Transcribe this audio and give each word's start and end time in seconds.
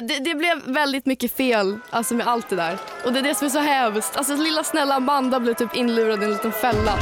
det, 0.00 0.18
det 0.18 0.34
blev 0.34 0.62
väldigt 0.64 1.06
mycket 1.06 1.36
fel 1.36 1.78
alltså 1.90 2.14
med 2.14 2.28
allt 2.28 2.48
det 2.48 2.56
där. 2.56 2.78
Och 3.04 3.12
det 3.12 3.18
är 3.18 3.22
det 3.22 3.34
som 3.34 3.46
är 3.46 3.50
så 3.50 3.58
hemskt. 3.58 4.16
Alltså 4.16 4.36
lilla 4.36 4.64
snälla 4.64 4.94
Amanda 4.94 5.40
blev 5.40 5.54
typ 5.54 5.76
inlurad 5.76 6.22
i 6.22 6.24
en 6.24 6.32
liten 6.32 6.52
fälla. 6.52 6.98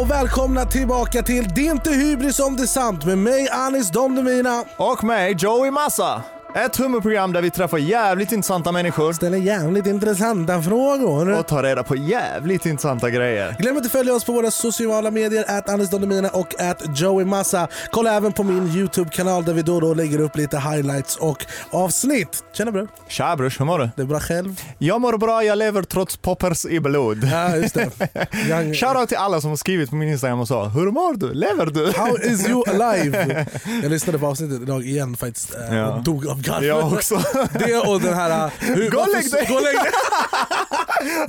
Och 0.00 0.10
välkomna 0.10 0.64
tillbaka 0.64 1.22
till 1.22 1.48
Det 1.54 1.66
är 1.66 1.70
inte 1.70 1.90
hybris 1.90 2.40
om 2.40 2.56
det 2.56 2.62
är 2.62 2.66
sant 2.66 3.04
med 3.04 3.18
mig 3.18 3.48
Anis 3.50 3.90
Don 3.90 4.14
Demina. 4.14 4.64
Och 4.76 5.04
mig, 5.04 5.36
Joey 5.38 5.70
Massa. 5.70 6.22
Ett 6.54 6.76
humorprogram 6.76 7.32
där 7.32 7.42
vi 7.42 7.50
träffar 7.50 7.78
jävligt 7.78 8.32
intressanta 8.32 8.72
människor 8.72 9.12
Ställer 9.12 9.38
jävligt 9.38 9.86
intressanta 9.86 10.62
frågor. 10.62 11.38
och 11.38 11.46
tar 11.46 11.62
reda 11.62 11.82
på 11.82 11.96
jävligt 11.96 12.66
intressanta 12.66 13.10
grejer. 13.10 13.56
Glöm 13.58 13.76
inte 13.76 13.86
att 13.86 13.92
följa 13.92 14.14
oss 14.14 14.24
på 14.24 14.32
våra 14.32 14.50
sociala 14.50 15.10
medier, 15.10 15.44
at 15.48 15.68
Anis 15.68 15.90
Don 15.90 16.00
Demina 16.00 16.28
och 16.28 16.60
at 16.60 16.82
Joey 17.00 17.24
Massa. 17.24 17.68
Kolla 17.92 18.14
även 18.14 18.32
på 18.32 18.42
min 18.42 18.68
YouTube-kanal 18.76 19.44
där 19.44 19.52
vi 19.52 19.62
då 19.62 19.74
och 19.74 19.80
då 19.80 19.94
lägger 19.94 20.20
upp 20.20 20.36
lite 20.36 20.58
highlights 20.58 21.16
och 21.16 21.44
avsnitt. 21.70 22.44
Tjena 22.52 22.70
bror, 22.72 22.88
Tja 23.08 23.36
brors, 23.36 23.60
hur 23.60 23.64
mår 23.64 23.78
du? 23.78 23.90
det 23.96 24.02
är 24.02 24.06
bra 24.06 24.20
själv? 24.20 24.60
Jag 24.78 25.00
mår 25.00 25.18
bra, 25.18 25.44
jag 25.44 25.58
lever 25.58 25.82
trots 25.82 26.16
poppers 26.16 26.66
i 26.66 26.80
blod. 26.80 27.28
Ja 27.32 27.56
just 27.56 27.74
det. 27.74 27.90
Young- 28.30 28.74
Shoutout 28.80 29.08
till 29.08 29.18
alla 29.18 29.40
som 29.40 29.50
har 29.50 29.56
skrivit 29.56 29.90
på 29.90 29.96
min 29.96 30.08
Instagram 30.08 30.40
och 30.40 30.48
sa 30.48 30.64
Hur 30.68 30.90
mår 30.90 31.14
du? 31.16 31.34
Lever 31.34 31.66
du? 31.66 31.92
How 31.96 32.18
is 32.18 32.48
you 32.48 32.64
alive? 32.82 33.46
Jag 33.82 33.90
lyssnade 33.90 34.18
på 34.18 34.26
avsnittet 34.26 34.62
idag 34.62 34.82
igen 34.86 35.16
faktiskt 35.16 35.54
eh, 35.54 35.76
Ja. 35.76 35.86
och 35.94 36.02
dog 36.02 36.26
av 36.26 36.37
garv. 36.42 36.64
Jag 36.64 36.92
också. 36.92 37.14
Det 37.58 37.76
och 37.76 38.00
den 38.00 38.14
här... 38.14 38.44
eh, 38.44 38.50
Hur, 38.58 38.90
Gå 38.90 38.98
och 39.00 39.08
lägg 39.08 39.30
dig! 39.30 39.46
Gå 39.48 39.54
och 39.54 39.62
lägg 39.62 39.74
dig! 39.74 39.90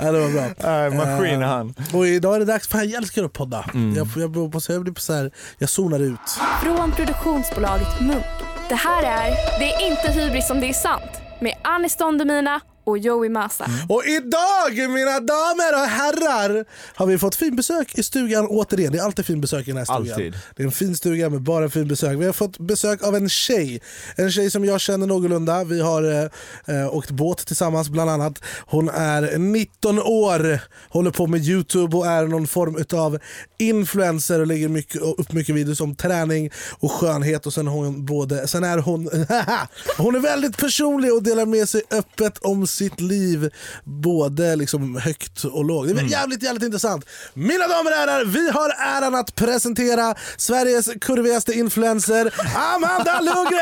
ja, 0.00 0.12
det 0.12 0.20
var 0.20 0.28
bra. 0.28 0.84
Äh, 0.86 0.94
maskin 0.94 1.42
är 1.42 1.46
han. 1.46 1.74
Och 1.94 2.06
idag 2.06 2.34
är 2.34 2.38
det 2.38 2.44
dags, 2.44 2.68
fan 2.68 2.88
jag 2.88 2.98
älskar 3.02 3.24
att 3.24 3.32
podda. 3.32 3.64
Mm. 3.74 3.94
Jag, 3.96 4.06
jag, 4.16 4.22
jag, 4.36 4.54
jag, 4.54 4.62
jag 4.68 4.82
blir 4.82 4.92
på 4.92 5.00
så 5.00 5.12
här, 5.14 5.30
jag 5.58 5.68
zonar 5.68 6.00
ut. 6.00 6.20
Från 6.62 6.92
produktionsbolaget 6.92 8.00
Munk. 8.00 8.24
Det 8.68 8.74
här 8.74 9.02
är 9.02 9.30
Det 9.58 9.72
är 9.74 9.90
inte 9.90 10.12
hybris 10.20 10.50
om 10.50 10.60
det 10.60 10.66
är 10.68 10.72
sant 10.72 11.10
med 11.40 11.54
Anis 11.62 11.96
Don 11.96 12.18
Demina 12.18 12.60
och 12.90 12.98
Joey 12.98 13.28
Massa. 13.28 13.70
Och 13.88 14.04
idag 14.06 14.90
mina 14.90 15.20
damer 15.20 15.72
och 15.82 15.88
herrar 15.88 16.64
har 16.94 17.06
vi 17.06 17.18
fått 17.18 17.34
fin 17.34 17.56
besök 17.56 17.98
i 17.98 18.02
stugan 18.02 18.46
återigen. 18.46 18.92
Det 18.92 18.98
är 18.98 19.02
alltid 19.02 19.26
fin 19.26 19.40
besök 19.40 19.68
i 19.68 19.70
den 19.70 19.76
här 19.76 19.84
stugan. 19.84 20.12
Alltid. 20.12 20.34
Det 20.56 20.62
är 20.62 20.66
en 20.66 20.72
fin 20.72 20.96
stuga 20.96 21.30
med 21.30 21.42
bara 21.42 21.68
fin 21.68 21.88
besök. 21.88 22.18
Vi 22.18 22.26
har 22.26 22.32
fått 22.32 22.58
besök 22.58 23.02
av 23.02 23.16
en 23.16 23.28
tjej. 23.28 23.80
En 24.16 24.32
tjej 24.32 24.50
som 24.50 24.64
jag 24.64 24.80
känner 24.80 25.06
någorlunda. 25.06 25.64
Vi 25.64 25.80
har 25.80 26.02
eh, 26.02 26.76
eh, 26.76 26.94
åkt 26.94 27.10
båt 27.10 27.46
tillsammans 27.46 27.88
bland 27.88 28.10
annat. 28.10 28.42
Hon 28.66 28.88
är 28.88 29.38
19 29.38 29.98
år, 29.98 30.60
håller 30.88 31.10
på 31.10 31.26
med 31.26 31.44
Youtube 31.44 31.96
och 31.96 32.06
är 32.06 32.26
någon 32.26 32.46
form 32.46 32.84
av 33.00 33.18
influencer 33.58 34.40
och 34.40 34.46
lägger 34.46 34.68
mycket, 34.68 35.00
upp 35.00 35.32
mycket 35.32 35.54
videos 35.54 35.80
om 35.80 35.94
träning 35.94 36.50
och 36.78 36.92
skönhet. 36.92 37.46
Och 37.46 37.52
sen, 37.52 37.66
hon 37.66 38.06
både, 38.06 38.48
sen 38.48 38.64
är 38.64 38.78
hon, 38.78 39.04
hon 39.98 40.14
är 40.14 40.20
väldigt 40.20 40.56
personlig 40.56 41.12
och 41.12 41.22
delar 41.22 41.46
med 41.46 41.68
sig 41.68 41.82
öppet 41.90 42.38
om 42.38 42.66
sitt 42.80 43.00
liv. 43.00 43.50
Både 43.84 44.56
liksom 44.56 44.96
högt 44.96 45.44
och 45.44 45.64
lågt. 45.64 45.88
Det 45.94 46.00
är 46.00 46.04
jävligt, 46.04 46.42
jävligt 46.42 46.62
intressant. 46.64 47.04
Mina 47.34 47.68
damer 47.68 47.90
och 47.90 47.96
herrar, 47.96 48.24
vi 48.24 48.50
har 48.50 48.70
äran 48.78 49.14
att 49.14 49.34
presentera 49.34 50.14
Sveriges 50.36 50.88
kurvigaste 51.00 51.52
influencer, 51.52 52.34
Amanda 52.74 53.20
Lundgren! 53.20 53.60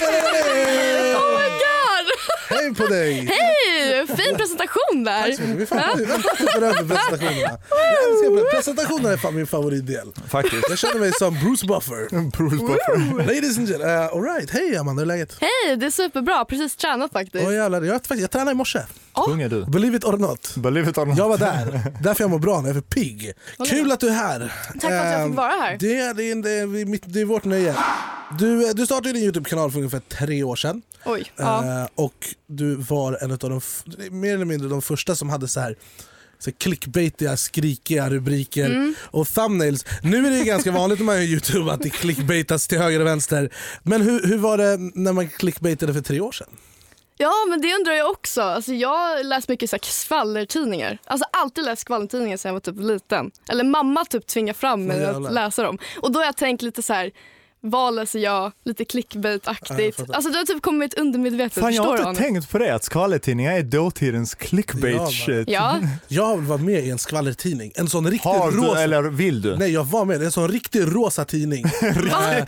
Oh 1.20 1.38
my 1.38 1.48
god! 1.48 2.06
Hej 2.48 2.74
på 2.74 2.86
dig! 2.86 3.12
Hej! 3.26 3.49
Fin 4.16 4.36
presentation 4.36 5.04
där. 5.04 5.22
Presentationerna. 5.24 7.58
Jag 8.22 8.32
pre- 8.32 8.50
presentationerna 8.50 9.12
är 9.12 9.16
fan 9.16 9.34
min 9.34 9.46
favoritdel. 9.46 10.12
Faktiskt. 10.28 10.64
Jag 10.68 10.78
känner 10.78 11.00
mig 11.00 11.12
som 11.18 11.34
Bruce 11.34 11.66
Buffer. 11.66 12.30
Bruce 12.36 12.56
Buffer. 12.56 13.26
Ladies 13.34 13.58
and 13.58 13.68
gentlemen, 13.68 13.96
uh, 13.96 14.04
alright. 14.06 14.50
Hej 14.50 14.76
Amanda, 14.76 15.00
hur 15.00 15.10
är 15.10 15.14
läget? 15.16 15.36
Hej, 15.40 15.76
det 15.76 15.86
är 15.86 15.90
superbra. 15.90 16.44
Precis 16.44 16.76
tränat 16.76 17.12
faktiskt. 17.12 17.44
Åh 17.46 17.54
jävlar, 17.54 17.82
jag, 17.82 17.94
faktiskt- 17.94 18.20
jag 18.20 18.30
tränade 18.30 18.50
i 18.50 18.54
morse. 18.54 18.78
Tung 19.26 19.42
är 19.42 19.48
du. 19.48 19.64
Believe 19.64 19.96
it 19.96 20.04
or 20.04 20.16
not. 20.16 20.54
Believe 20.56 20.90
it 20.90 20.98
or 20.98 21.06
not. 21.06 21.18
Jag 21.18 21.28
var 21.28 21.38
där, 21.38 21.92
därför 22.02 22.24
jag 22.24 22.30
mår 22.30 22.38
bra, 22.38 22.54
jag 22.56 22.68
är 22.68 22.74
för 22.74 22.80
pigg. 22.80 23.32
Kul 23.70 23.92
att 23.92 24.00
du 24.00 24.08
är 24.08 24.12
här. 24.14 24.52
Tack 24.72 24.80
för 24.80 24.88
att 24.88 25.04
jag 25.12 25.20
fick 25.22 25.30
Ehm, 25.30 25.34
vara 25.34 25.48
här. 25.52 25.76
Det, 25.80 25.98
är- 25.98 26.14
det, 26.14 26.34
det, 26.42 26.50
är 26.50 26.84
mitt, 26.84 27.02
det 27.06 27.20
är 27.20 27.24
vårt 27.24 27.44
nöje. 27.44 27.74
Du, 28.38 28.68
eh, 28.68 28.74
du 28.74 28.86
startade 28.86 29.12
din 29.12 29.22
Youtube-kanal 29.22 29.70
för 29.70 29.78
ungefär 29.78 30.00
tre 30.08 30.42
år 30.42 30.56
sedan. 30.56 30.82
Oj. 31.04 31.32
Ja. 31.36 31.64
Eh, 31.80 31.88
och 31.94 32.14
du 32.46 32.74
var 32.74 33.18
en 33.22 33.30
av 33.32 33.38
de, 33.38 33.60
mer 34.10 34.34
eller 34.34 34.44
mindre 34.44 34.68
de 34.68 34.82
första 34.82 35.14
som 35.14 35.30
hade 35.30 35.48
så 35.48 35.60
här 35.60 35.76
så 36.38 36.52
clickbaitiga, 36.52 37.36
skrikiga 37.36 38.10
rubriker 38.10 38.66
Mm. 38.66 38.94
och 39.00 39.28
thumbnails. 39.28 39.84
Nu 40.02 40.26
är 40.26 40.30
det 40.30 40.38
ju 40.38 40.44
ganska 40.44 40.70
vanligt 40.72 40.98
när 40.98 41.06
man 41.06 41.16
gör 41.16 41.22
Youtube 41.22 41.72
att 41.72 41.80
det 41.82 41.90
clickbaitas 41.90 42.68
till 42.68 42.78
höger 42.78 43.00
och 43.00 43.06
vänster. 43.06 43.50
Men 43.82 44.02
hur, 44.02 44.26
hur 44.26 44.38
var 44.38 44.58
det 44.58 44.76
när 44.94 45.12
man 45.12 45.28
clickbaitade 45.28 45.94
för 45.94 46.00
tre 46.00 46.20
år 46.20 46.32
sedan? 46.32 46.48
Ja, 47.20 47.32
men 47.48 47.60
det 47.60 47.74
undrar 47.74 47.92
jag 47.92 48.10
också. 48.10 48.42
Alltså, 48.42 48.72
jag 48.72 49.26
läst 49.26 49.48
mycket 49.48 49.70
så 49.70 49.76
här 49.76 49.80
skvallertidningar. 49.80 50.98
Alltså 51.04 51.26
alltid 51.32 51.64
läst 51.64 51.82
skvallertidningar 51.82 52.36
sedan 52.36 52.48
jag 52.48 52.52
var 52.52 52.60
typ 52.60 52.80
liten. 52.80 53.30
Eller 53.48 53.64
mamma 53.64 54.04
typ 54.04 54.26
tvingar 54.26 54.54
fram 54.54 54.84
mig 54.84 55.04
att 55.04 55.32
läsa 55.32 55.62
dem. 55.62 55.78
Och 56.02 56.12
då 56.12 56.18
har 56.18 56.24
jag 56.24 56.36
tänkt 56.36 56.62
lite 56.62 56.82
så 56.82 56.92
här. 56.92 57.10
Vad 57.62 57.94
läser 57.94 58.18
jag? 58.18 58.52
Lite 58.64 58.82
Ja, 58.82 58.86
clickbait-aktigt. 58.90 59.96
fattar. 59.96 60.14
alltså 60.14 60.30
det 60.30 60.38
har 60.38 60.44
typ 60.44 60.62
kommit 60.62 60.94
undermedvetet. 60.94 61.62
Fan 61.62 61.74
jag 61.74 61.82
har 61.82 61.96
inte 61.96 62.08
Anis? 62.08 62.18
tänkt 62.18 62.50
på 62.50 62.58
det, 62.58 62.74
att 62.74 62.84
skvallertidningar 62.84 63.52
är 63.52 63.62
dåtidens 63.62 64.34
clickbait 64.34 64.94
Ja, 64.96 65.06
shit. 65.10 65.48
Ja, 65.48 65.80
Jag 66.08 66.26
har 66.26 66.36
varit 66.36 66.60
med 66.62 66.84
i 66.84 66.90
en 66.90 66.98
skvallertidning. 66.98 67.72
En 67.74 67.88
sån 67.88 68.06
riktigt 68.06 68.24
Har 68.24 68.50
du 68.50 68.56
rosa... 68.56 68.80
eller 68.82 69.02
vill 69.02 69.42
du? 69.42 69.56
Nej 69.56 69.70
jag 69.72 69.84
var 69.84 70.04
med, 70.04 70.20
det 70.20 70.24
är 70.24 70.26
en 70.26 70.32
sån 70.32 70.48
riktig 70.48 70.80
rosa 70.82 71.24
tidning. 71.24 71.64
eh, 71.82 72.36
eh, 72.38 72.44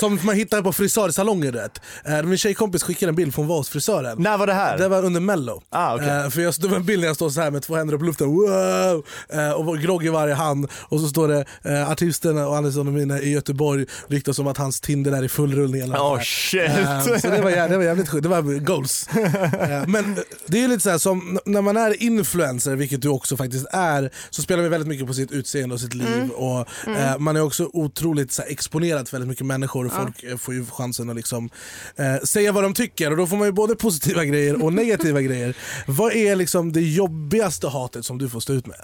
som 0.00 0.18
man 0.22 0.34
hittar 0.36 0.62
på 0.62 0.72
frisörsalonger. 0.72 1.52
vet. 1.52 1.80
Eh, 2.04 2.22
min 2.22 2.38
tjejkompis 2.38 2.82
skickade 2.82 3.10
en 3.10 3.16
bild 3.16 3.34
från 3.34 3.46
var 3.46 3.56
hos 3.56 3.68
frisören. 3.68 4.22
När 4.22 4.38
var 4.38 4.46
det 4.46 4.52
här? 4.54 4.78
Det 4.78 4.88
var 4.88 5.04
under 5.04 5.20
mello. 5.20 5.62
Ah, 5.70 5.94
okej. 5.94 6.08
Eh, 6.08 6.30
för 6.30 6.40
jag, 6.40 6.54
det 6.60 6.68
var 6.68 6.76
en 6.76 6.84
bild 6.84 7.00
när 7.00 7.06
jag 7.06 7.16
står 7.16 7.30
så 7.30 7.40
här 7.40 7.50
med 7.50 7.62
två 7.62 7.74
händer 7.76 7.94
upp 7.94 8.02
i 8.02 8.04
luften, 8.06 8.26
wow! 8.28 9.04
Eh, 9.28 9.50
och 9.52 9.64
var 9.64 9.76
grogg 9.76 10.04
i 10.06 10.08
varje 10.08 10.34
hand. 10.34 10.68
Och 10.88 11.00
så 11.00 11.08
står 11.08 11.28
det 11.28 11.44
eh, 11.64 11.90
artisterna 11.90 12.48
och 12.48 12.56
Andersson 12.56 12.86
och 12.86 12.92
mina 12.94 13.20
i 13.20 13.30
Göteborg 13.32 13.86
ryktas 14.08 14.37
om 14.38 14.46
att 14.46 14.56
hans 14.56 14.80
Tinder 14.80 15.12
är 15.12 15.24
i 15.24 15.28
full 15.28 15.54
rullning. 15.54 15.80
Eller 15.80 15.94
Oh 15.96 16.12
något 16.12 16.24
shit. 16.26 16.60
Eh, 16.62 17.02
så 17.02 17.28
det 17.30 17.42
var, 17.42 17.68
det 17.68 17.76
var 17.76 17.84
jävligt 17.84 18.08
sjukt, 18.08 18.22
det 18.22 18.28
var 18.28 18.58
goals. 18.58 19.08
Eh, 19.08 19.86
Men 19.86 20.16
det 20.46 20.64
är 20.64 20.68
lite 20.68 20.82
så 20.82 20.90
här 20.90 20.98
som 20.98 21.38
när 21.44 21.62
man 21.62 21.76
är 21.76 22.02
influencer, 22.02 22.76
vilket 22.76 23.02
du 23.02 23.08
också 23.08 23.36
faktiskt 23.36 23.66
är, 23.72 24.10
så 24.30 24.42
spelar 24.42 24.62
man 24.62 24.70
väldigt 24.70 24.88
mycket 24.88 25.06
på 25.06 25.14
sitt 25.14 25.30
utseende 25.30 25.74
och 25.74 25.80
sitt 25.80 25.94
liv. 25.94 26.30
Och, 26.30 26.66
eh, 26.88 27.18
man 27.18 27.36
är 27.36 27.40
också 27.40 27.70
otroligt 27.72 28.32
så 28.32 28.42
här, 28.42 28.50
exponerad 28.50 29.08
för 29.08 29.16
väldigt 29.16 29.28
mycket 29.28 29.46
människor 29.46 29.86
och 29.86 29.92
folk 29.92 30.22
eh, 30.22 30.36
får 30.36 30.54
ju 30.54 30.66
chansen 30.66 31.10
att 31.10 31.16
liksom, 31.16 31.50
eh, 31.96 32.16
säga 32.24 32.52
vad 32.52 32.62
de 32.64 32.74
tycker. 32.74 33.10
Och 33.10 33.16
då 33.16 33.26
får 33.26 33.36
man 33.36 33.46
ju 33.46 33.52
både 33.52 33.76
positiva 33.76 34.24
grejer 34.24 34.62
och 34.64 34.72
negativa 34.82 35.20
grejer. 35.20 35.54
Vad 35.86 36.12
är 36.12 36.36
liksom 36.36 36.72
det 36.72 36.80
jobbigaste 36.80 37.68
hatet 37.68 38.04
som 38.04 38.18
du 38.18 38.28
får 38.28 38.40
stå 38.40 38.52
ut 38.52 38.66
med? 38.66 38.80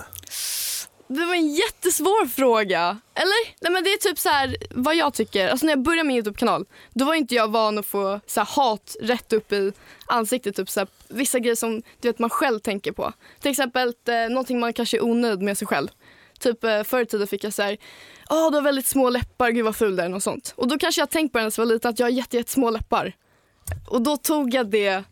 Det 1.08 1.24
var 1.24 1.34
en 1.34 1.54
jättesvår 1.54 2.26
fråga. 2.26 2.98
Eller? 3.14 3.60
Nej, 3.60 3.72
men 3.72 3.84
det 3.84 3.90
är 3.90 3.98
typ 3.98 4.18
så 4.18 4.28
här 4.28 4.56
vad 4.70 4.96
jag 4.96 5.14
tycker. 5.14 5.48
Alltså 5.48 5.66
när 5.66 5.72
jag 5.72 5.82
började 5.82 6.06
min 6.06 6.16
Youtube-kanal, 6.16 6.66
då 6.94 7.04
var 7.04 7.14
inte 7.14 7.34
jag 7.34 7.50
van 7.50 7.78
att 7.78 7.86
få 7.86 8.20
så 8.26 8.40
här, 8.40 8.46
hat 8.46 8.96
rätt 9.00 9.32
upp 9.32 9.52
i 9.52 9.72
ansiktet. 10.06 10.56
Typ 10.56 10.70
så 10.70 10.80
här, 10.80 10.88
vissa 11.08 11.38
grejer 11.38 11.56
som 11.56 11.82
du 12.00 12.08
vet, 12.08 12.18
man 12.18 12.30
själv 12.30 12.58
tänker 12.58 12.92
på. 12.92 13.12
Till 13.40 13.50
exempel 13.50 13.94
eh, 14.08 14.14
någonting 14.28 14.60
man 14.60 14.72
kanske 14.72 14.96
är 14.96 15.04
onöjd 15.04 15.42
med 15.42 15.58
sig 15.58 15.68
själv. 15.68 15.88
Typ 16.40 16.64
eh, 16.64 16.82
förr 16.82 17.00
i 17.00 17.06
tiden 17.06 17.26
fick 17.26 17.44
jag 17.44 17.54
så 17.54 17.62
här, 17.62 17.76
oh, 18.30 18.50
du 18.50 18.56
har 18.56 18.62
väldigt 18.62 18.86
små 18.86 19.10
läppar, 19.10 19.50
gud 19.50 19.64
vad 19.64 19.76
ful 19.76 19.96
du 19.96 20.02
är 20.02 20.14
och 20.14 20.22
sånt. 20.22 20.52
Och 20.56 20.68
då 20.68 20.78
kanske 20.78 21.00
jag 21.00 21.10
tänkt 21.10 21.32
på 21.32 21.38
det 21.38 21.44
när 21.44 21.52
jag 21.56 21.66
var 21.66 21.72
liten 21.72 21.90
att 21.90 21.98
jag 21.98 22.06
har 22.06 22.10
jättesmå 22.10 22.66
jätte, 22.66 22.78
läppar. 22.78 23.16
Och 23.88 24.02
då 24.02 24.16
tog 24.16 24.54
jag 24.54 24.66
det, 24.66 25.04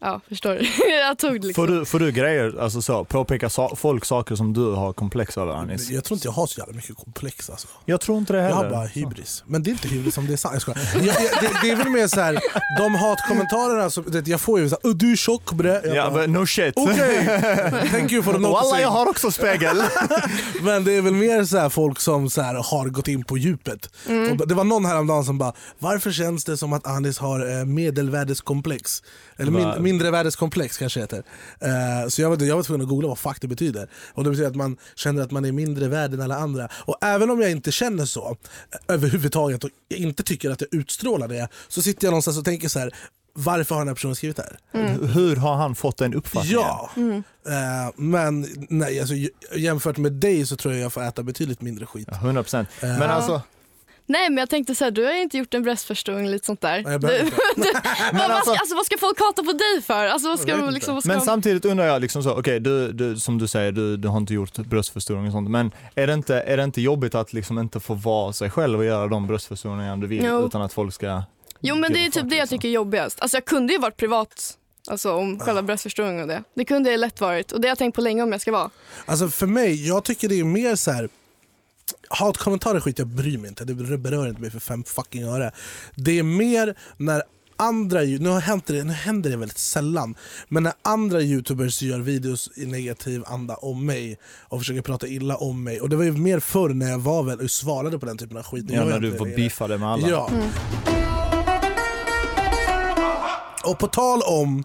ja 0.00 0.20
förstår 0.28 0.54
du? 0.54 0.66
jag 1.00 1.18
tog 1.18 1.40
det 1.40 1.46
liksom. 1.46 1.66
Får 1.66 1.72
du, 1.74 1.84
får 1.84 1.98
du 1.98 2.12
grejer, 2.12 2.60
alltså 2.60 2.82
så, 2.82 3.04
påpeka 3.04 3.50
sa- 3.50 3.76
folk 3.76 4.04
saker 4.04 4.34
som 4.34 4.52
du 4.52 4.72
har 4.72 4.92
komplex 4.92 5.38
över 5.38 5.52
Anis? 5.52 5.90
Jag 5.90 6.04
tror 6.04 6.16
inte 6.16 6.28
jag 6.28 6.32
har 6.32 6.46
så 6.46 6.60
jävla 6.60 6.74
mycket 6.74 6.96
komplex 6.96 7.50
alltså. 7.50 7.68
Jag 7.84 8.00
tror 8.00 8.18
inte 8.18 8.32
det 8.32 8.38
Jag 8.38 8.44
heller. 8.44 8.56
har 8.62 8.70
bara 8.70 8.86
hybris. 8.86 9.44
Men 9.46 9.62
det 9.62 9.70
är 9.70 9.72
inte 9.72 9.88
hybris 9.88 10.18
om 10.18 10.26
det 10.26 10.32
är 10.32 10.36
sant. 10.36 10.52
Jag 10.54 10.62
skojar. 10.62 10.80
jag, 10.94 11.04
jag, 11.06 11.14
det, 11.40 11.50
det 11.62 11.70
är 11.70 11.76
väl 11.76 11.88
mer 11.88 12.06
så 12.06 12.20
här, 12.20 12.38
de 12.78 12.94
hatkommentarerna, 12.94 13.90
som, 13.90 14.22
jag 14.26 14.40
får 14.40 14.60
ju 14.60 14.68
såhär 14.68 14.94
du 14.94 15.12
är 15.12 15.16
tjock 15.16 15.52
bre. 15.52 15.68
Jag 15.84 15.96
Ja, 15.96 16.10
bara, 16.10 16.26
but 16.26 16.30
no 16.30 16.46
shit. 16.46 16.74
Okej, 16.76 17.26
thank 17.90 18.12
you 18.12 18.22
for 18.22 18.32
the 18.32 18.38
Walla 18.38 18.48
noticing. 18.48 18.80
jag 18.80 18.88
har 18.90 19.08
också 19.08 19.30
spegel. 19.30 19.76
Men 20.62 20.84
det 20.84 20.92
är 20.96 21.02
väl 21.02 21.14
mer 21.14 21.44
så 21.44 21.58
här 21.58 21.68
folk 21.68 22.00
som 22.00 22.30
så 22.30 22.40
här 22.42 22.54
har 22.54 22.88
gått 22.88 23.08
in 23.08 23.24
på 23.24 23.38
djupet. 23.38 23.90
Och 24.40 24.48
det 24.48 24.54
var 24.54 24.64
någon 24.64 24.84
häromdagen 24.84 25.24
som 25.24 25.38
bara, 25.38 25.52
varför 25.78 26.10
känns 26.12 26.44
det 26.44 26.56
som 26.56 26.72
att 26.72 26.86
Anis 26.86 27.18
har 27.18 27.58
eh, 27.60 27.64
medelvärdeskomplex? 27.64 29.02
Eller 29.36 29.52
Va? 29.52 29.76
Min, 29.86 29.96
mindrevärdeskomplex 29.96 30.78
kanske 30.78 31.00
heter. 31.00 31.22
Eh, 31.60 32.08
så 32.08 32.22
jag 32.22 32.30
var, 32.30 32.42
jag 32.42 32.56
var 32.56 32.62
tvungen 32.62 32.82
att 32.82 32.88
googla 32.88 33.08
vad 33.08 33.18
fuck 33.18 33.40
det 33.40 33.48
betyder. 33.48 33.88
Och 34.14 34.24
det 34.24 34.30
betyder 34.30 34.48
att 34.48 34.56
man 34.56 34.76
känner 34.94 35.22
att 35.22 35.30
man 35.30 35.44
är 35.44 35.52
mindre 35.52 35.88
värd 35.88 36.14
än 36.14 36.20
alla 36.20 36.36
andra. 36.36 36.68
Och 36.74 36.96
även 37.04 37.30
om 37.30 37.40
jag 37.40 37.50
inte 37.50 37.72
känner 37.72 38.04
så 38.04 38.28
eh, 38.28 38.94
överhuvudtaget 38.94 39.64
och 39.64 39.70
inte 39.88 40.22
tycker 40.22 40.50
att 40.50 40.60
jag 40.60 40.74
utstrålar 40.74 41.28
det, 41.28 41.48
så 41.68 41.82
sitter 41.82 42.06
jag 42.06 42.10
någonstans 42.10 42.38
och 42.38 42.44
tänker 42.44 42.68
så 42.68 42.78
här. 42.78 42.94
varför 43.32 43.74
har 43.74 43.80
den 43.80 43.88
här 43.88 43.94
personen 43.94 44.16
skrivit 44.16 44.36
det 44.36 44.42
här? 44.42 44.80
Mm. 44.80 45.08
Hur 45.08 45.36
har 45.36 45.54
han 45.56 45.74
fått 45.74 45.96
den 45.96 46.14
uppfattningen? 46.14 46.60
Ja, 46.60 46.90
eh, 47.48 47.92
men 47.96 48.46
nej, 48.68 49.00
alltså, 49.00 49.14
jämfört 49.56 49.96
med 49.96 50.12
dig 50.12 50.46
så 50.46 50.56
tror 50.56 50.74
jag 50.74 50.82
jag 50.82 50.92
får 50.92 51.02
äta 51.02 51.22
betydligt 51.22 51.60
mindre 51.60 51.86
skit. 51.86 52.08
Ja, 52.10 52.16
100 52.16 52.42
procent. 52.42 52.68
Eh, 52.80 52.88
Men 52.88 53.02
alltså, 53.02 53.42
Nej 54.06 54.30
men 54.30 54.38
jag 54.38 54.50
tänkte 54.50 54.74
så 54.74 54.84
här, 54.84 54.90
du 54.90 55.04
har 55.04 55.12
ju 55.12 55.22
inte 55.22 55.38
gjort 55.38 55.54
en 55.54 55.62
bröstförstoring 55.62 56.20
eller 56.20 56.32
lite 56.32 56.46
sånt 56.46 56.60
där. 56.60 56.82
Nej, 56.82 56.92
jag 56.92 57.00
du, 57.00 57.06
behöver 57.06 57.24
inte. 57.24 57.40
vad, 58.12 58.20
vad, 58.20 58.30
alltså- 58.30 58.50
ska, 58.50 58.60
alltså, 58.60 58.74
vad 58.76 58.86
ska 58.86 58.98
folk 58.98 59.20
hata 59.20 59.42
på 59.42 59.52
dig 59.52 59.82
för? 59.82 60.06
Alltså, 60.06 60.28
vad 60.28 60.40
ska 60.40 60.70
liksom, 60.70 60.94
vad 60.94 61.02
ska 61.02 61.08
men 61.08 61.18
de... 61.18 61.24
samtidigt 61.24 61.64
undrar 61.64 61.86
jag, 61.86 62.00
liksom 62.00 62.22
så, 62.22 62.38
okej 62.38 62.60
du, 62.60 62.92
du, 62.92 63.16
som 63.16 63.38
du 63.38 63.48
säger, 63.48 63.72
du, 63.72 63.96
du 63.96 64.08
har 64.08 64.16
inte 64.16 64.34
gjort 64.34 64.56
bröstförstoring 64.56 65.26
och 65.26 65.32
sånt, 65.32 65.50
men 65.50 65.70
är 65.94 66.06
det 66.06 66.12
inte, 66.12 66.40
är 66.40 66.56
det 66.56 66.64
inte 66.64 66.80
jobbigt 66.80 67.14
att 67.14 67.32
liksom 67.32 67.58
inte 67.58 67.80
få 67.80 67.94
vara 67.94 68.32
sig 68.32 68.50
själv 68.50 68.78
och 68.78 68.84
göra 68.84 69.06
de 69.06 69.26
bröstförstoringar 69.26 69.96
du 69.96 70.06
vill 70.06 70.24
Jo. 70.24 70.46
utan 70.46 70.62
att 70.62 70.72
folk 70.72 70.94
ska... 70.94 71.22
Jo 71.60 71.74
men 71.76 71.92
det 71.92 72.06
är 72.06 72.10
typ 72.10 72.12
det 72.14 72.20
jag 72.20 72.30
liksom. 72.30 72.58
tycker 72.58 72.68
är 72.68 72.72
jobbigast. 72.72 73.20
Alltså 73.20 73.36
jag 73.36 73.44
kunde 73.44 73.72
ju 73.72 73.78
varit 73.78 73.96
privat, 73.96 74.56
alltså 74.88 75.12
om 75.14 75.40
själva 75.40 75.62
bröstförstoringen 75.62 76.22
och 76.22 76.28
det. 76.28 76.42
Det 76.54 76.64
kunde 76.64 76.90
jag 76.90 77.00
lätt 77.00 77.20
varit 77.20 77.52
och 77.52 77.60
det 77.60 77.68
har 77.68 77.70
jag 77.70 77.78
tänkt 77.78 77.94
på 77.94 78.00
länge 78.00 78.22
om 78.22 78.32
jag 78.32 78.40
ska 78.40 78.52
vara. 78.52 78.70
Alltså 79.06 79.28
för 79.28 79.46
mig, 79.46 79.88
jag 79.88 80.04
tycker 80.04 80.28
det 80.28 80.40
är 80.40 80.44
mer 80.44 80.76
så 80.76 80.90
här. 80.90 81.08
Hatkommentarer 82.08 82.80
skit, 82.80 82.98
jag 82.98 83.08
bryr 83.08 83.38
mig 83.38 83.48
inte. 83.48 83.64
Det 83.64 83.98
berör 83.98 84.28
inte 84.28 84.40
mig 84.40 84.50
för 84.50 84.60
fem 84.60 84.84
fucking 84.84 85.24
öre. 85.24 85.52
Det 85.94 86.18
är 86.18 86.22
mer 86.22 86.74
när 86.96 87.22
andra, 87.56 88.00
nu 88.00 88.30
händer 88.30 88.74
det, 88.74 88.84
nu 88.84 88.92
händer 88.92 89.30
det 89.30 89.36
väldigt 89.36 89.58
sällan, 89.58 90.14
men 90.48 90.62
när 90.62 90.72
andra 90.82 91.20
youtubers 91.20 91.82
gör 91.82 91.98
videos 91.98 92.50
i 92.56 92.66
negativ 92.66 93.22
anda 93.26 93.54
om 93.54 93.86
mig 93.86 94.18
och 94.48 94.60
försöker 94.60 94.82
prata 94.82 95.06
illa 95.06 95.36
om 95.36 95.64
mig. 95.64 95.80
Och 95.80 95.88
det 95.88 95.96
var 95.96 96.04
ju 96.04 96.12
mer 96.12 96.40
förr 96.40 96.68
när 96.68 96.90
jag 96.90 96.98
var 96.98 97.22
väl 97.22 97.40
och 97.40 97.50
svarade 97.50 97.98
på 97.98 98.06
den 98.06 98.18
typen 98.18 98.36
av 98.36 98.42
skit. 98.42 98.64
Ja, 98.68 98.84
när 98.84 99.00
du 99.00 99.10
var 99.10 99.36
beefade 99.36 99.78
med 99.78 99.88
alla. 99.88 100.08
Ja. 100.08 100.30
Och 103.64 103.78
på 103.78 103.86
tal 103.86 104.22
om 104.22 104.64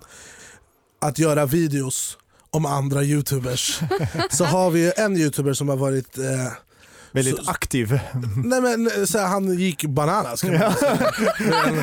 att 1.02 1.20
göra 1.20 1.46
videos 1.46 2.18
om 2.52 2.66
andra 2.66 3.04
youtubers 3.04 3.80
så 4.30 4.46
har 4.46 4.72
vi 4.72 4.94
en 4.98 5.18
youtuber 5.18 5.54
som 5.54 5.70
har 5.70 5.78
varit 5.78 6.18
eh, 6.18 6.24
Väldigt 7.12 7.44
Så- 7.46 7.52
aktiv. 7.52 8.00
Nej 8.46 8.62
men 8.62 9.08
så 9.08 9.18
här, 9.18 9.28
han 9.28 9.54
gick 9.60 9.84
bananas 9.86 10.42
kan 10.42 10.58
man 10.60 10.74
säga. 10.74 10.98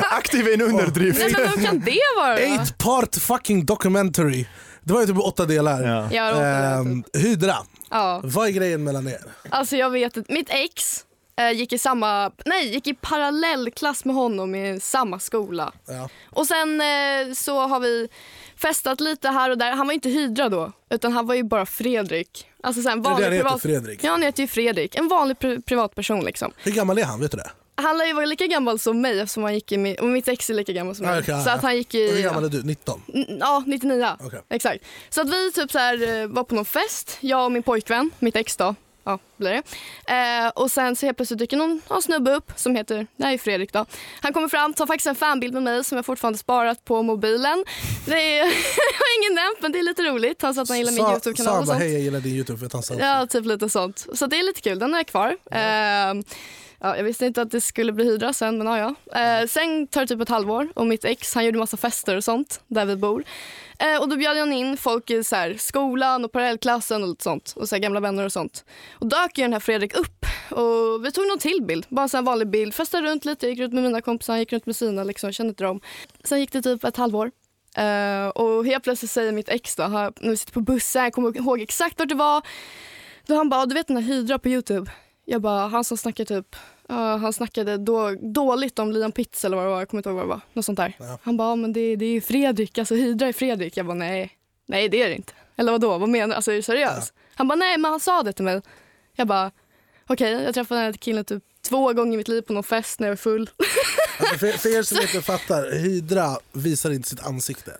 aktiv 0.11 0.47
är 0.47 0.53
en 0.53 0.61
underdrift. 0.61 1.19
Nej 1.19 1.33
men 1.37 1.47
vad 1.51 1.65
kan 1.65 1.79
det 1.79 1.99
vara 2.17 2.33
då? 2.35 2.41
Eight 2.41 2.77
part 2.77 3.15
fucking 3.15 3.65
documentary. 3.65 4.45
Det 4.83 4.93
var 4.93 5.01
ju 5.01 5.07
typ 5.07 5.17
åtta 5.17 5.45
delar. 5.45 5.83
Ja. 5.83 6.07
Jag 6.11 6.31
råkade 6.31 6.47
Ehm, 6.67 7.03
Hydra, 7.13 7.55
Ja, 7.89 8.21
vad 8.23 8.47
är 8.47 8.51
grejen 8.51 8.83
mellan 8.83 9.07
er? 9.07 9.21
alltså 9.49 9.75
jag 9.77 9.89
vet 9.89 10.17
att 10.17 10.29
mitt 10.29 10.49
ex 10.49 11.05
eh, 11.39 11.51
gick 11.51 11.73
i 11.73 11.77
samma, 11.77 12.31
nej 12.45 12.73
gick 12.73 12.87
i 12.87 12.93
parallellklass 12.93 14.05
med 14.05 14.15
honom 14.15 14.55
i 14.55 14.79
samma 14.79 15.19
skola. 15.19 15.71
Ja. 15.87 16.09
Och 16.29 16.47
sen 16.47 16.81
eh, 16.81 17.33
så 17.35 17.67
har 17.67 17.79
vi 17.79 18.07
festat 18.61 19.01
lite 19.01 19.27
här 19.29 19.49
och 19.49 19.57
där. 19.57 19.71
Han 19.71 19.87
var 19.87 19.93
inte 19.93 20.09
Hydra 20.09 20.49
då, 20.49 20.71
utan 20.89 21.11
han 21.13 21.27
var 21.27 21.35
ju 21.35 21.43
bara 21.43 21.65
Fredrik. 21.65 22.45
Alltså 22.63 22.81
så 22.81 22.89
här, 22.89 22.95
en 22.95 23.03
Det 23.03 23.09
det 23.09 23.13
vanlig 23.13 23.25
han 23.25 23.33
heter, 23.33 23.45
privat... 23.45 23.61
Fredrik. 23.61 24.03
Ja, 24.03 24.11
han 24.11 24.21
heter 24.23 24.43
ju 24.43 24.47
Fredrik. 24.47 24.95
En 24.95 25.07
vanlig 25.07 25.37
pri- 25.37 25.61
privatperson 25.61 26.25
liksom. 26.25 26.51
Hur 26.63 26.71
gammal 26.71 26.97
är 26.97 27.03
han? 27.03 27.19
Vet 27.19 27.31
du 27.31 27.37
det? 27.37 27.49
Han 27.75 27.97
lär 27.97 28.05
ju 28.05 28.13
vara 28.13 28.25
lika 28.25 28.47
gammal 28.47 28.79
som 28.79 29.01
mig 29.01 29.19
eftersom 29.19 29.43
han 29.43 29.53
gick 29.53 29.71
i 29.71 29.77
min, 29.77 29.95
och 29.99 30.05
mitt 30.05 30.27
ex 30.27 30.49
är 30.49 30.53
lika 30.53 30.71
gammal 30.73 30.95
som 30.95 31.05
mig. 31.05 31.19
Okej, 31.19 31.43
så 31.43 31.49
att 31.49 31.61
han 31.63 31.75
gick 31.77 31.87
Och 31.93 31.99
hur 31.99 32.19
i... 32.19 32.21
gammal 32.21 32.43
är 32.43 32.49
du? 32.49 32.63
19? 32.63 33.01
N- 33.13 33.25
Ja, 33.39 33.63
99. 33.67 34.07
Okej. 34.19 34.39
Exakt. 34.49 34.83
Så 35.09 35.21
att 35.21 35.29
vi 35.29 35.51
typ 35.51 35.71
så 35.71 35.77
här, 35.79 36.21
eh, 36.21 36.27
var 36.27 36.43
på 36.43 36.55
någon 36.55 36.65
fest, 36.65 37.17
jag 37.19 37.45
och 37.45 37.51
min 37.51 37.63
pojkvän, 37.63 38.11
mitt 38.19 38.35
ex 38.35 38.57
då. 38.57 38.75
Ja, 39.09 39.19
blir 39.37 39.49
det. 39.51 39.63
Eh, 40.13 40.47
och 40.55 40.71
sen 40.71 40.95
så 40.95 41.05
helt 41.05 41.17
plötsligt 41.17 41.39
dyker 41.39 41.57
någon, 41.57 41.81
någon 41.89 42.01
snubbe 42.01 42.31
upp 42.35 42.51
som 42.55 42.75
heter, 42.75 43.07
det 43.17 43.23
här 43.25 43.33
är 43.33 43.37
Fredrik 43.37 43.73
då. 43.73 43.85
Han 44.21 44.33
kommer 44.33 44.47
fram, 44.47 44.73
tar 44.73 44.85
faktiskt 44.87 45.07
en 45.07 45.15
fanbild 45.15 45.53
med 45.53 45.63
mig 45.63 45.83
som 45.83 45.95
jag 45.95 46.05
fortfarande 46.05 46.39
sparat 46.39 46.85
på 46.85 47.01
mobilen. 47.03 47.65
Det 48.05 48.39
är, 48.39 48.43
har 48.99 49.19
ingen 49.23 49.35
nämnt 49.35 49.61
men 49.61 49.71
det 49.71 49.79
är 49.79 49.83
lite 49.83 50.01
roligt. 50.03 50.41
Han 50.41 50.53
sa 50.53 50.61
att 50.61 50.69
han 50.69 50.77
gillar 50.77 50.91
min 50.91 51.01
Sa- 51.05 51.11
Youtube-kanal 51.11 51.53
Sa 51.53 51.59
och 51.59 51.65
bara 51.65 51.73
sånt. 51.73 51.79
hej 51.79 51.93
jag 51.93 52.01
gillar 52.01 52.19
din 52.19 52.35
youtube, 52.35 52.59
vet 52.61 52.73
han 52.73 52.83
sa 52.83 52.93
Ja, 52.99 53.27
typ 53.29 53.45
lite 53.45 53.69
sånt. 53.69 54.05
Så 54.13 54.25
det 54.27 54.39
är 54.39 54.43
lite 54.43 54.61
kul, 54.61 54.79
den 54.79 54.93
är 54.95 55.03
kvar. 55.03 55.37
Eh, 55.51 56.13
ja, 56.79 56.97
jag 56.97 57.03
visste 57.03 57.25
inte 57.25 57.41
att 57.41 57.51
det 57.51 57.61
skulle 57.61 57.91
bli 57.91 58.05
Hydra 58.05 58.33
sen, 58.33 58.57
men 58.57 58.67
ja, 58.67 58.95
ja. 59.11 59.19
Eh, 59.19 59.47
sen 59.47 59.87
tar 59.87 60.01
det 60.01 60.07
typ 60.07 60.21
ett 60.21 60.29
halvår 60.29 60.67
och 60.75 60.87
mitt 60.87 61.05
ex 61.05 61.35
han 61.35 61.45
gjorde 61.45 61.57
massa 61.57 61.77
fester 61.77 62.17
och 62.17 62.23
sånt 62.23 62.61
där 62.67 62.85
vi 62.85 62.95
bor. 62.95 63.23
Eh, 63.79 64.01
och 64.01 64.09
då 64.09 64.15
bjöd 64.15 64.37
han 64.37 64.53
in 64.53 64.77
folk 64.77 65.09
i 65.09 65.23
så 65.23 65.35
här, 65.35 65.55
skolan 65.59 66.25
och 66.25 66.31
parallellklassen 66.31 67.03
och 67.03 67.09
lite 67.09 67.23
sånt. 67.23 67.53
Och 67.55 67.69
så 67.69 67.75
här, 67.75 67.81
gamla 67.81 67.99
vänner 67.99 68.25
och 68.25 68.31
sånt. 68.31 68.65
Och 68.91 69.07
dök 69.07 69.37
ju 69.37 69.43
den 69.43 69.53
här 69.53 69.59
Fredrik 69.59 69.93
upp 69.93 70.25
och 70.49 71.05
vi 71.05 71.11
tog 71.11 71.27
någon 71.27 71.39
till 71.39 71.59
bild. 71.61 71.85
Bara 71.89 72.01
en 72.01 72.09
sån 72.09 72.25
vanlig 72.25 72.47
bild. 72.47 72.75
Festade 72.75 73.07
runt 73.07 73.25
lite, 73.25 73.47
gick 73.47 73.59
runt 73.59 73.73
med 73.73 73.83
mina 73.83 74.01
kompisar, 74.01 74.37
gick 74.37 74.53
runt 74.53 74.65
med 74.65 74.75
sina 74.75 75.03
liksom, 75.03 75.31
kände 75.31 75.49
inte 75.49 75.63
dem. 75.63 75.81
Sen 76.23 76.39
gick 76.39 76.51
det 76.51 76.61
typ 76.61 76.83
ett 76.83 76.97
halvår. 76.97 77.31
Eh, 77.75 78.27
och 78.27 78.65
helt 78.65 78.83
plötsligt 78.83 79.11
säger 79.11 79.31
mitt 79.31 79.49
ex 79.49 79.75
då, 79.75 79.87
när 79.87 80.29
vi 80.29 80.37
sitter 80.37 80.53
på 80.53 80.61
bussen, 80.61 81.03
jag 81.03 81.13
kommer 81.13 81.37
ihåg 81.37 81.61
exakt 81.61 81.99
vart 81.99 82.09
det 82.09 82.15
var. 82.15 82.41
Då 83.25 83.35
han 83.35 83.49
bara, 83.49 83.65
du 83.65 83.75
vet 83.75 83.87
den 83.87 83.97
här 83.97 84.03
Hydra 84.03 84.39
på 84.39 84.49
Youtube? 84.49 84.91
Jag 85.31 85.41
bara, 85.41 85.67
han 85.67 85.83
som 85.83 85.97
snackar 85.97 86.25
typ, 86.25 86.55
ja, 86.87 87.15
han 87.15 87.33
snackade 87.33 87.77
då, 87.77 88.15
dåligt 88.21 88.79
om 88.79 88.91
Liam 88.91 89.11
Pitts 89.11 89.45
eller 89.45 89.57
vad 89.57 89.65
det 89.65 89.69
var, 89.69 89.79
jag 89.79 89.89
kommer 89.89 89.99
inte 89.99 90.09
ihåg 90.09 90.15
vad 90.15 90.25
det 90.25 90.29
var. 90.29 90.41
Något 90.53 90.65
sånt 90.65 90.77
där. 90.77 90.95
Ja. 90.99 91.19
Han 91.23 91.37
bara, 91.37 91.55
men 91.55 91.73
det, 91.73 91.95
det 91.95 92.05
är 92.05 92.11
ju 92.11 92.21
Fredrik, 92.21 92.77
alltså 92.77 92.95
Hydra 92.95 93.27
är 93.27 93.33
Fredrik. 93.33 93.77
Jag 93.77 93.85
bara, 93.85 93.93
nej, 93.93 94.31
nej 94.65 94.89
det 94.89 95.03
är 95.03 95.09
det 95.09 95.15
inte. 95.15 95.33
Eller 95.55 95.71
vad 95.71 95.81
då? 95.81 95.97
vad 95.97 96.09
menar 96.09 96.27
du? 96.27 96.33
Alltså 96.33 96.51
är 96.51 96.55
du 96.55 96.61
seriös? 96.61 97.13
Han 97.35 97.47
bara, 97.47 97.55
nej 97.55 97.77
men 97.77 97.91
han 97.91 97.99
sa 97.99 98.23
det 98.23 98.33
till 98.33 98.45
mig. 98.45 98.61
Jag 99.15 99.27
bara, 99.27 99.51
okej, 100.07 100.31
jag 100.31 100.53
träffade 100.53 100.81
den 100.81 100.85
här 100.85 100.93
killen 100.93 101.25
typ 101.25 101.43
två 101.61 101.93
gånger 101.93 102.13
i 102.13 102.17
mitt 102.17 102.27
liv 102.27 102.41
på 102.41 102.53
någon 102.53 102.63
fest 102.63 102.99
när 102.99 103.07
jag 103.07 103.11
var 103.11 103.17
full. 103.17 103.49
Alltså, 104.19 104.37
för, 104.37 104.51
för 104.51 104.77
er 104.77 104.83
som 104.83 104.97
inte 105.01 105.21
fattar, 105.21 105.71
Hydra 105.71 106.37
visar 106.51 106.91
inte 106.91 107.09
sitt 107.09 107.25
ansikte. 107.25 107.77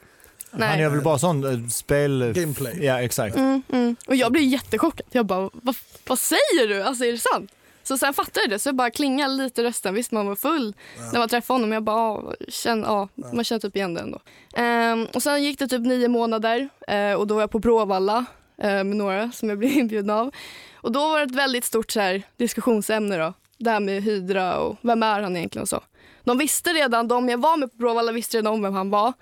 Han 0.52 0.80
gör 0.80 0.90
väl 0.90 1.02
bara 1.02 1.18
sån 1.18 1.44
eh, 1.44 1.68
spel... 1.70 2.34
Gameplay. 2.36 2.86
Ja, 2.86 3.02
exakt. 3.02 3.36
Mm, 3.36 3.62
mm. 3.72 3.96
Och 4.08 4.16
jag 4.16 4.32
blev 4.32 4.44
jättechockad. 4.44 5.06
Jag 5.12 5.26
bara, 5.26 5.50
vad, 5.54 5.76
vad 6.08 6.20
säger 6.20 6.68
du? 6.68 6.84
Alltså 6.84 7.06
är 7.06 7.12
det 7.12 7.18
sant? 7.18 7.52
Så 7.84 7.98
sen 7.98 8.14
fattade 8.14 8.40
jag 8.40 8.50
det, 8.50 8.60
så 8.60 8.70
jag 8.70 8.76
bara 8.76 8.92
klingade 8.92 9.34
lite 9.34 9.64
rösten. 9.64 9.94
Visst 9.94 10.12
man 10.12 10.28
var 10.28 10.36
full 10.36 10.76
när 11.14 11.20
man 11.20 11.30
träffade 11.30 11.56
honom. 11.56 11.72
Jag 11.72 11.84
bara, 11.84 11.96
ja, 11.98 12.34
känn, 12.48 12.82
ja, 12.82 13.08
man 13.34 13.44
känner 13.44 13.60
typ 13.60 13.76
igen 13.76 13.94
det 13.94 14.02
ändå. 14.02 14.20
Ehm, 14.54 15.08
och 15.14 15.24
sen 15.24 15.44
gick 15.44 15.60
det 15.60 15.68
typ 15.68 15.82
nio 15.82 16.08
månader 16.08 16.70
eh, 16.88 17.14
och 17.14 17.28
då 17.28 17.36
var 17.36 17.42
jag 17.42 17.52
på 17.52 17.60
Bråvalla 17.60 18.26
eh, 18.58 18.70
med 18.70 18.96
några 18.96 19.32
som 19.32 19.50
jag 19.50 19.58
blev 19.58 19.72
inbjuden 19.78 20.10
av. 20.10 20.32
Och 20.74 20.92
då 20.92 21.00
var 21.00 21.20
det 21.20 21.26
ett 21.26 21.36
väldigt 21.36 21.66
stort 21.66 21.92
så 21.92 22.00
här, 22.00 22.24
diskussionsämne 22.38 23.18
då. 23.18 23.34
Det 23.58 23.70
här 23.70 23.80
med 23.80 24.04
Hydra 24.04 24.60
och 24.60 24.78
vem 24.82 25.04
är 25.04 25.22
han 25.22 25.38
egentligen 25.38 25.64
och 25.64 25.70
så. 25.70 25.82
De 26.24 26.38
visste 26.38 26.70
redan, 26.70 27.08
de 27.08 27.30
jag 27.30 27.38
var 27.38 27.58
med 27.58 27.72
på 27.72 27.78
Bråvalla 27.78 28.12
visste 28.12 28.38
redan 28.38 28.54
om 28.54 28.62
vem 28.62 28.74
han 28.74 28.90
var. 28.90 29.14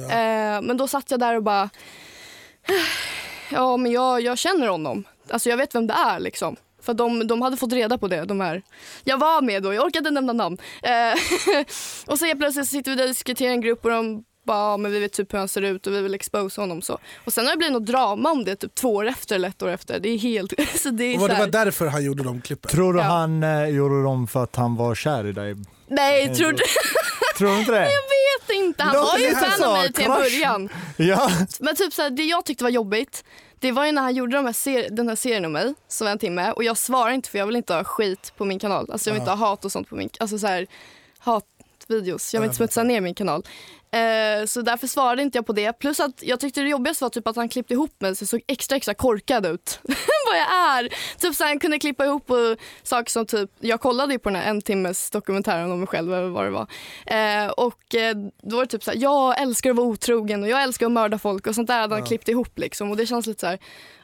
Eh, 0.00 0.62
men 0.62 0.76
då 0.76 0.88
satt 0.88 1.10
jag 1.10 1.20
där 1.20 1.36
och 1.36 1.42
bara, 1.42 1.70
Ja, 3.50 3.76
men 3.76 3.92
jag, 3.92 4.20
jag 4.20 4.38
känner 4.38 4.66
honom. 4.68 5.04
Alltså 5.30 5.48
jag 5.48 5.56
vet 5.56 5.74
vem 5.74 5.86
det 5.86 5.94
är 5.94 6.20
liksom. 6.20 6.56
För 6.82 6.94
de, 6.94 7.26
de 7.26 7.42
hade 7.42 7.56
fått 7.56 7.72
reda 7.72 7.98
på 7.98 8.08
det, 8.08 8.24
de 8.24 8.40
här. 8.40 8.62
Jag 9.04 9.18
var 9.18 9.42
med 9.42 9.62
då, 9.62 9.74
jag 9.74 9.84
orkade 9.84 10.10
nämna 10.10 10.32
namn. 10.32 10.58
Eh, 10.82 11.18
och 12.06 12.18
så 12.18 12.32
plötsligt 12.38 12.68
sitter 12.68 12.90
vi 12.90 12.96
där 12.96 13.04
och 13.04 13.08
diskuterar 13.10 13.50
i 13.50 13.52
en 13.52 13.60
grupp 13.60 13.84
och 13.84 13.90
de 13.90 14.24
bara, 14.46 14.58
ja, 14.70 14.76
men 14.76 14.92
vi 14.92 14.98
vet 14.98 15.12
typ 15.12 15.32
hur 15.32 15.38
han 15.38 15.48
ser 15.48 15.62
ut 15.62 15.86
och 15.86 15.92
vi 15.92 16.00
vill 16.02 16.14
expose 16.14 16.60
honom 16.60 16.82
så. 16.82 16.98
Och 17.24 17.32
sen 17.32 17.44
har 17.44 17.52
det 17.52 17.58
blivit 17.58 17.72
något 17.72 17.86
drama 17.86 18.30
om 18.30 18.44
det 18.44 18.56
typ 18.56 18.74
två 18.74 18.94
år 18.94 19.06
efter 19.06 19.34
eller 19.34 19.48
ett 19.48 19.62
år 19.62 19.68
efter. 19.68 20.00
Det 20.00 20.08
är 20.08 20.18
helt, 20.18 20.52
så 20.80 20.90
det 20.90 21.04
är 21.04 21.14
Och 21.14 21.20
så 21.20 21.28
det 21.28 21.34
var 21.38 21.46
därför 21.46 21.86
han 21.86 22.04
gjorde 22.04 22.22
de 22.22 22.40
klippen. 22.40 22.70
Tror 22.70 22.92
du 22.92 22.98
Ja. 22.98 23.04
han 23.04 23.42
eh, 23.42 23.66
gjorde 23.68 24.02
dem 24.02 24.26
för 24.26 24.42
att 24.42 24.56
han 24.56 24.76
var 24.76 24.94
kär 24.94 25.26
i 25.26 25.32
dig? 25.32 25.56
Nej, 25.88 26.34
tror 26.34 26.52
du 26.52 26.58
Tror 27.38 27.48
du 27.48 27.58
inte 27.58 27.72
det? 27.72 27.78
vet 28.48 28.56
inte. 28.56 28.82
Han 28.82 28.94
Låter 28.96 29.12
var 29.12 29.18
ju 29.18 29.34
fan 29.34 29.64
av 29.64 29.72
mig 29.72 29.92
till 29.92 30.04
en 30.04 30.10
början. 30.10 30.68
Ja. 30.96 31.30
Men 31.60 31.76
typ 31.76 31.92
så 31.92 32.02
här, 32.02 32.10
det 32.10 32.22
jag 32.24 32.44
tyckte 32.44 32.64
var 32.64 32.70
jobbigt, 32.70 33.24
det 33.60 33.72
var 33.72 33.86
ju 33.86 33.92
när 33.92 34.02
han 34.02 34.14
gjorde 34.14 34.36
de 34.36 34.44
här 34.46 34.52
ser- 34.52 34.90
den 34.90 35.08
här 35.08 35.16
serien 35.16 35.44
om 35.44 35.52
mig, 35.52 35.74
som 35.88 36.04
var 36.04 36.12
en 36.12 36.18
timme. 36.18 36.52
Och 36.52 36.64
jag 36.64 36.76
svarar 36.78 37.10
inte 37.10 37.30
för 37.30 37.38
jag 37.38 37.46
vill 37.46 37.56
inte 37.56 37.74
ha 37.74 37.84
skit 37.84 38.32
på 38.36 38.44
min 38.44 38.58
kanal. 38.58 38.90
Alltså 38.92 39.10
jag 39.10 39.14
vill 39.14 39.20
inte 39.20 39.30
ha 39.32 39.48
hat 39.48 39.64
och 39.64 39.72
sånt 39.72 39.88
på 39.88 39.94
min, 39.96 40.10
alltså 40.20 40.38
så 40.38 40.46
här, 40.46 40.66
hatvideos. 41.88 42.34
Jag 42.34 42.40
vill 42.40 42.46
inte 42.46 42.56
smutsa 42.56 42.82
ner 42.82 43.00
min 43.00 43.14
kanal. 43.14 43.42
Eh, 43.90 44.46
så 44.46 44.62
därför 44.62 44.86
svarade 44.86 45.22
inte 45.22 45.38
jag 45.38 45.46
på 45.46 45.52
det. 45.52 45.72
Plus 45.72 46.00
att 46.00 46.22
jag 46.22 46.40
tyckte 46.40 46.60
det 46.60 46.68
jobbigaste 46.68 47.04
var 47.04 47.10
typ 47.10 47.28
att 47.28 47.36
han 47.36 47.48
klippte 47.48 47.74
ihop 47.74 48.00
mig 48.00 48.16
så 48.16 48.22
jag 48.22 48.28
såg 48.28 48.42
extra 48.46 48.76
extra 48.76 48.94
korkad 48.94 49.46
ut. 49.46 49.80
Vad 50.26 50.36
jag 50.38 50.78
är. 50.78 50.88
Typ 51.18 51.34
så 51.34 51.44
han 51.44 51.58
kunde 51.58 51.78
klippa 51.78 52.04
ihop 52.04 52.30
och 52.30 52.56
saker 52.82 53.10
som 53.10 53.26
typ, 53.26 53.50
jag 53.60 53.80
kollade 53.80 54.12
ju 54.12 54.18
på 54.18 54.28
den 54.28 54.42
här 54.42 54.50
en 54.50 54.62
timmes 54.62 55.10
dokumentären 55.10 55.72
om 55.72 55.78
mig 55.78 55.86
själv 55.86 56.14
eller 56.14 56.28
vad 56.28 56.44
det 56.44 56.50
var. 56.50 56.66
Eh, 57.06 57.50
och 57.50 57.94
eh, 57.94 58.16
då 58.42 58.56
var 58.56 58.64
det 58.64 58.70
typ 58.70 58.84
så 58.84 58.92
jag 58.94 59.40
älskar 59.40 59.70
att 59.70 59.76
vara 59.76 59.86
otrogen 59.86 60.42
och 60.42 60.48
jag 60.48 60.62
älskar 60.62 60.86
att 60.86 60.92
mörda 60.92 61.18
folk 61.18 61.46
och 61.46 61.54
sånt 61.54 61.68
där 61.68 61.80
hade 61.80 61.94
han 61.94 62.04
klippt 62.04 62.28
ihop 62.28 62.58
liksom. 62.58 62.90
Och 62.90 62.96
det 62.96 63.06
känns 63.06 63.26
lite 63.26 63.40
så 63.40 63.46
här, 63.46 63.58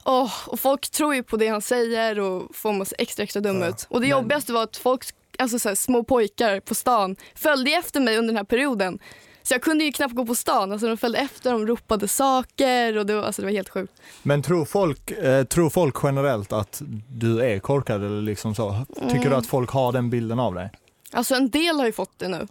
åh, 0.05 0.33
och 0.47 0.61
folk 0.61 0.91
tror 0.91 1.15
ju 1.15 1.23
på 1.23 1.37
det 1.37 1.49
han 1.49 1.63
säger 1.63 2.21
och 2.21 2.57
får 2.57 2.73
man 2.73 2.87
se 2.87 2.97
extra 2.99 3.23
extra 3.23 3.41
dum 3.41 3.63
ut. 3.63 3.87
Och 3.89 4.01
det 4.01 4.07
jobbigaste 4.07 4.53
var 4.53 4.63
att 4.63 4.77
folk, 4.77 5.05
alltså 5.39 5.59
så 5.59 5.69
här, 5.69 5.75
små 5.77 6.05
pojkar 6.05 6.61
på 6.61 6.75
stan 6.75 7.17
följde 7.35 7.71
efter 7.71 8.01
mig 8.01 8.19
under 8.19 8.27
den 8.33 8.37
här 8.37 8.45
perioden. 8.45 8.99
Så 9.43 9.55
jag 9.55 9.63
kunde 9.63 9.85
ju 9.85 9.93
knappt 9.93 10.15
gå 10.15 10.27
på 10.27 10.35
stan. 10.35 10.73
Alltså 10.73 10.87
de 10.87 10.97
följde 10.97 11.19
efter, 11.19 11.53
de 11.53 11.67
ropade 11.67 12.09
saker 12.09 12.97
och 12.99 13.07
det 13.07 13.15
var, 13.15 13.23
alltså 13.23 13.43
det 13.43 13.47
var 13.47 13.53
helt 13.53 13.69
sjukt. 13.69 13.93
Men 14.23 14.43
tror 14.43 14.65
folk, 14.65 15.11
eh, 15.11 15.45
tror 15.45 15.71
folk 15.71 15.97
generellt 16.03 16.53
att 16.53 16.83
du 17.09 17.41
är 17.41 17.59
korkad 17.59 18.05
eller 18.05 18.23
liksom 18.23 18.55
så? 18.55 18.77
Tycker 18.95 19.17
Mm. 19.17 19.31
du 19.31 19.37
att 19.37 19.47
folk 19.47 19.71
har 19.71 19.93
den 19.93 20.11
bilden 20.11 20.39
av 20.39 20.55
dig? 20.55 20.71
Alltså 21.13 21.35
en 21.35 21.51
del 21.51 21.77
har 21.79 21.87
ju 21.87 21.93
fått 21.93 22.19
det 22.19 22.29
nu. 22.29 22.47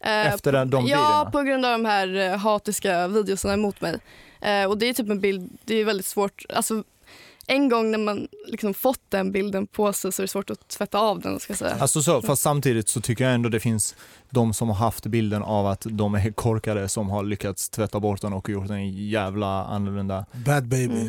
Eh, 0.00 0.26
Efter 0.34 0.52
den, 0.52 0.70
de 0.70 0.86
ja, 0.86 1.28
på 1.32 1.42
grund 1.42 1.66
av 1.66 1.72
de 1.72 1.84
här 1.84 2.14
eh, 2.16 2.36
hatiska 2.38 3.08
videorna 3.08 3.54
emot 3.54 3.80
mig. 3.80 3.98
Eh, 4.40 4.64
och 4.64 4.78
det 4.78 4.86
är 4.88 4.92
typ 4.92 5.10
en 5.10 5.20
bild, 5.20 5.50
det 5.64 5.74
är 5.74 5.84
väldigt 5.84 6.06
svårt, 6.06 6.44
alltså 6.54 6.84
en 7.46 7.68
gång 7.68 7.90
när 7.90 7.98
man 7.98 8.28
liksom 8.46 8.74
fått 8.74 9.00
den 9.08 9.32
bilden 9.32 9.66
på 9.66 9.92
sig 9.92 10.12
så 10.12 10.22
är 10.22 10.24
det 10.24 10.28
svårt 10.28 10.50
att 10.50 10.68
tvätta 10.68 10.98
av 10.98 11.20
den 11.20 11.40
ska 11.40 11.50
jag 11.50 11.58
säga. 11.58 11.76
Alltså 11.80 12.02
så, 12.02 12.22
fast 12.22 12.42
samtidigt 12.42 12.88
så 12.88 13.00
tycker 13.00 13.24
jag 13.24 13.34
ändå 13.34 13.48
det 13.48 13.60
finns 13.60 13.94
de 14.30 14.54
som 14.54 14.68
har 14.68 14.76
haft 14.76 15.06
bilden 15.06 15.42
av 15.42 15.66
att 15.66 15.86
de 15.90 16.14
är 16.14 16.32
korkade 16.32 16.88
som 16.88 17.10
har 17.10 17.24
lyckats 17.24 17.68
tvätta 17.68 18.00
bort 18.00 18.20
den 18.20 18.32
och 18.32 18.48
gjort 18.48 18.68
den 18.68 18.92
jävla 19.08 19.64
annorlunda. 19.64 20.26
Bad 20.32 20.68
baby. 20.68 20.94
Mm. 21.00 21.08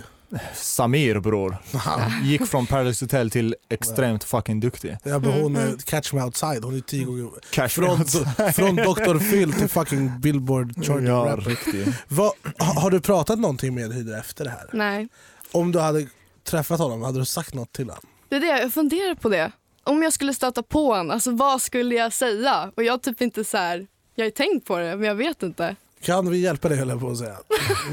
Samir 0.56 1.20
bror, 1.20 1.58
gick 2.24 2.48
från 2.48 2.66
Paradise 2.66 3.06
Hotel 3.06 3.30
till 3.32 3.56
extremt 3.70 4.24
fucking 4.24 4.60
duktig. 4.60 4.98
Ja, 5.04 5.20
men 5.20 5.32
hon 5.32 5.56
Mm, 5.56 5.74
är 5.74 5.78
Catch 5.78 6.14
Me 6.14 6.22
Outside, 6.24 6.64
hon 6.64 6.76
är 6.78 6.82
tio 6.82 7.06
gånger 7.06 7.30
Cash 7.52 7.68
från, 7.70 8.06
från 8.54 8.76
Dr. 8.76 9.20
Phil 9.32 9.54
till 9.54 9.68
fucking 9.70 10.20
Billboard 10.20 10.86
chart 10.86 11.02
Ja, 11.04 11.26
rapper. 11.30 11.42
riktigt. 11.50 11.88
Ha- 12.18 12.34
Har 12.82 12.92
du 12.92 13.02
pratat 13.02 13.40
någonting 13.40 13.76
med 13.76 13.94
Hyder 13.94 14.20
efter 14.20 14.44
det 14.44 14.50
här? 14.52 14.70
Nej, 14.74 15.08
Om 15.52 15.72
du 15.72 15.80
hade 15.80 16.08
träffat 16.44 16.80
honom, 16.80 17.02
hade 17.02 17.20
du 17.20 17.26
sagt 17.26 17.54
något 17.54 17.72
till 17.74 17.86
honom? 17.90 18.04
det 18.30 18.36
är 18.36 18.40
det, 18.40 18.62
jag 18.62 18.74
funderar 18.74 19.16
på 19.16 19.30
det. 19.30 19.52
Om 19.84 20.04
jag 20.04 20.14
skulle 20.14 20.34
stöta 20.34 20.64
på 20.64 20.86
honom, 20.94 21.12
alltså 21.12 21.32
vad 21.32 21.62
skulle 21.62 21.96
jag 21.96 22.14
säga? 22.14 22.72
Och 22.76 22.84
jag 22.84 23.02
typ 23.02 23.22
inte 23.22 23.44
så 23.44 23.58
här, 23.58 23.88
jag 24.16 24.26
har 24.26 24.30
tänkt 24.30 24.68
på 24.68 24.78
det 24.78 24.96
men 24.96 25.08
jag 25.08 25.16
vet 25.16 25.44
inte. 25.44 25.76
Kan 26.02 26.30
vi 26.30 26.38
hjälpa 26.38 26.70
dig 26.70 26.78
höll 26.78 26.90
jag 26.90 27.00
på 27.00 27.10
att 27.10 27.18
säga. 27.18 27.38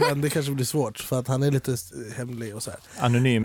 Men 0.00 0.20
det 0.20 0.30
kanske 0.30 0.52
blir 0.52 0.66
svårt 0.66 0.98
för 0.98 1.18
att 1.18 1.28
han 1.28 1.42
är 1.42 1.50
lite 1.50 1.76
hemlig 2.16 2.56
och 2.56 2.62
så 2.62 2.70
här. 2.70 2.80
Anonym. 2.98 3.44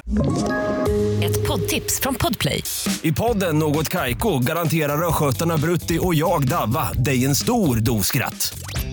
Ett 1.24 1.48
poddtips 1.48 2.00
från 2.00 2.16
Podplay. 2.16 2.64
I 3.02 3.12
podden 3.12 3.60
Något 3.60 3.90
Kaiko 3.90 4.40
garanterar 4.40 5.08
östgötarna 5.08 5.58
Brutti 5.58 6.00
och 6.02 6.16
jag, 6.16 6.48
Davva, 6.48 6.94
dig 6.94 7.26
en 7.26 7.36
stor 7.36 7.76
dos 7.76 8.08
skratt. 8.08 8.54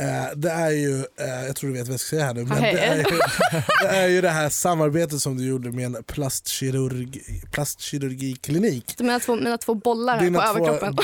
Eh, 0.00 0.36
det 0.36 0.50
är 0.50 0.70
ju, 0.70 0.98
eh, 0.98 1.46
jag 1.46 1.56
tror 1.56 1.70
du 1.70 1.76
vet 1.76 1.86
vad 1.86 1.92
jag 1.92 2.00
ska 2.00 2.16
säga 2.16 2.24
här 2.26 2.34
nu, 2.34 2.44
men 2.44 2.62
det 2.62 2.68
är, 2.70 2.96
ju, 2.96 3.02
det 3.82 3.88
är 3.88 4.08
ju 4.08 4.20
det 4.20 4.28
här 4.30 4.48
samarbetet 4.48 5.20
som 5.20 5.36
du 5.36 5.46
gjorde 5.46 5.70
med 5.70 5.84
en 5.96 6.02
plastkirurg, 6.04 7.20
plastkirurgiklinik. 7.52 8.94
Mina 8.98 9.20
två, 9.20 9.36
mina 9.36 9.58
två 9.58 9.74
bollar 9.74 10.16
här 10.16 10.24
Dina 10.24 10.40
på 10.40 10.58
två- 10.58 10.66
överkroppen. 10.66 10.96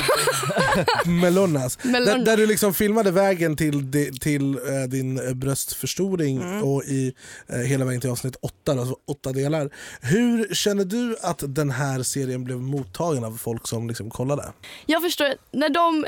Melonas. 1.21 1.75
Där, 1.75 1.89
Melonas. 1.91 2.25
där 2.25 2.37
du 2.37 2.45
liksom 2.45 2.73
filmade 2.73 3.11
vägen 3.11 3.55
till, 3.57 3.91
till 4.19 4.53
eh, 4.55 4.83
din 4.89 5.39
bröstförstoring 5.39 6.41
Mm. 6.41 6.63
och 6.63 6.83
i 6.83 7.13
hela 7.65 7.85
vägen 7.85 8.01
till 8.01 8.09
avsnitt 8.09 8.35
åtta, 8.41 8.71
alltså 8.71 8.95
åtta 9.07 9.31
delar. 9.31 9.69
Hur 10.01 10.53
känner 10.55 10.85
du 10.85 11.15
att 11.21 11.43
den 11.47 11.69
här 11.71 12.03
serien 12.03 12.43
blev 12.43 12.57
mottagen 12.57 13.23
av 13.23 13.37
folk 13.37 13.67
som 13.67 13.87
liksom 13.87 14.09
kollade? 14.09 14.43
Jag 14.85 15.01
förstår, 15.01 15.33
när 15.51 15.69
de, 15.69 16.05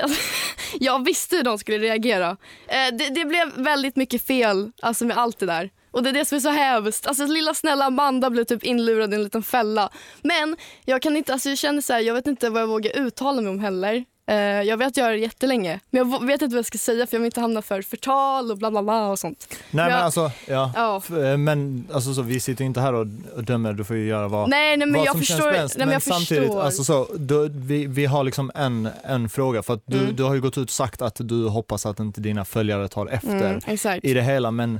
jag 0.79 1.05
visste 1.05 1.35
hur 1.35 1.43
de 1.43 1.57
skulle 1.57 1.77
reagera. 1.77 2.37
Eh, 2.77 2.93
det, 2.97 3.09
det 3.09 3.25
blev 3.25 3.51
väldigt 3.55 3.95
mycket 3.95 4.27
fel 4.27 4.71
alltså 4.81 5.05
med 5.05 5.17
allt 5.17 5.39
det 5.39 5.45
där. 5.45 5.69
Och 5.91 6.03
det 6.03 6.09
är 6.09 6.13
det 6.13 6.25
som 6.25 6.35
är 6.35 6.39
så 6.39 6.49
hemskt. 6.49 7.07
Alltså 7.07 7.25
lilla 7.25 7.53
snälla 7.53 7.85
Amanda 7.85 8.29
blev 8.29 8.43
typ 8.43 8.63
inlurad 8.63 9.13
i 9.13 9.15
en 9.15 9.23
liten 9.23 9.43
fälla. 9.43 9.89
Men 10.21 10.55
jag 10.85 11.01
kan 11.01 11.17
inte, 11.17 11.33
alltså 11.33 11.49
jag 11.49 11.57
känner 11.57 11.81
så 11.81 11.93
här, 11.93 11.99
jag 11.99 12.13
vet 12.13 12.27
inte 12.27 12.49
vad 12.49 12.61
jag 12.61 12.67
vågar 12.67 12.97
uttala 12.97 13.41
mig 13.41 13.49
om 13.49 13.59
heller. 13.59 14.05
Eh, 14.29 14.35
jag 14.37 14.77
vet 14.77 14.97
göra 14.97 15.11
det 15.11 15.17
jättelänge. 15.17 15.79
Men 15.89 16.11
jag 16.11 16.25
vet 16.27 16.41
inte 16.41 16.55
vad 16.55 16.57
jag 16.59 16.65
ska 16.65 16.77
säga 16.77 17.07
för 17.07 17.15
jag 17.15 17.19
vill 17.21 17.25
inte 17.25 17.41
hamna 17.41 17.61
för 17.61 17.81
förtal 17.81 18.51
och 18.51 18.57
bla 18.57 18.71
bla 18.71 18.83
bla 18.83 19.07
och 19.09 19.19
sånt. 19.19 19.47
Nej 19.71 19.85
men 19.85 19.93
Ja. 19.97 19.97
alltså, 19.97 20.31
ja. 20.47 20.71
Ja. 20.75 21.01
Eh, 21.23 21.37
Men 21.37 21.87
alltså 21.93 22.13
så, 22.13 22.21
vi 22.21 22.39
sitter 22.39 22.65
inte 22.65 22.81
här 22.81 22.93
och 22.93 23.07
dömer, 23.43 23.73
du 23.73 23.83
får 23.83 23.95
ju 23.95 24.07
göra 24.07 24.27
vad, 24.27 24.49
Nej, 24.49 24.77
nej 24.77 24.87
men 24.87 24.93
vad 24.99 25.05
jag 25.07 25.11
som 25.11 25.19
förstår. 25.19 25.37
känns 25.53 25.53
bäst. 25.63 25.77
nej, 25.77 25.85
men 25.87 25.93
jag 25.93 26.01
samtidigt, 26.03 26.43
förstår. 26.43 26.61
alltså 26.63 26.83
så, 26.83 27.07
du, 27.17 27.49
vi, 27.49 27.85
vi 27.85 28.05
har 28.05 28.23
liksom 28.23 28.51
en, 28.55 28.89
en 29.03 29.29
fråga 29.29 29.63
för 29.63 29.73
att 29.73 29.83
du, 29.85 29.97
Mm. 29.99 30.15
du 30.15 30.23
har 30.23 30.33
ju 30.33 30.41
gått 30.41 30.57
ut 30.57 30.67
och 30.67 30.73
sagt 30.73 31.01
att 31.01 31.15
du 31.19 31.47
hoppas 31.47 31.85
att 31.85 31.99
inte 31.99 32.21
dina 32.21 32.45
följare 32.45 32.87
tar 32.87 33.07
efter 33.07 33.59
mm, 33.85 33.99
i 34.03 34.13
det 34.13 34.21
hela 34.21 34.51
men 34.51 34.79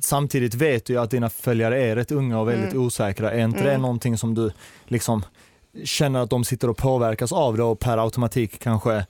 samtidigt 0.00 0.54
vet 0.54 0.84
du 0.86 0.92
ju 0.92 1.00
att 1.00 1.10
dina 1.10 1.30
följare 1.30 1.82
är 1.82 1.96
rätt 1.96 2.12
unga 2.12 2.40
och 2.40 2.48
väldigt 2.48 2.72
Mm. 2.72 2.86
osäkra. 2.86 3.30
Är 3.32 3.44
inte 3.44 3.62
det 3.62 3.68
Mm. 3.70 3.82
någonting 3.82 4.18
som 4.18 4.34
du 4.34 4.52
liksom 4.88 5.24
känner 5.84 6.20
att 6.20 6.30
de 6.30 6.44
sitter 6.44 6.70
och 6.70 6.76
påverkas 6.76 7.32
av 7.32 7.56
det 7.56 7.62
och 7.62 7.78
per 7.80 7.98
automatik 7.98 8.58
kanske 8.60 9.06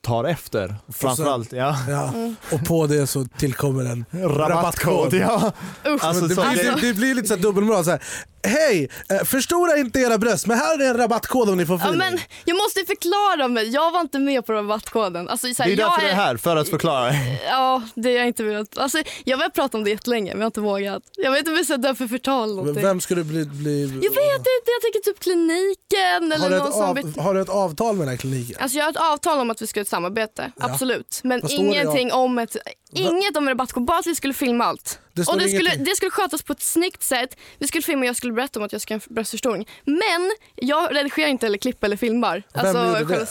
tar 0.00 0.24
efter? 0.24 0.76
Framförallt, 0.92 1.52
ja. 1.52 1.76
Ja. 1.88 2.08
Mm. 2.08 2.36
Och 2.52 2.64
på 2.64 2.86
det 2.86 3.06
så 3.06 3.24
tillkommer 3.24 3.84
en 3.84 4.04
Rabattkod, 4.12 5.14
ja. 5.14 5.52
Usch. 5.86 6.04
Alltså, 6.04 6.26
det, 6.26 6.34
blir, 6.34 6.64
det- 6.74 6.80
det, 6.80 6.94
blir 6.94 7.14
lite 7.14 7.28
så 7.28 7.36
dubbelmoral. 7.36 7.84
Så 7.84 7.90
här, 7.90 8.02
Hej! 8.42 8.88
Eh, 9.10 9.24
förstora 9.24 9.76
inte 9.76 10.00
era 10.00 10.18
bröst 10.18 10.46
men 10.46 10.58
här 10.58 10.80
är 10.80 10.90
en 10.90 10.96
rabattkod 10.96 11.48
om 11.50 11.56
ni 11.56 11.66
får 11.66 11.74
Ja, 11.76 11.80
feeling. 11.80 11.98
men 11.98 12.18
jag 12.44 12.56
måste 12.56 12.84
förklara 12.86 13.48
mig. 13.48 13.68
Jag 13.68 13.90
var 13.92 14.00
inte 14.00 14.18
med 14.18 14.46
på 14.46 14.52
rabattkoden. 14.52 15.28
Alltså, 15.28 15.54
så 15.54 15.62
här, 15.62 15.70
Det 15.70 15.74
är 15.74 15.76
därför 15.76 16.02
jag 16.02 16.10
du 16.10 16.12
är 16.12 16.14
här, 16.14 16.36
för 16.36 16.56
att 16.56 16.68
förklara. 16.68 17.12
Ja, 17.48 17.82
det 17.94 18.08
har 18.08 18.16
jag 18.18 18.26
inte 18.26 18.42
velat. 18.44 18.78
Alltså, 18.78 18.98
jag 19.24 19.38
har 19.38 19.48
prata 19.48 19.78
om 19.78 19.84
det 19.84 19.90
jättelänge 19.90 20.30
men 20.32 20.38
jag 20.40 20.44
har 20.44 20.46
inte 20.46 20.60
vågat. 20.60 21.02
Jag 21.16 21.30
vet 21.30 21.38
inte 21.38 21.50
om 21.50 21.56
jag 21.56 21.64
ska 21.66 21.76
dö 21.76 21.94
för 21.94 22.06
förtal 22.06 22.56
någonting. 22.56 22.82
Vem 22.84 23.00
ska 23.00 23.14
du 23.14 23.24
bli? 23.24 23.44
bli 23.44 23.82
Jag 23.82 23.90
vet 23.90 24.38
inte, 24.38 24.70
jag 24.76 24.82
tänker 24.82 25.00
typ 25.12 25.20
kliniken 25.20 26.32
har, 26.32 26.36
eller 26.36 26.50
du 26.50 26.56
någon 26.56 26.68
ett 26.68 26.72
som 26.74 26.82
av, 26.82 26.94
vet... 26.94 27.16
har 27.16 27.34
du 27.34 27.40
ett 27.40 27.48
avtal 27.48 27.94
med 27.96 28.00
den 28.06 28.08
här 28.08 28.16
kliniken? 28.16 28.56
Alltså 28.60 28.78
jag 28.78 28.84
har 28.84 28.90
ett 28.90 28.96
avtal 29.12 29.38
om 29.40 29.50
att 29.50 29.62
vi 29.62 29.66
ska 29.66 29.80
ha 29.80 29.82
ett 29.82 29.88
samarbete, 29.88 30.52
Ja. 30.56 30.64
absolut. 30.64 31.20
Men 31.24 31.50
ingenting 31.50 32.12
om 32.12 32.38
ett, 32.38 32.56
inget 32.92 33.36
om 33.36 33.48
rabattkod, 33.48 33.84
bara 33.84 33.98
att 33.98 34.06
vi 34.06 34.14
skulle 34.14 34.34
filma 34.34 34.64
allt. 34.64 34.98
Det 35.26 35.32
och 35.32 35.38
det 35.38 35.48
skulle, 35.48 35.84
det 35.84 35.96
skulle 35.96 36.10
skötas 36.10 36.42
på 36.42 36.52
ett 36.52 36.62
snyggt 36.62 37.02
sätt. 37.02 37.36
Vi 37.58 37.66
skulle 37.68 37.82
filma 37.82 38.00
och 38.00 38.06
jag 38.06 38.16
skulle 38.16 38.32
berätta 38.32 38.58
om 38.60 38.64
att 38.66 38.72
jag 38.72 38.80
ska 38.80 38.94
ha 38.94 39.00
en 39.08 39.14
bröstförstoring. 39.14 39.68
Men 39.84 40.32
jag 40.54 40.94
redigerar 40.96 41.28
inte 41.28 41.46
eller 41.46 41.58
klipper 41.58 41.86
eller 41.86 41.96
filmar. 41.96 42.42
Vem 42.54 42.72
gjorde 43.00 43.14
det? 43.14 43.26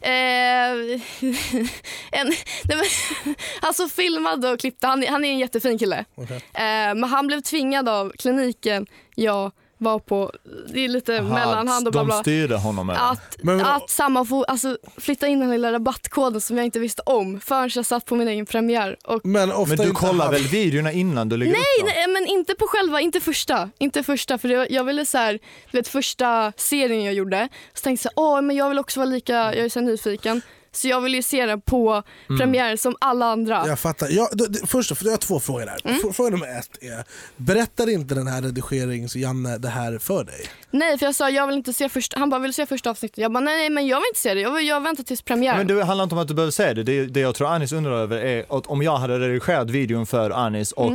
Eh, 0.00 0.72
en, 2.20 2.28
nej 2.64 2.76
men, 3.24 3.34
alltså 3.60 3.88
filmade 3.88 4.50
och 4.50 4.60
klippte, 4.60 4.86
han, 4.86 5.02
är- 5.02 5.08
han 5.10 5.24
är 5.24 5.28
en 5.32 5.38
jättefin 5.38 5.78
kille. 5.78 6.04
Okej. 6.14 6.36
Eh, 6.36 6.94
men 6.94 7.04
han 7.04 7.26
blev 7.26 7.40
tvingad 7.40 7.88
av 7.88 8.12
kliniken 8.18 8.86
jag 9.14 9.52
var 9.78 9.98
på, 9.98 10.32
det 10.72 10.84
är 10.84 10.88
lite 10.88 11.22
mellanhand 11.22 11.86
och 11.86 11.92
bla 11.92 12.00
de 12.00 12.06
bla. 12.06 12.20
styrde 12.20 12.56
honom 12.56 12.90
eller? 12.90 13.10
Att, 13.12 13.36
Men 13.42 13.60
att 13.60 13.82
sammanfo- 13.88 14.44
alltså, 14.48 14.78
flytta 14.96 15.26
in 15.26 15.40
den 15.40 15.50
lilla 15.50 15.72
rabattkoden 15.72 16.40
som 16.40 16.56
jag 16.56 16.64
inte 16.66 16.78
visste 16.78 17.02
om 17.06 17.40
förrän 17.40 17.70
jag 17.74 17.86
satt 17.86 18.04
på 18.04 18.14
min 18.16 18.28
egen 18.28 18.46
premiär. 18.46 18.96
Och, 19.04 19.20
Men, 19.26 19.52
ofta 19.52 19.76
Men 19.76 19.86
du 19.86 19.92
kollar 19.92 20.24
han- 20.24 20.34
väl 20.34 20.42
videorna 20.42 20.92
innan 20.92 21.28
du 21.28 21.36
lägger 21.36 21.52
upp 21.52 21.58
dem? 21.80 21.88
nej, 21.94 22.06
men 22.08 22.26
inte 22.26 22.54
på 22.54 22.66
själva, 22.68 23.00
inte 23.00 23.20
första. 23.20 23.70
Inte 23.78 24.02
första 24.02 24.38
för 24.38 24.48
det, 24.48 24.66
jag 24.70 24.84
ville 24.84 25.06
så 25.06 25.18
här, 25.18 25.32
du 25.70 25.78
vet 25.78 25.88
första 25.88 26.52
serien 26.56 27.04
jag 27.04 27.14
gjorde, 27.14 27.48
så 27.74 27.80
tänkte 27.82 28.08
jag 28.14 28.24
åh 28.24 28.40
men 28.42 28.56
jag 28.56 28.68
vill 28.68 28.78
också 28.78 29.00
vara 29.00 29.10
lika, 29.10 29.34
jag 29.34 29.56
är 29.56 29.68
så 29.68 29.80
nyfiken. 29.80 30.42
Så 30.76 30.88
jag 30.88 31.00
vill 31.00 31.14
ju 31.14 31.22
se 31.22 31.46
den 31.46 31.60
på 31.60 32.02
Mm. 32.28 32.38
premiären 32.40 32.78
som 32.78 32.96
alla 33.00 33.26
andra. 33.26 33.64
Jag 33.66 33.78
fattar. 33.78 34.08
Jag, 34.10 34.28
d- 34.32 34.44
d- 34.48 34.58
först, 34.66 34.96
för 34.96 35.04
jag 35.04 35.12
har 35.12 35.16
två 35.18 35.40
frågor 35.40 35.66
här. 35.66 35.80
Mm. 35.84 36.12
Fråga 36.12 36.30
nummer 36.30 36.58
ett 36.58 36.82
är, 36.82 37.04
berättar 37.36 37.90
inte 37.90 38.14
den 38.14 38.26
här 38.26 38.42
redigerings-Janne 38.42 39.58
det 39.58 39.68
här 39.68 39.98
för 39.98 40.24
dig? 40.24 40.40
Nej 40.70 40.98
för 40.98 41.06
jag 41.06 41.14
sa 41.14 41.30
jag 41.30 41.46
vill 41.46 41.56
inte 41.56 41.72
se 41.72 41.88
första, 41.88 42.18
han 42.18 42.30
bara 42.30 42.40
vill 42.40 42.54
se 42.54 42.66
första 42.66 42.90
avsnittet? 42.90 43.18
Jag 43.18 43.32
bara 43.32 43.40
nej, 43.40 43.56
nej 43.56 43.70
men 43.70 43.86
jag 43.86 43.96
vill 43.96 44.06
inte 44.10 44.20
se 44.20 44.34
det, 44.34 44.40
jag, 44.40 44.50
vill, 44.52 44.66
jag 44.66 44.80
väntar 44.80 45.04
tills 45.04 45.22
premiären. 45.22 45.58
Men 45.58 45.66
det 45.76 45.84
handlar 45.84 46.02
inte 46.04 46.14
om 46.14 46.20
att 46.20 46.28
du 46.28 46.34
behöver 46.34 46.50
säga 46.52 46.74
det. 46.74 46.82
Det, 46.82 47.06
det 47.06 47.20
jag 47.20 47.34
tror 47.34 47.48
Anis 47.48 47.72
undrar 47.72 47.92
över 47.92 48.16
är 48.18 48.44
att 48.58 48.66
om 48.66 48.82
jag 48.82 48.96
hade 48.96 49.18
redigerat 49.18 49.70
videon 49.70 50.06
för 50.06 50.30
Anis 50.30 50.72
och 50.72 50.86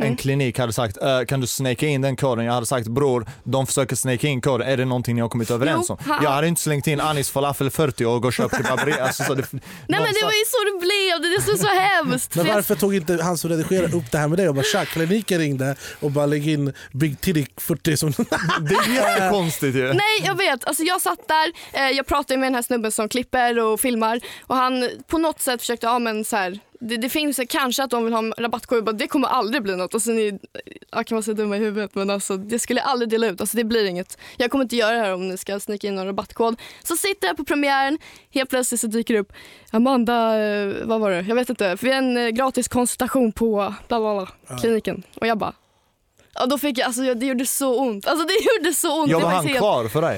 Mm. 0.00 0.10
en 0.12 0.16
klinik 0.16 0.58
hade 0.58 0.72
sagt 0.72 0.96
"Äh, 0.96 1.22
kan 1.28 1.40
du 1.40 1.46
snaka 1.46 1.86
in 1.86 2.00
den 2.00 2.16
koden? 2.16 2.44
Jag 2.44 2.52
hade 2.52 2.66
sagt 2.66 2.88
bror, 2.88 3.26
de 3.44 3.66
försöker 3.66 3.96
snaka 3.96 4.26
in 4.26 4.40
koden. 4.40 4.68
Är 4.68 4.76
det 4.76 4.84
någonting 4.84 5.14
ni 5.14 5.20
har 5.20 5.28
kommit 5.28 5.50
överens 5.50 5.86
Jo, 5.88 5.98
om? 6.04 6.10
ha- 6.10 6.20
Jag 6.22 6.30
hade 6.30 6.48
inte 6.48 6.60
slängt 6.60 6.86
in 6.86 7.00
Anis 7.00 7.30
falafel 7.30 7.70
40 7.70 8.04
och 8.04 8.12
gått 8.22 8.24
och 8.24 8.32
köpt 8.32 8.56
kebaberi. 8.56 8.92
Alltså, 9.00 9.27
så 9.28 9.34
det, 9.34 9.52
nej 9.52 9.60
men 10.00 10.12
det 10.12 10.22
var 10.22 10.32
ju 10.32 10.44
så 10.46 10.58
det 10.64 10.78
blev, 10.78 11.22
det 11.22 11.52
är 11.52 11.56
så 11.56 11.80
hemskt. 11.80 12.34
Men 12.34 12.46
varför 12.46 12.74
tog 12.74 12.94
inte 12.94 13.22
han 13.22 13.38
som 13.38 13.50
redigerade 13.50 13.96
upp 13.96 14.10
det 14.12 14.18
här 14.18 14.28
med 14.28 14.38
dig 14.38 14.48
och 14.48 14.54
bara 14.54 14.64
tja, 14.64 14.84
kliniken 14.84 15.38
ringde 15.38 15.76
och 16.00 16.10
bara 16.10 16.26
lägg 16.26 16.48
in 16.48 16.72
Big 16.92 17.20
Titty 17.20 17.46
40 17.56 17.96
som... 17.96 18.12
det 18.60 18.74
är 18.74 18.94
jättekonstigt 18.94 19.76
ju. 19.76 19.92
Nej 19.92 20.22
jag 20.24 20.34
vet, 20.34 20.64
alltså 20.64 20.82
jag 20.82 21.00
satt 21.00 21.28
där, 21.28 21.52
eh, 21.72 21.90
jag 21.96 22.06
pratade 22.06 22.40
med 22.40 22.46
den 22.46 22.54
här 22.54 22.62
snubben 22.62 22.92
som 22.92 23.08
klipper 23.08 23.58
och 23.58 23.80
filmar 23.80 24.20
och 24.46 24.56
han 24.56 24.90
på 25.06 25.18
något 25.18 25.40
sätt 25.40 25.60
försökte, 25.60 25.86
ja 25.86 25.98
men 25.98 26.24
så 26.24 26.36
här, 26.36 26.60
det, 26.80 26.96
det 26.96 27.08
finns 27.08 27.40
kanske 27.48 27.82
att 27.84 27.90
de 27.90 28.04
vill 28.04 28.12
ha 28.12 28.18
en 28.18 28.34
rabattkod, 28.38 28.84
bara, 28.84 28.92
det 28.92 29.06
kommer 29.08 29.28
aldrig 29.28 29.62
bli 29.62 29.76
något. 29.76 29.94
Alltså, 29.94 30.10
ni 30.10 30.38
jag 30.92 31.06
kan 31.06 31.16
vara 31.16 31.22
så 31.22 31.32
dumma 31.32 31.56
i 31.56 31.58
huvudet 31.58 31.94
men 31.94 32.10
alltså, 32.10 32.36
det 32.36 32.58
skulle 32.58 32.80
jag 32.80 32.88
aldrig 32.88 33.08
dela 33.10 33.26
ut. 33.26 33.40
Alltså, 33.40 33.56
det 33.56 33.64
blir 33.64 33.84
inget. 33.84 34.18
Jag 34.36 34.50
kommer 34.50 34.64
inte 34.64 34.76
göra 34.76 34.94
det 34.96 35.00
här 35.00 35.14
om 35.14 35.28
ni 35.28 35.36
ska 35.36 35.60
snicka 35.60 35.86
in 35.86 35.94
någon 35.94 36.06
rabattkod. 36.06 36.60
Så 36.84 36.96
sitter 36.96 37.26
jag 37.28 37.36
på 37.36 37.44
premiären, 37.44 37.98
helt 38.30 38.50
plötsligt 38.50 38.80
så 38.80 38.86
dyker 38.86 39.14
det 39.14 39.20
upp 39.20 39.32
Amanda, 39.70 40.38
eh, 40.38 40.74
vad 40.84 41.00
var 41.00 41.10
det? 41.10 41.20
Jag 41.20 41.34
vet 41.34 41.50
inte. 41.50 41.76
För 41.76 41.86
en 41.86 42.16
eh, 42.16 42.28
gratis 42.28 42.68
konsultation 42.68 43.32
på 43.32 43.74
bla 43.88 44.00
bla 44.00 44.14
bla, 44.46 44.56
kliniken. 44.60 45.02
Och 45.20 45.26
jag 45.26 45.38
bara 45.38 45.52
Ja, 46.34 46.46
då 46.46 46.58
fick 46.58 46.78
jag, 46.78 46.86
alltså, 46.86 47.14
det 47.14 47.26
gjorde 47.26 47.46
så 47.46 47.78
ont. 47.80 48.06
Alltså, 48.06 48.26
det 48.26 48.34
gjorde 48.56 48.74
så 48.74 49.00
ont. 49.02 49.10
Jobbar 49.10 49.20
Det 49.20 49.26
var 49.26 49.36
han 49.36 49.46
helt- 49.46 49.58
kvar 49.58 49.88
för 49.88 50.02
dig? 50.02 50.16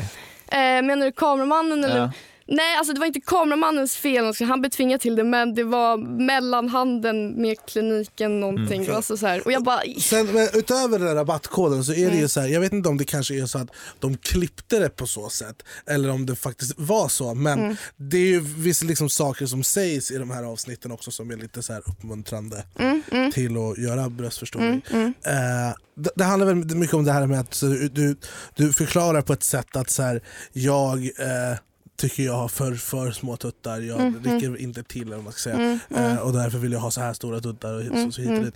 Eh, 0.48 0.58
menar 0.82 1.06
du 1.06 1.12
kameramannen 1.12 1.84
eller? 1.84 1.98
Ja. 1.98 2.10
Nej, 2.52 2.76
alltså 2.78 2.92
det 2.94 3.00
var 3.00 3.06
inte 3.06 3.20
kameramannens 3.20 3.96
fel. 3.96 4.24
Alltså, 4.24 4.44
Han 4.44 4.60
blev 4.60 4.70
tvingad 4.70 5.00
till 5.00 5.16
det 5.16 5.24
men 5.24 5.54
det 5.54 5.64
var 5.64 5.96
mellanhanden 5.96 7.42
med 7.42 7.56
kliniken 7.66 8.40
någonting. 8.40 8.82
Mm. 8.84 8.96
Alltså, 8.96 9.16
så 9.16 9.26
här. 9.26 9.42
Och 9.46 9.52
jag 9.52 9.64
bara... 9.64 9.80
Sen, 10.00 10.26
men 10.26 10.48
utöver 10.54 10.98
den 10.98 11.14
rabattkoden 11.14 11.84
så 11.84 11.92
är 11.92 11.96
det 11.96 12.02
Mm. 12.06 12.18
ju 12.18 12.28
så 12.28 12.40
här, 12.40 12.48
jag 12.48 12.60
vet 12.60 12.72
inte 12.72 12.88
om 12.88 12.96
det 12.98 13.04
kanske 13.04 13.34
är 13.42 13.46
så 13.46 13.58
att 13.58 13.68
de 13.98 14.16
klippte 14.16 14.78
det 14.78 14.88
på 14.88 15.06
så 15.06 15.28
sätt 15.28 15.62
eller 15.86 16.10
om 16.10 16.26
det 16.26 16.36
faktiskt 16.36 16.74
var 16.76 17.08
så. 17.08 17.34
Men 17.34 17.58
Mm. 17.58 17.76
det 17.96 18.16
är 18.16 18.26
ju 18.26 18.40
vissa 18.40 18.86
liksom 18.86 19.08
saker 19.10 19.46
som 19.46 19.62
sägs 19.62 20.10
i 20.10 20.18
de 20.18 20.30
här 20.30 20.44
avsnitten 20.44 20.92
också 20.92 21.10
som 21.10 21.30
är 21.30 21.36
lite 21.36 21.62
så 21.62 21.72
här 21.72 21.82
uppmuntrande 21.86 22.64
Mm, 22.78 23.32
till 23.32 23.56
att 23.56 23.78
göra 23.78 24.08
bröstförstoring. 24.08 24.82
Eh, 24.90 25.74
det, 25.96 26.10
det 26.16 26.24
handlar 26.24 26.46
väl 26.46 26.76
mycket 26.76 26.94
om 26.94 27.04
det 27.04 27.12
här 27.12 27.26
med 27.26 27.40
att 27.40 27.60
du, 27.92 28.16
du 28.56 28.72
förklarar 28.72 29.22
på 29.22 29.32
ett 29.32 29.42
sätt 29.42 29.76
att 29.76 29.90
så 29.90 30.02
här, 30.02 30.20
jag 30.52 30.98
eh, 31.04 31.58
tycker 32.00 32.22
jag 32.22 32.32
har 32.32 32.48
för, 32.48 32.74
för 32.74 33.10
små 33.10 33.36
tuttar, 33.36 33.80
jag 33.80 34.00
Mm, 34.00 34.22
räcker 34.24 34.56
inte 34.56 34.82
till 34.82 35.02
eller 35.02 35.16
vad 35.16 35.24
man 35.24 35.32
ska 35.32 35.50
säga. 35.50 35.78
Eh, 35.90 36.16
och 36.16 36.32
därför 36.32 36.58
vill 36.58 36.72
jag 36.72 36.80
ha 36.80 36.90
så 36.90 37.00
här 37.00 37.12
stora 37.12 37.40
tuttar 37.40 37.90
och 37.90 37.98
så, 37.98 38.12
så 38.12 38.22
hit 38.22 38.38
och 38.38 38.44
dit. 38.44 38.54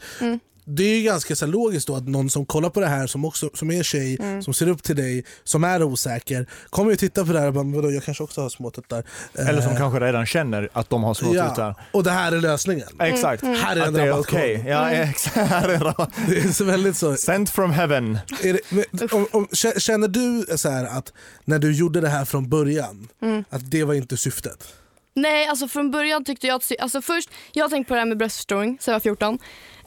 Det 0.66 0.82
är 0.84 0.96
ju 0.96 1.02
ganska 1.02 1.36
så 1.36 1.46
logiskt 1.46 1.86
då 1.86 1.96
att 1.96 2.08
någon 2.08 2.30
som 2.30 2.46
kollar 2.46 2.70
på 2.70 2.80
det 2.80 2.86
här 2.86 3.06
som, 3.06 3.24
också, 3.24 3.50
som 3.54 3.70
är 3.70 3.76
en 3.76 3.84
tjej, 3.84 4.18
som 4.44 4.54
ser 4.54 4.68
upp 4.68 4.82
till 4.82 4.96
dig, 4.96 5.24
som 5.44 5.64
är 5.64 5.82
osäker, 5.82 6.46
kommer 6.70 6.90
ju 6.90 6.96
titta 6.96 7.24
på 7.26 7.32
det 7.32 7.38
här 7.40 7.46
och 7.46 7.52
bara 7.54 7.64
"Men 7.64 7.72
vadå, 7.72 7.90
jag 7.92 8.04
kanske 8.04 8.22
också 8.24 8.40
har 8.40 8.48
små 8.48 8.70
tuttar. 8.70 9.04
Eh, 9.38 9.48
Eller 9.48 9.62
som 9.62 9.76
kanske 9.76 10.00
redan 10.00 10.26
känner 10.26 10.68
att 10.72 10.90
de 10.90 11.04
har 11.04 11.14
små 11.14 11.34
ja. 11.34 11.74
Och 11.92 12.04
det 12.04 12.10
här 12.10 12.32
är 12.32 12.40
lösningen. 12.40 12.88
Exakt. 13.00 13.42
Här 13.64 13.76
är 13.76 13.86
en 13.86 13.96
rabattkod. 13.96 14.36
okej. 14.38 14.64
Ja, 14.66 14.90
exakt. 14.90 15.36
Här 15.36 15.68
är 15.68 15.78
rabatt. 15.78 16.10
Det 16.28 16.38
är 16.38 16.48
så 16.52 16.64
väldigt 16.64 16.96
så. 16.96 17.16
Sent 17.16 17.50
from 17.50 17.70
heaven. 17.70 18.18
Är 18.42 18.52
det, 18.52 18.60
men, 18.70 19.08
om, 19.12 19.26
om, 19.32 19.46
kä- 19.46 19.78
känner 19.78 20.08
du 20.08 20.46
så 20.56 20.68
här 20.70 20.84
att 20.98 21.12
när 21.44 21.58
du 21.58 21.72
gjorde 21.76 22.00
det 22.00 22.08
här 22.08 22.24
från 22.24 22.48
början, 22.48 23.08
att 23.50 23.70
det 23.70 23.84
var 23.84 23.94
inte 23.94 24.16
syftet? 24.16 24.68
Nej, 25.16 25.46
alltså 25.48 25.68
från 25.68 25.90
början 25.90 26.24
tyckte 26.24 26.46
jag 26.46 26.54
att... 26.56 26.70
Alltså 26.80 27.02
först, 27.02 27.30
jag 27.52 27.64
har 27.64 27.68
tänkt 27.68 27.88
på 27.88 27.94
det 27.94 28.00
här 28.00 28.06
med 28.06 28.18
bröstförstoring 28.18 28.78
sen 28.80 28.92
jag 28.92 28.98
var 28.98 29.00
14. 29.00 29.38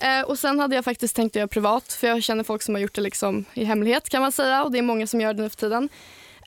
Eh, 0.01 0.22
och 0.22 0.39
sen 0.39 0.60
hade 0.60 0.75
jag 0.75 0.86
faktiskt 0.86 1.16
tänkt 1.16 1.32
att 1.32 1.36
göra 1.36 1.48
privat 1.48 1.94
för 1.94 2.08
jag 2.08 2.24
känner 2.24 2.44
folk 2.44 2.62
som 2.62 2.75
har 2.75 2.82
gjort 2.82 2.96
det 2.96 3.01
liksom 3.01 3.46
i 3.54 3.63
hemlighet 3.63 4.10
kan 4.10 4.22
man 4.22 4.32
säga 4.32 4.63
och 4.63 4.72
det 4.72 4.77
är 4.77 4.82
många 4.82 5.08
som 5.08 5.22
gör 5.22 5.34
det 5.34 5.42
nu 5.42 5.50
för 5.50 5.58
tiden. 5.58 5.89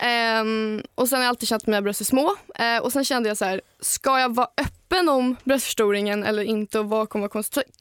Ehm, 0.00 0.82
och 0.94 1.08
sen 1.08 1.16
har 1.16 1.24
jag 1.24 1.28
alltid 1.28 1.48
känt 1.48 1.62
att 1.62 1.66
mina 1.66 1.82
bröst 1.82 2.00
är 2.00 2.04
små. 2.04 2.36
Eh, 2.54 2.78
och 2.82 2.92
sen 2.92 3.04
kände 3.04 3.28
jag 3.28 3.36
så 3.36 3.44
här, 3.44 3.60
ska 3.80 4.20
jag 4.20 4.34
vara 4.34 4.48
öppen 4.56 5.08
om 5.08 5.36
bröstförstoringen 5.44 6.24
eller 6.24 6.42
inte 6.42 6.78
och 6.78 6.88
vad 6.88 7.08
kommer, 7.08 7.30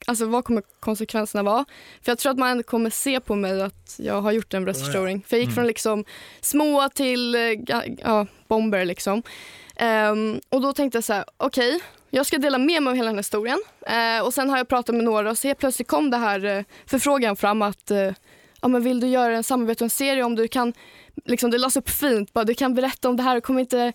alltså, 0.08 0.26
vad 0.26 0.44
kommer 0.44 0.64
konsekvenserna 0.80 1.44
vara? 1.44 1.66
För 2.02 2.12
jag 2.12 2.18
tror 2.18 2.32
att 2.32 2.38
man 2.38 2.50
ändå 2.50 2.64
kommer 2.64 2.90
se 2.90 3.20
på 3.20 3.36
mig 3.36 3.62
att 3.62 3.96
jag 3.98 4.22
har 4.22 4.32
gjort 4.32 4.54
en 4.54 4.66
bröstförstoring. 4.66 5.24
För 5.28 5.38
jag 5.38 5.46
gick 5.46 5.56
från 5.56 5.68
liksom 5.68 6.06
små 6.42 6.90
till 6.90 7.36
eh, 7.36 7.42
ja, 7.98 8.28
bomber 8.48 8.86
liksom. 8.86 9.24
Ehm, 9.76 10.42
och 10.50 10.62
då 10.62 10.74
tänkte 10.74 10.98
jag 10.98 11.04
så 11.04 11.14
här, 11.14 11.26
okej, 11.38 11.80
jag 12.10 12.26
ska 12.26 12.38
dela 12.38 12.58
med 12.58 12.84
mig 12.84 12.92
av 12.92 12.96
hela 12.96 13.08
den 13.08 13.16
här 13.16 13.20
historien. 13.20 13.60
Eh, 13.88 14.26
och 14.26 14.34
sen 14.34 14.50
har 14.50 14.58
jag 14.58 14.68
pratat 14.68 14.96
med 14.96 15.04
några 15.04 15.30
och 15.30 15.38
så 15.38 15.48
helt 15.48 15.60
plötsligt 15.60 15.88
kom 15.88 16.10
det 16.10 16.18
här 16.18 16.46
eh, 16.46 16.64
förfrågan 16.86 17.36
fram 17.36 17.62
att 17.62 17.92
eh, 17.92 18.12
ja, 18.62 18.68
men 18.68 18.84
vill 18.84 19.00
du 19.00 19.08
göra 19.08 19.36
en 19.36 19.44
samarbete 19.44 19.84
och 19.84 19.86
en 19.86 19.90
serie 19.90 20.24
om 20.24 20.36
du 20.36 20.48
kan, 20.48 20.74
liksom, 21.26 21.52
det 21.52 21.58
lades 21.58 21.78
upp 21.78 21.90
fint, 21.90 22.34
bara, 22.34 22.44
du 22.44 22.54
kan 22.54 22.74
berätta 22.74 23.10
om 23.10 23.18
det 23.18 23.24
här, 23.24 23.36
det 23.36 23.42
kommer 23.42 23.60
inte 23.60 23.94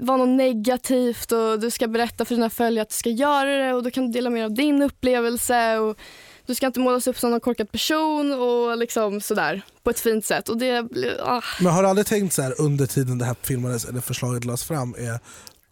vara 0.00 0.16
något 0.16 0.28
negativt 0.28 1.32
och 1.32 1.60
du 1.60 1.70
ska 1.70 1.88
berätta 1.88 2.24
för 2.24 2.34
dina 2.34 2.50
följare 2.50 2.82
att 2.82 2.88
du 2.88 2.94
ska 2.94 3.10
göra 3.10 3.66
det 3.66 3.72
och 3.72 3.82
du 3.82 3.90
kan 3.90 4.12
dela 4.12 4.30
med 4.30 4.40
dig 4.40 4.44
av 4.44 4.52
din 4.52 4.82
upplevelse 4.82 5.78
och 5.78 5.98
du 6.46 6.54
ska 6.54 6.66
inte 6.66 6.80
målas 6.80 7.06
upp 7.06 7.18
som 7.18 7.30
någon 7.30 7.40
korkad 7.40 7.72
person 7.72 8.32
och 8.32 8.78
liksom 8.78 9.20
sådär 9.20 9.62
på 9.82 9.90
ett 9.90 10.00
fint 10.00 10.24
sätt. 10.24 10.48
Och 10.48 10.58
det, 10.58 10.88
ah. 11.24 11.42
Men 11.60 11.72
har 11.72 11.82
du 11.82 11.88
aldrig 11.88 12.06
tänkt 12.06 12.34
så 12.34 12.42
här 12.42 12.60
under 12.60 12.86
tiden 12.86 13.18
det 13.18 13.24
här 13.24 13.36
filmades 13.42 13.84
eller 13.84 14.00
förslaget 14.00 14.44
lades 14.44 14.64
fram, 14.64 14.94
är, 14.98 15.20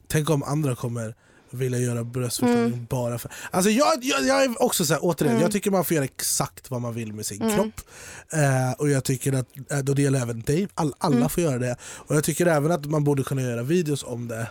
tänk 0.07 0.31
om 0.31 0.43
andra 0.43 0.77
kommer 0.77 1.15
vilja 1.51 1.79
göra 1.79 2.05
bröstförstoring 2.05 2.67
Mm. 2.67 2.87
bara 2.91 3.19
för... 3.19 3.31
Alltså 3.51 3.71
jag, 3.71 4.05
jag, 4.05 4.23
jag 4.27 4.45
är 4.45 4.63
också 4.63 4.85
så 4.85 4.93
här, 4.93 5.01
återigen, 5.05 5.41
jag 5.41 5.53
tycker 5.53 5.71
man 5.71 5.85
får 5.85 5.95
göra 5.95 6.05
exakt 6.05 6.71
vad 6.71 6.81
man 6.81 6.95
vill 6.95 7.13
med 7.13 7.27
sin 7.27 7.43
Mm. 7.43 7.55
kropp. 7.57 7.81
Eh, 8.33 8.73
och 8.79 8.89
jag 8.91 9.05
tycker 9.05 9.33
att, 9.33 9.47
eh, 9.71 9.79
då 9.79 9.95
det 9.95 10.03
gäller 10.03 10.21
även 10.23 10.41
dig, 10.41 10.69
all, 10.75 10.95
alla 10.99 11.17
Mm. 11.17 11.29
får 11.29 11.43
göra 11.43 11.59
det. 11.59 11.77
Och 11.83 12.17
jag 12.17 12.25
tycker 12.25 12.47
även 12.47 12.73
att 12.73 12.87
man 12.87 13.05
borde 13.05 13.23
kunna 13.23 13.43
göra 13.43 13.63
videos 13.63 14.05
om 14.05 14.29
det 14.29 14.47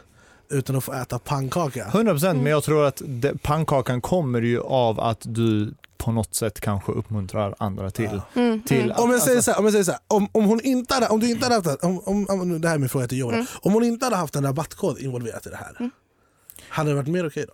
utan 0.50 0.76
att 0.76 0.84
få 0.84 0.94
äta 0.94 1.20
pannkaka. 1.20 1.86
100% 1.92 2.32
Mm. 2.32 2.44
men 2.44 2.52
jag 2.52 2.64
tror 2.64 2.86
att 2.86 3.02
det, 3.06 3.42
pannkakan 3.44 4.02
kommer 4.02 4.42
ju 4.42 4.62
av 4.62 5.00
att 5.00 5.22
du 5.24 5.74
på 5.98 6.12
något 6.12 6.36
sätt 6.36 6.60
kanske 6.62 6.92
uppmuntrar 6.92 7.56
andra 7.60 7.92
till. 7.92 8.22
Mm. 8.36 8.62
till 8.64 8.92
Om 8.98 9.12
jag 9.12 9.22
säger 9.22 9.38
alltså, 9.38 9.42
så 9.42 9.52
här, 9.52 9.60
om, 9.60 9.66
jag 9.66 9.72
säger 9.72 9.84
så 9.84 9.92
här, 9.92 10.00
om, 10.08 10.30
om, 10.32 10.46
hon 10.46 10.62
inte 10.62 10.94
hade, 10.94 11.08
om 11.08 11.20
du 11.20 11.30
inte 11.30 11.46
hade 11.46 11.56
haft 11.70 11.84
om, 11.84 12.00
om, 12.06 12.26
om, 12.30 12.62
det 12.62 12.68
här 12.68 12.76
är 12.76 12.80
min 12.80 12.90
fråga 12.90 13.08
till 13.08 13.18
Johan. 13.18 13.34
Mm. 13.34 13.46
Om 13.62 13.74
hon 13.74 13.84
inte 13.84 14.06
hade 14.06 14.16
haft 14.16 14.36
en 14.36 14.44
rabattkod 14.44 15.00
involverat 15.00 15.46
i 15.48 15.50
det 15.50 15.56
här, 15.56 15.90
hade 16.70 16.90
det 16.90 16.96
varit 16.96 17.08
mer 17.08 17.28
okej 17.28 17.46
då? 17.48 17.54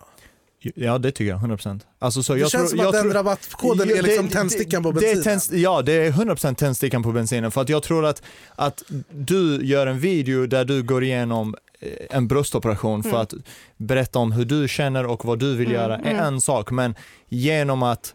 Ja 0.74 0.98
det 0.98 1.10
tycker 1.12 1.30
jag, 1.30 1.40
100%. 1.40 1.80
Alltså, 1.98 2.22
så 2.22 2.34
Det 2.34 2.40
jag 2.40 2.50
känns 2.50 2.62
tror, 2.62 2.68
som 2.68 2.78
jag 2.78 2.86
att 2.86 2.92
den 2.92 3.02
tror, 3.02 3.12
rabattkoden 3.14 3.88
Ja, 3.88 3.96
är 3.96 4.02
liksom 4.02 4.26
det- 4.26 4.32
tändstickan 4.32 4.82
på 4.82 4.92
bensinen. 4.92 5.22
tänds, 5.22 5.52
ja, 5.52 5.82
det 5.82 5.92
är 5.92 6.10
100% 6.10 6.54
tändstickan 6.58 7.02
på 7.02 7.12
bensinen. 7.12 7.50
För 7.50 7.60
att 7.60 7.68
jag 7.68 7.82
tror 7.82 8.06
att, 8.06 8.22
att 8.54 8.82
du 9.10 9.60
gör 9.66 9.86
en 9.86 9.98
video 9.98 10.46
där 10.46 10.64
du 10.64 10.82
går 10.82 11.04
igenom 11.04 11.54
eh, 11.80 11.88
en 12.10 12.28
bröstoperation 12.28 13.02
för 13.02 13.20
att 13.22 13.34
berätta 13.76 14.18
om 14.18 14.32
hur 14.32 14.44
du 14.44 14.68
känner 14.68 15.06
och 15.06 15.24
vad 15.24 15.38
du 15.38 15.56
vill 15.56 15.70
göra 15.70 15.96
är 15.98 16.14
en 16.14 16.40
sak. 16.40 16.70
Men 16.70 16.94
genom 17.28 17.82
att 17.82 18.14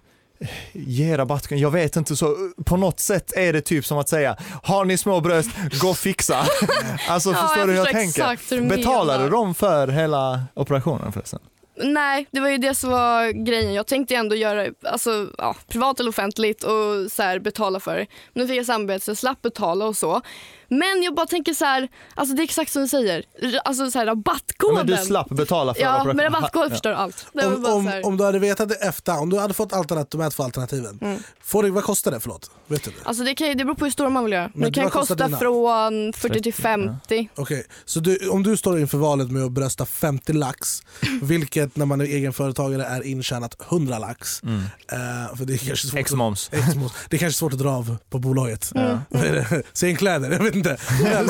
ge 0.71 1.17
rabatt, 1.17 1.51
jag 1.51 1.71
vet 1.71 1.95
inte, 1.95 2.15
så 2.15 2.35
på 2.65 2.77
något 2.77 2.99
sätt 2.99 3.33
är 3.37 3.53
det 3.53 3.61
typ 3.61 3.85
som 3.85 3.97
att 3.97 4.09
säga, 4.09 4.37
har 4.63 4.85
ni 4.85 4.97
små 4.97 5.21
bröst, 5.21 5.49
gå 5.81 5.89
och 5.89 5.97
fixa. 5.97 6.37
alltså 7.07 7.29
Ja, 7.31 7.35
förstår 7.35 7.57
jag 7.59 7.67
du 7.67 7.71
hur 7.71 7.79
jag 7.79 7.89
tänker? 7.91 8.55
hur 8.61 8.69
Betalade 8.69 9.23
menar. 9.23 9.31
de 9.31 9.55
för 9.55 9.87
hela 9.87 10.43
operationen 10.53 11.11
förresten? 11.11 11.39
Nej, 11.83 12.27
det 12.31 12.39
var 12.39 12.49
ju 12.49 12.57
det 12.57 12.75
som 12.75 12.89
var 12.89 13.45
grejen. 13.45 13.73
Jag 13.73 13.87
tänkte 13.87 14.15
ändå 14.15 14.35
göra 14.35 14.67
alltså, 14.83 15.27
ja, 15.37 15.55
privat 15.67 15.99
eller 15.99 16.09
offentligt 16.09 16.63
och 16.63 17.11
så 17.11 17.23
här, 17.23 17.39
betala 17.39 17.79
för 17.79 17.95
det. 17.97 18.05
Men 18.33 18.41
nu 18.43 18.47
fick 18.47 18.57
jag 18.57 18.65
samarbete 18.65 19.05
så 19.05 19.11
jag 19.11 19.17
slapp 19.17 19.41
betala 19.41 19.85
och 19.85 19.97
så. 19.97 20.21
Men 20.69 21.03
jag 21.03 21.15
bara 21.15 21.25
tänker 21.27 21.53
så 21.53 21.65
här, 21.65 21.87
alltså 22.15 22.35
det 22.35 22.41
är 22.41 22.43
exakt 22.43 22.71
som 22.71 22.81
du 22.81 22.87
säger, 22.87 23.23
alltså 23.65 23.91
så 23.91 23.99
här, 23.99 24.05
Ja, 24.05 24.11
rabattkoden. 24.11 24.75
men 24.75 24.87
du 24.87 24.97
slapp 24.97 25.29
betala 25.29 25.73
för 25.73 25.81
Ja, 25.81 26.03
men 26.03 26.19
rabattkoden 26.19 26.69
Ja. 26.69 26.73
förstör 26.75 26.91
allt. 26.91 27.25
Om, 27.33 27.65
om, 27.65 28.01
om 28.03 28.17
du 28.17 28.23
hade 28.23 28.39
vetat 28.39 28.69
det 28.69 28.75
efter, 28.75 29.19
om 29.19 29.29
du 29.29 29.39
hade 29.39 29.53
fått 29.53 29.73
alternat, 29.73 30.11
de 30.11 30.21
här 30.21 30.29
två 30.29 30.43
alternativen, 30.43 31.23
får 31.41 31.63
det, 31.63 31.71
vad 31.71 31.83
kostar 31.83 32.11
det? 32.11 32.19
Förlåt, 32.19 32.51
vet 32.67 32.83
du 32.83 32.91
det? 32.91 32.95
Alltså 33.03 33.23
det, 33.23 33.35
kan, 33.35 33.47
det 33.57 33.65
beror 33.65 33.75
på 33.75 33.85
hur 33.85 33.91
stor 33.91 34.09
man 34.09 34.23
vill 34.23 34.33
göra. 34.33 34.51
Men 34.53 34.71
det 34.71 34.81
kan 34.81 34.89
kosta 34.89 35.15
dina? 35.15 35.37
från 35.37 36.13
40 36.13 36.41
till 36.41 36.53
50. 36.53 37.29
Okej, 37.35 37.65
så 37.85 37.99
du, 37.99 38.29
om 38.29 38.43
du 38.43 38.57
står 38.57 38.79
inför 38.79 38.97
valet 38.97 39.31
med 39.31 39.43
att 39.43 39.51
brösta 39.51 39.85
50 39.85 40.33
lax, 40.33 40.81
vilket 41.21 41.75
när 41.75 41.85
man 41.85 42.01
är 42.01 42.05
egenföretagare 42.05 42.85
är 42.85 43.01
intjänat 43.07 43.55
100 43.71 43.99
lax. 43.99 44.43
Mm. 44.43 44.59
Eh, 44.91 45.35
för 45.37 45.45
det 45.45 45.53
är 45.53 45.57
kanske 45.57 45.87
svårt 45.87 45.99
Ex-moms. 45.99 46.49
Att, 46.53 46.59
ex-moms. 46.59 46.93
det 47.09 47.17
är 47.17 47.19
kanske 47.19 47.39
svårt 47.39 47.53
att 47.53 47.59
dra 47.59 47.69
av 47.71 47.97
på 48.09 48.19
bolaget. 48.19 48.71
Mm. 48.75 48.97
Vad 49.09 49.23
är 49.23 49.33
det? 49.33 49.63
Scenkläder, 49.73 50.31
jag 50.31 50.39
vet 50.43 50.55
inte. 50.55 50.58
Men, 51.03 51.29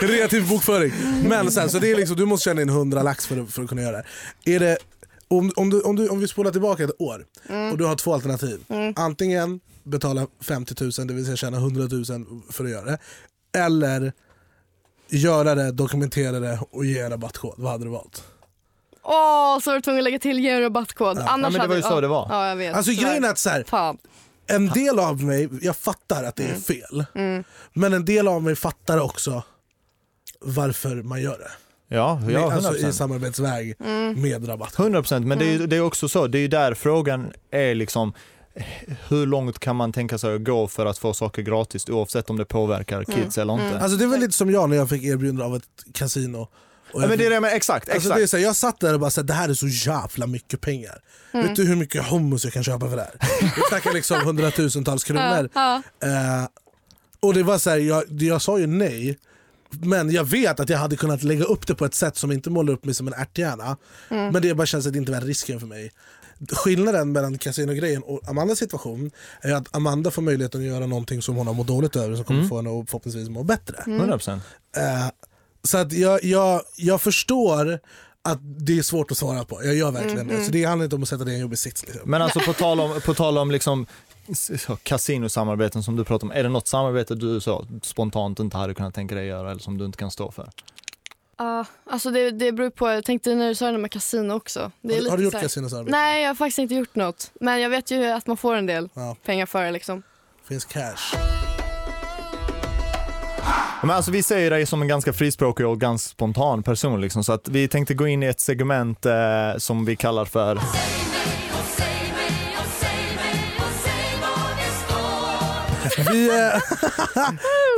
kreativ 0.00 0.48
bokföring. 0.48 0.92
Men 1.28 1.50
sen, 1.52 1.70
så 1.70 1.78
det 1.78 1.90
är 1.90 1.96
liksom, 1.96 2.16
du 2.16 2.24
måste 2.26 2.44
tjäna 2.44 2.62
in 2.62 2.68
100 2.68 3.02
lax 3.02 3.26
för, 3.26 3.40
att- 3.42 3.50
för 3.52 3.62
att 3.62 3.68
kunna 3.68 3.82
göra 3.82 3.96
det. 4.44 4.54
Är 4.54 4.60
det 4.60 4.78
om, 5.28 5.52
om, 5.56 5.70
du, 5.70 5.80
om, 5.80 5.96
du, 5.96 6.08
om 6.08 6.20
vi 6.20 6.28
spolar 6.28 6.50
tillbaka 6.50 6.84
ett 6.84 7.00
år 7.00 7.24
och 7.72 7.78
du 7.78 7.84
har 7.84 7.94
två 7.96 8.14
alternativ. 8.14 8.60
Antingen 8.96 9.60
betala 9.82 10.26
50 10.40 10.74
000, 10.98 11.06
det 11.06 11.14
vill 11.14 11.24
säga 11.24 11.36
tjäna 11.36 11.56
100 11.56 11.82
000 11.90 12.04
för 12.50 12.64
att 12.64 12.70
göra 12.70 12.84
det. 12.84 12.98
Eller 13.58 14.12
göra 15.08 15.54
det, 15.54 15.72
dokumentera 15.72 16.40
det 16.40 16.58
och 16.70 16.84
ge 16.84 16.98
en 16.98 17.10
rabattkod. 17.10 17.54
Vad 17.56 17.72
hade 17.72 17.84
du 17.84 17.90
valt? 17.90 18.24
Åh, 19.02 19.58
så 19.60 19.70
var 19.70 19.74
du 19.74 19.80
tvungen 19.80 20.00
att 20.00 20.04
lägga 20.04 20.18
till 20.18 20.38
ge 20.38 20.50
en 20.50 20.60
rabattkod. 20.62 21.18
Annars 21.18 21.26
Ja, 21.28 21.36
men 21.36 21.52
det 21.52 21.58
hade, 21.58 21.68
var 21.68 21.76
ju 21.76 21.82
så 21.82 21.88
ja, 21.88 22.00
det 22.00 22.08
var. 22.08 22.26
Ja, 22.30 22.48
jag 22.48 22.56
vet. 22.56 22.74
Alltså 22.74 22.92
grejen 22.92 23.24
är 23.24 23.28
att 23.30 23.38
så 23.38 23.50
här. 23.50 23.62
En 24.48 24.68
del 24.68 24.98
av 24.98 25.24
mig, 25.24 25.48
jag 25.62 25.76
fattar 25.76 26.24
att 26.24 26.36
det 26.36 26.44
är 26.44 26.54
fel. 26.54 27.04
Men 27.72 27.92
en 27.92 28.04
del 28.04 28.28
av 28.28 28.42
mig 28.42 28.56
fattar 28.56 29.00
också 29.00 29.42
varför 30.40 31.02
man 31.02 31.22
gör 31.22 31.38
det. 31.38 31.50
Ja, 31.96 32.20
ja 32.30 32.50
100%. 32.50 32.52
alltså 32.52 32.88
i 32.88 32.92
samarbetsväg 32.92 33.74
med 34.16 34.48
rabatt. 34.48 34.74
100% 34.74 35.20
men 35.24 35.38
det 35.38 35.44
är, 35.44 35.52
ju- 35.52 35.66
det 35.66 35.76
är 35.76 35.80
också 35.80 36.08
så, 36.08 36.26
det 36.26 36.38
är 36.38 36.48
där 36.48 36.74
frågan 36.74 37.32
är 37.50 37.74
liksom 37.74 38.12
hur 39.08 39.26
långt 39.26 39.58
kan 39.58 39.76
man 39.76 39.92
tänka 39.92 40.18
sig 40.18 40.34
att 40.34 40.44
gå 40.44 40.68
för 40.68 40.86
att 40.86 40.98
få 40.98 41.14
saker 41.14 41.42
gratis 41.42 41.88
oavsett 41.88 42.30
om 42.30 42.36
det 42.36 42.44
påverkar 42.44 43.04
kids 43.04 43.38
eller 43.38 43.52
inte? 43.52 43.78
Alltså 43.80 43.98
det 43.98 44.04
är 44.04 44.08
väl 44.08 44.20
lite 44.20 44.32
som 44.32 44.50
jag 44.50 44.70
när 44.70 44.76
jag 44.76 44.88
fick 44.88 45.04
erbjudande 45.04 45.44
av 45.44 45.56
ett 45.56 45.64
kasino 45.94 46.48
Ja, 46.92 47.00
jag 47.00 47.08
men 47.08 47.18
det 47.18 47.26
är 47.26 47.30
det 47.30 47.40
med, 47.40 47.52
exakt, 47.56 47.88
Alltså 47.88 47.96
exakt. 48.08 48.16
det 48.16 48.22
är 48.22 48.26
så 48.26 48.36
här, 48.36 48.44
jag 48.44 48.56
satt 48.56 48.80
där 48.80 48.94
och 48.94 49.00
bara 49.00 49.10
så 49.10 49.20
här, 49.20 49.26
det 49.26 49.32
här 49.34 49.48
är 49.48 49.54
så 49.54 49.68
jävla 49.68 50.26
mycket 50.26 50.60
pengar. 50.60 51.00
Mm. 51.32 51.46
Vet 51.46 51.56
du 51.56 51.64
hur 51.64 51.76
mycket 51.76 52.06
hummus 52.06 52.44
jag 52.44 52.52
kan 52.52 52.64
köpa 52.64 52.88
för 52.88 52.96
det 52.96 53.02
här? 53.02 53.14
Vi 53.40 53.62
snackar 53.68 53.92
liksom 53.92 54.20
hundratusentals 54.24 55.04
kronor. 55.04 55.48
Ja, 55.54 55.82
Eh, 56.02 56.48
och 57.20 57.34
det 57.34 57.42
var 57.42 57.58
så 57.58 57.70
här, 57.70 57.76
jag, 57.76 58.04
jag 58.22 58.42
sa 58.42 58.58
ju 58.58 58.66
nej. 58.66 59.18
Men 59.70 60.10
jag 60.10 60.24
vet 60.24 60.60
att 60.60 60.68
jag 60.68 60.78
hade 60.78 60.96
kunnat 60.96 61.22
lägga 61.22 61.44
upp 61.44 61.66
det 61.66 61.74
på 61.74 61.84
ett 61.84 61.94
sätt 61.94 62.16
som 62.16 62.32
inte 62.32 62.50
målar 62.50 62.72
upp 62.72 62.84
mig 62.84 62.94
som 62.94 63.06
en 63.06 63.14
ärthjärna. 63.14 63.76
Mm. 64.10 64.32
Men 64.32 64.42
det 64.42 64.54
bara 64.54 64.66
känns 64.66 64.86
att 64.86 64.92
det 64.92 64.98
inte 64.98 65.12
värt 65.12 65.24
risken 65.24 65.60
för 65.60 65.66
mig. 65.66 65.92
Skillnaden 66.52 67.12
mellan 67.12 67.38
kasinogrejen 67.38 68.02
och 68.02 68.28
Amandas 68.28 68.58
situation 68.58 69.10
är 69.40 69.52
att 69.54 69.76
Amanda 69.76 70.10
får 70.10 70.22
möjligheten 70.22 70.60
att 70.60 70.66
göra 70.66 70.86
någonting 70.86 71.22
som 71.22 71.36
hon 71.36 71.46
har 71.46 71.54
mått 71.54 71.66
dåligt 71.66 71.96
över 71.96 72.16
som 72.16 72.24
kommer 72.24 72.44
få 72.44 72.56
henne 72.56 72.80
att 72.80 72.90
förhoppningsvis 72.90 73.28
må 73.28 73.42
bättre. 73.44 73.76
100%. 73.86 74.40
Eh, 74.76 75.06
så 75.62 75.78
att 75.78 75.92
jag, 75.92 76.24
jag, 76.24 76.62
jag 76.76 77.00
förstår 77.00 77.80
att 78.22 78.38
det 78.42 78.78
är 78.78 78.82
svårt 78.82 79.10
att 79.10 79.18
svara 79.18 79.44
på. 79.44 79.64
Jag 79.64 79.74
gör 79.74 79.90
verkligen 79.90 80.18
Mm, 80.20 80.36
det. 80.38 80.44
Så 80.44 80.50
det 80.52 80.64
handlar 80.64 80.84
inte 80.84 80.96
om 80.96 81.02
att 81.02 81.08
sätta 81.08 81.24
dig 81.24 81.32
i 81.32 81.36
en 81.36 81.40
jobbig 81.42 81.58
sits. 81.58 81.86
Liksom. 81.86 82.10
Men 82.10 82.22
alltså 82.22 82.40
på 82.40 82.52
tal 82.52 82.80
om, 82.80 83.00
på 83.00 83.14
tal 83.14 83.38
om 83.38 83.50
liksom 83.50 83.86
så, 84.58 84.76
kasinosamarbeten 84.76 85.82
som 85.82 85.96
du 85.96 86.04
pratar 86.04 86.26
om, 86.26 86.32
är 86.32 86.42
det 86.42 86.48
något 86.48 86.68
samarbete 86.68 87.14
du 87.14 87.40
så 87.40 87.66
spontant 87.82 88.40
inte 88.40 88.56
hade 88.56 88.74
kunnat 88.74 88.94
tänka 88.94 89.14
dig 89.14 89.26
göra 89.26 89.50
eller 89.50 89.60
som 89.60 89.78
du 89.78 89.84
inte 89.84 89.98
kan 89.98 90.10
stå 90.10 90.30
för? 90.30 90.50
Ja, 91.38 91.64
alltså 91.90 92.10
det, 92.10 92.30
det 92.30 92.52
beror 92.52 92.70
på. 92.70 92.88
Jag 92.90 93.04
tänkte 93.04 93.34
när 93.34 93.48
du 93.48 93.54
sa 93.54 93.70
det 93.70 93.78
med 93.78 93.90
kasino 93.92 94.32
också. 94.34 94.72
Det 94.82 94.88
är 94.88 94.94
Har, 94.94 95.00
lite 95.02 95.10
har 95.12 95.18
du 95.18 95.24
gjort 95.24 95.34
här- 95.34 95.40
kasinosamarbete? 95.42 95.96
Nej, 95.96 96.22
jag 96.22 96.30
har 96.30 96.34
faktiskt 96.34 96.58
inte 96.58 96.74
gjort 96.74 96.94
något. 96.94 97.30
Men 97.40 97.60
jag 97.60 97.70
vet 97.70 97.90
ju 97.90 98.04
att 98.04 98.26
man 98.26 98.36
får 98.36 98.54
en 98.56 98.66
del 98.66 98.88
Ja. 98.94 99.16
pengar 99.24 99.46
för 99.46 99.64
det 99.64 99.70
liksom. 99.70 100.02
Finns 100.48 100.64
cash. 100.64 101.14
Men 103.80 103.90
alltså 103.90 104.10
vi 104.10 104.22
ser 104.22 104.50
dig 104.50 104.66
som 104.66 104.82
en 104.82 104.88
ganska 104.88 105.12
frispråkig 105.12 105.66
och 105.66 105.80
ganska 105.80 106.10
spontan 106.10 106.62
person 106.62 107.00
liksom, 107.00 107.24
så 107.24 107.32
att 107.32 107.48
vi 107.48 107.68
tänkte 107.68 107.94
gå 107.94 108.06
in 108.06 108.22
i 108.22 108.26
ett 108.26 108.40
segment 108.40 109.06
eh, 109.06 109.12
som 109.58 109.84
vi 109.84 109.96
kallar 109.96 110.24
för 110.24 110.58
Vi, 116.10 116.28
eh, 116.28 116.60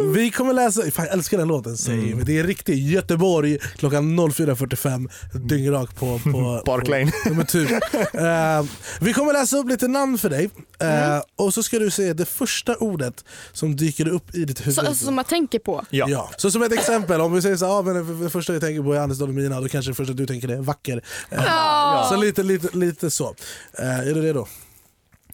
vi 0.15 0.31
kommer 0.31 0.53
läsa, 0.53 0.83
fan, 0.91 1.05
jag 1.05 1.15
älskar 1.15 1.39
den 1.39 1.49
låten, 1.49 1.77
säg 1.77 1.95
Mm. 2.13 2.25
det 2.25 2.39
är 2.39 2.45
riktigt 2.45 2.79
Göteborg 2.79 3.59
klockan 3.77 4.19
04.45 4.21 5.11
dyngrak 5.49 5.95
på, 5.97 6.19
på 6.25 6.63
Park 6.67 6.85
på- 6.85 6.91
Lane. 6.91 7.13
Men 7.31 7.47
typ. 7.47 7.71
Eh, 8.15 8.63
vi 9.01 9.13
kommer 9.13 9.33
läsa 9.33 9.57
upp 9.57 9.69
lite 9.69 9.89
namn 9.89 10.19
för 10.19 10.31
dig 10.31 10.51
eh, 10.81 11.05
Mm. 11.11 11.23
och 11.37 11.55
så 11.55 11.63
ska 11.63 11.79
du 11.79 11.91
säga 11.91 12.15
det 12.15 12.25
första 12.25 12.77
ordet 12.77 13.25
som 13.53 13.77
dyker 13.77 14.09
upp 14.09 14.35
i 14.35 14.45
ditt 14.45 14.61
huvud. 14.61 14.75
Så, 14.75 14.81
alltså, 14.81 15.05
som 15.05 15.15
man 15.15 15.25
tänker 15.25 15.59
på. 15.59 15.85
Ja. 15.91 16.07
Ja. 16.09 16.31
Så 16.37 16.51
som 16.51 16.63
ett 16.63 16.73
exempel, 16.73 17.21
om 17.21 17.33
vi 17.33 17.43
säger 17.43 17.57
så 17.57 17.67
ah, 17.67 17.83
men 17.83 18.23
det- 18.23 18.31
första 18.31 18.53
jag 18.53 18.63
tänker 18.63 18.83
på 18.83 18.93
är 18.93 19.01
Anis 19.01 19.19
Don 19.19 19.35
Mina, 19.35 19.61
då 19.61 19.69
kanske 19.69 19.91
det 19.91 19.95
första 19.95 20.13
du 20.13 20.27
tänker 20.27 20.49
är 20.49 20.57
vacker. 20.61 21.03
Eh, 21.31 21.43
Ja. 21.47 22.07
Så 22.11 22.17
lite, 22.17 22.43
lite, 22.43 22.77
lite 22.77 23.11
så. 23.11 23.35
Eh, 23.79 23.99
är 24.09 24.15
du 24.15 24.23
redo? 24.23 24.47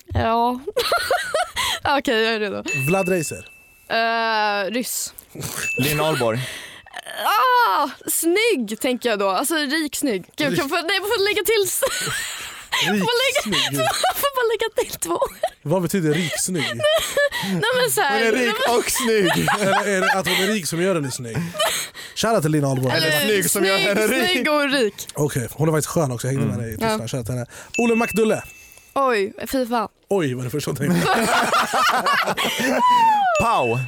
Ja. 0.06 0.60
Okej, 1.98 2.22
jag 2.24 2.34
är 2.34 2.40
redo. 2.40 2.62
Vlad 2.86 3.08
Reiser. 3.08 3.48
Uh, 3.92 4.70
ryss. 4.72 5.14
Linn 5.78 6.00
Ahlborg. 6.00 6.38
Ah, 7.24 7.88
snygg 8.06 8.80
tänker 8.80 9.08
jag 9.08 9.18
då. 9.18 9.28
Alltså 9.30 9.54
rik 9.54 9.96
snygg. 9.96 10.24
Gud, 10.36 10.56
kan 10.58 10.68
få, 10.68 10.74
nej, 10.74 10.84
jag 10.96 11.02
får 11.02 11.24
lägga 11.28 11.42
till. 11.44 11.86
Rik 12.92 12.92
lägga- 12.92 13.42
snygg. 13.42 13.86
Får 14.16 14.36
bara 14.36 14.46
lägga 14.52 14.90
till 14.90 15.00
två. 15.00 15.18
Vad 15.62 15.82
betyder 15.82 16.14
rik 16.14 16.32
snygg? 16.40 16.74
Nej 17.44 17.62
men 17.80 17.90
så 17.90 18.00
här. 18.00 18.18
Hon 18.18 18.28
är 18.28 18.32
rik 18.46 18.54
och 18.78 18.90
snygg. 18.90 19.48
Eller 19.60 19.88
är 19.96 20.00
det 20.00 20.12
att 20.12 20.26
hon 20.28 20.36
är 20.36 20.46
rik 20.46 20.66
som 20.66 20.82
gör 20.82 20.94
henne 20.94 21.10
snygg? 21.10 21.36
Shoutout 22.16 22.42
till 22.42 22.52
Lina 22.52 22.68
Ahlborg. 22.68 22.96
Eller 22.96 23.10
Eh, 23.12 23.20
snygg 23.26 23.50
som 23.50 23.64
gör 23.64 23.78
henne 23.78 24.06
rik. 24.06 24.30
Snygg 24.32 24.50
och 24.52 24.70
rik. 24.70 25.08
Okej, 25.14 25.48
hon 25.52 25.68
är 25.68 25.72
faktiskt 25.72 25.88
skön 25.88 26.12
också. 26.12 26.26
Jag 26.26 26.32
hängde 26.34 26.46
med 26.56 26.58
dig 26.64 26.74
i 26.74 26.76
Tyskland. 26.98 27.28
Henne. 27.28 27.46
Olle 27.78 27.94
McDulle. 27.94 28.42
Oj, 28.98 29.32
fy 29.46 29.66
fan. 29.66 29.88
Oj, 30.08 30.34
vad 30.34 30.44
det 30.44 30.50
första 30.50 30.70
jag 30.70 30.78
tänkte. 30.78 31.08
Pau. 33.42 33.72
Uh, 33.74 33.78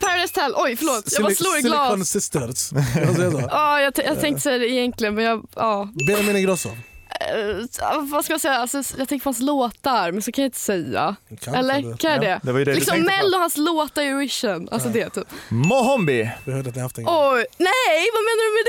Paradise 0.00 0.40
Hotel. 0.40 0.52
Oj, 0.56 0.76
förlåt. 0.76 1.04
Jag 1.12 1.22
bara 1.22 1.34
slår 1.34 1.58
i 1.58 1.62
Silicon 1.62 1.96
glas. 1.96 2.08
Sisters. 2.10 2.72
Jag 2.94 3.32
så. 3.32 3.48
Ja, 3.50 3.80
jag, 3.80 3.92
jag 4.04 4.20
tänkte 4.20 4.42
säga 4.42 4.58
det 4.58 4.68
egentligen, 4.68 5.14
men 5.14 5.24
jag... 5.24 5.46
Ja. 5.54 5.88
Benjamin 6.06 6.36
Ingrosso. 6.36 6.68
Eh, 7.26 8.00
vad 8.02 8.24
ska 8.24 8.32
jag 8.34 8.40
säga? 8.40 8.54
Alltså, 8.54 8.82
jag 8.98 9.08
tänker 9.08 9.24
på 9.24 9.28
hans 9.28 9.40
låtar, 9.40 10.12
men 10.12 10.22
så 10.22 10.32
kan 10.32 10.42
jag 10.42 10.48
inte 10.48 10.58
säga. 10.58 11.16
Kan 11.40 11.54
Eller 11.54 11.78
inte. 11.78 11.98
kan 11.98 12.10
jag 12.10 12.24
Ja, 12.24 12.28
det? 12.28 12.40
det 12.42 12.52
var 12.52 12.58
ju 12.58 12.64
det 12.64 12.70
du 12.72 12.76
liksom. 12.76 13.00
Mello, 13.02 13.38
hans 13.38 13.56
låtar 13.56 14.02
i 14.02 14.06
Eurovision. 14.06 14.68
Alltså 14.72 14.88
det 14.88 15.10
typ. 15.10 15.24
Mohombi. 15.48 16.30
Vi 16.44 16.52
hörde 16.52 16.68
att 16.68 16.74
ni 16.76 16.82
haft 16.82 16.98
en 16.98 17.04
Oj, 17.08 17.46
nej 17.58 18.08
vad 18.14 18.22
menar 18.24 18.42
du 18.46 18.52
med 18.56 18.64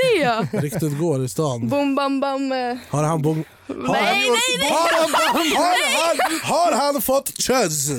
det? 0.52 0.66
Riktigt 0.66 0.98
går 0.98 1.24
i 1.24 1.28
stan. 1.28 1.68
Bom 1.68 1.94
bam 1.94 2.20
bam. 2.20 2.52
eh. 2.52 2.76
Har 2.90 3.02
han 3.04 3.22
bong... 3.22 3.44
Har 3.68 3.74
Nej, 3.92 4.02
han, 4.02 4.14
nej, 4.14 4.58
nej. 4.58 4.70
Har 4.70 5.00
han, 5.02 5.10
har, 5.56 6.16
han, 6.16 6.40
har 6.42 6.72
han 6.92 7.02
fått 7.02 7.28
chuzz? 7.42 7.88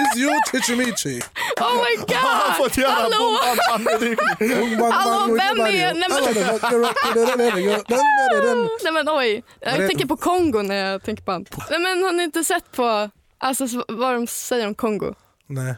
Is 0.00 0.18
you 0.22 0.32
Chichimichi? 0.50 1.20
Oh 1.60 1.74
my 1.74 1.96
god! 2.06 2.16
Han 2.16 2.36
har 2.50 2.52
fått 2.52 2.76
göra 2.76 2.90
Hallå? 2.90 3.38
Hallå, 4.92 5.34
vem 5.34 5.60
är-. 5.60 5.94
Nej 8.84 8.92
men 8.92 9.08
oj, 9.08 9.42
jag 9.60 9.88
tänker 9.88 10.06
på 10.06 10.16
Kongo 10.16 10.62
när 10.62 10.74
jag 10.74 11.02
tänker 11.02 11.22
på 11.24 11.32
han. 11.32 11.46
Nej 11.70 11.78
men 11.78 12.02
har 12.02 12.12
ni 12.12 12.22
inte 12.22 12.44
sett 12.44 12.72
på 12.72 13.10
alltså, 13.38 13.68
så- 13.68 13.84
vad 13.88 14.14
de 14.14 14.26
säger 14.26 14.66
om 14.66 14.74
Kongo? 14.74 15.14
Nej, 15.46 15.74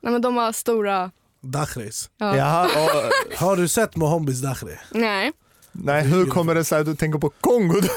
Nej 0.00 0.12
men 0.12 0.22
de 0.22 0.36
har 0.36 0.52
stora... 0.52 1.10
Dakhris. 1.42 2.10
Ja. 2.18 2.36
Jaha, 2.36 2.64
och, 2.64 3.36
Har 3.38 3.56
du 3.56 3.68
sett 3.68 3.96
Mohombis 3.96 4.40
Dakhri? 4.42 4.78
Nej. 4.90 5.32
Nej, 5.72 6.02
hur 6.02 6.26
kommer 6.26 6.54
det 6.54 6.64
sig 6.64 6.80
att 6.80 6.86
du 6.86 6.96
tänker 6.96 7.18
på 7.18 7.30
Kongo 7.40 7.80
då? 7.80 7.88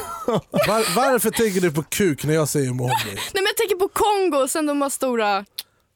Var, 0.52 0.96
varför 0.96 1.30
tänker 1.30 1.62
du 1.62 1.72
på 1.72 1.84
kuk 1.84 2.26
när 2.26 2.34
jag 2.34 2.50
säger 2.50 2.74
Mohombi? 2.74 2.94
Nej 3.06 3.18
men 3.34 3.44
jag 3.44 3.58
tänker 3.58 3.76
på 3.76 3.88
Kongo 3.88 4.48
sen 4.48 4.66
de 4.66 4.82
har 4.82 4.90
stora... 4.90 5.46